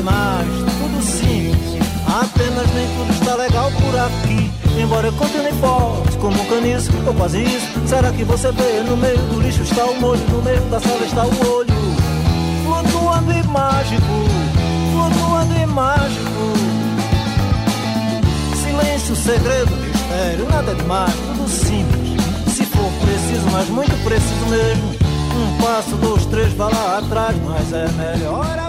Demais, 0.09 0.49
tudo 0.81 1.03
simples. 1.03 1.87
Apenas 2.07 2.67
nem 2.75 2.89
tudo 2.97 3.13
está 3.13 3.35
legal 3.37 3.71
por 3.73 3.99
aqui. 3.99 4.51
Embora 4.81 5.09
eu 5.09 5.13
continue 5.15 5.53
forte 5.61 6.17
como 6.19 6.41
um 6.41 6.47
caniço, 6.47 6.91
ou 7.07 7.15
quase 7.15 7.43
isso. 7.43 7.69
Será 7.87 8.11
que 8.13 8.25
você 8.25 8.51
vê? 8.53 8.83
No 8.89 8.97
meio 8.97 9.19
do 9.19 9.41
lixo 9.41 9.63
está 9.63 9.85
o 9.85 10.01
molho, 10.01 10.21
no 10.31 10.43
meio 10.43 10.61
da 10.63 10.81
sala 10.81 11.05
está 11.05 11.25
o 11.25 11.53
olho. 11.53 11.69
Flutuando 12.65 13.33
e 13.33 13.43
mágico, 13.45 14.03
flutuando 14.93 15.55
e 15.55 15.67
mágico. 15.67 16.29
Silêncio, 18.63 19.17
segredo, 19.17 19.77
mistério, 19.77 20.49
nada 20.49 20.75
demais, 20.75 21.15
tudo 21.15 21.49
simples. 21.49 22.23
Se 22.55 22.65
for 22.65 22.91
preciso, 23.05 23.47
mas 23.53 23.69
muito 23.69 24.05
preciso 24.05 24.47
mesmo. 24.47 24.97
Um 25.39 25.63
passo, 25.63 25.97
dois, 25.97 26.25
três, 26.27 26.53
vá 26.55 26.69
lá 26.69 26.99
atrás, 26.99 27.37
mas 27.45 27.73
é 27.73 27.89
melhor. 27.93 28.69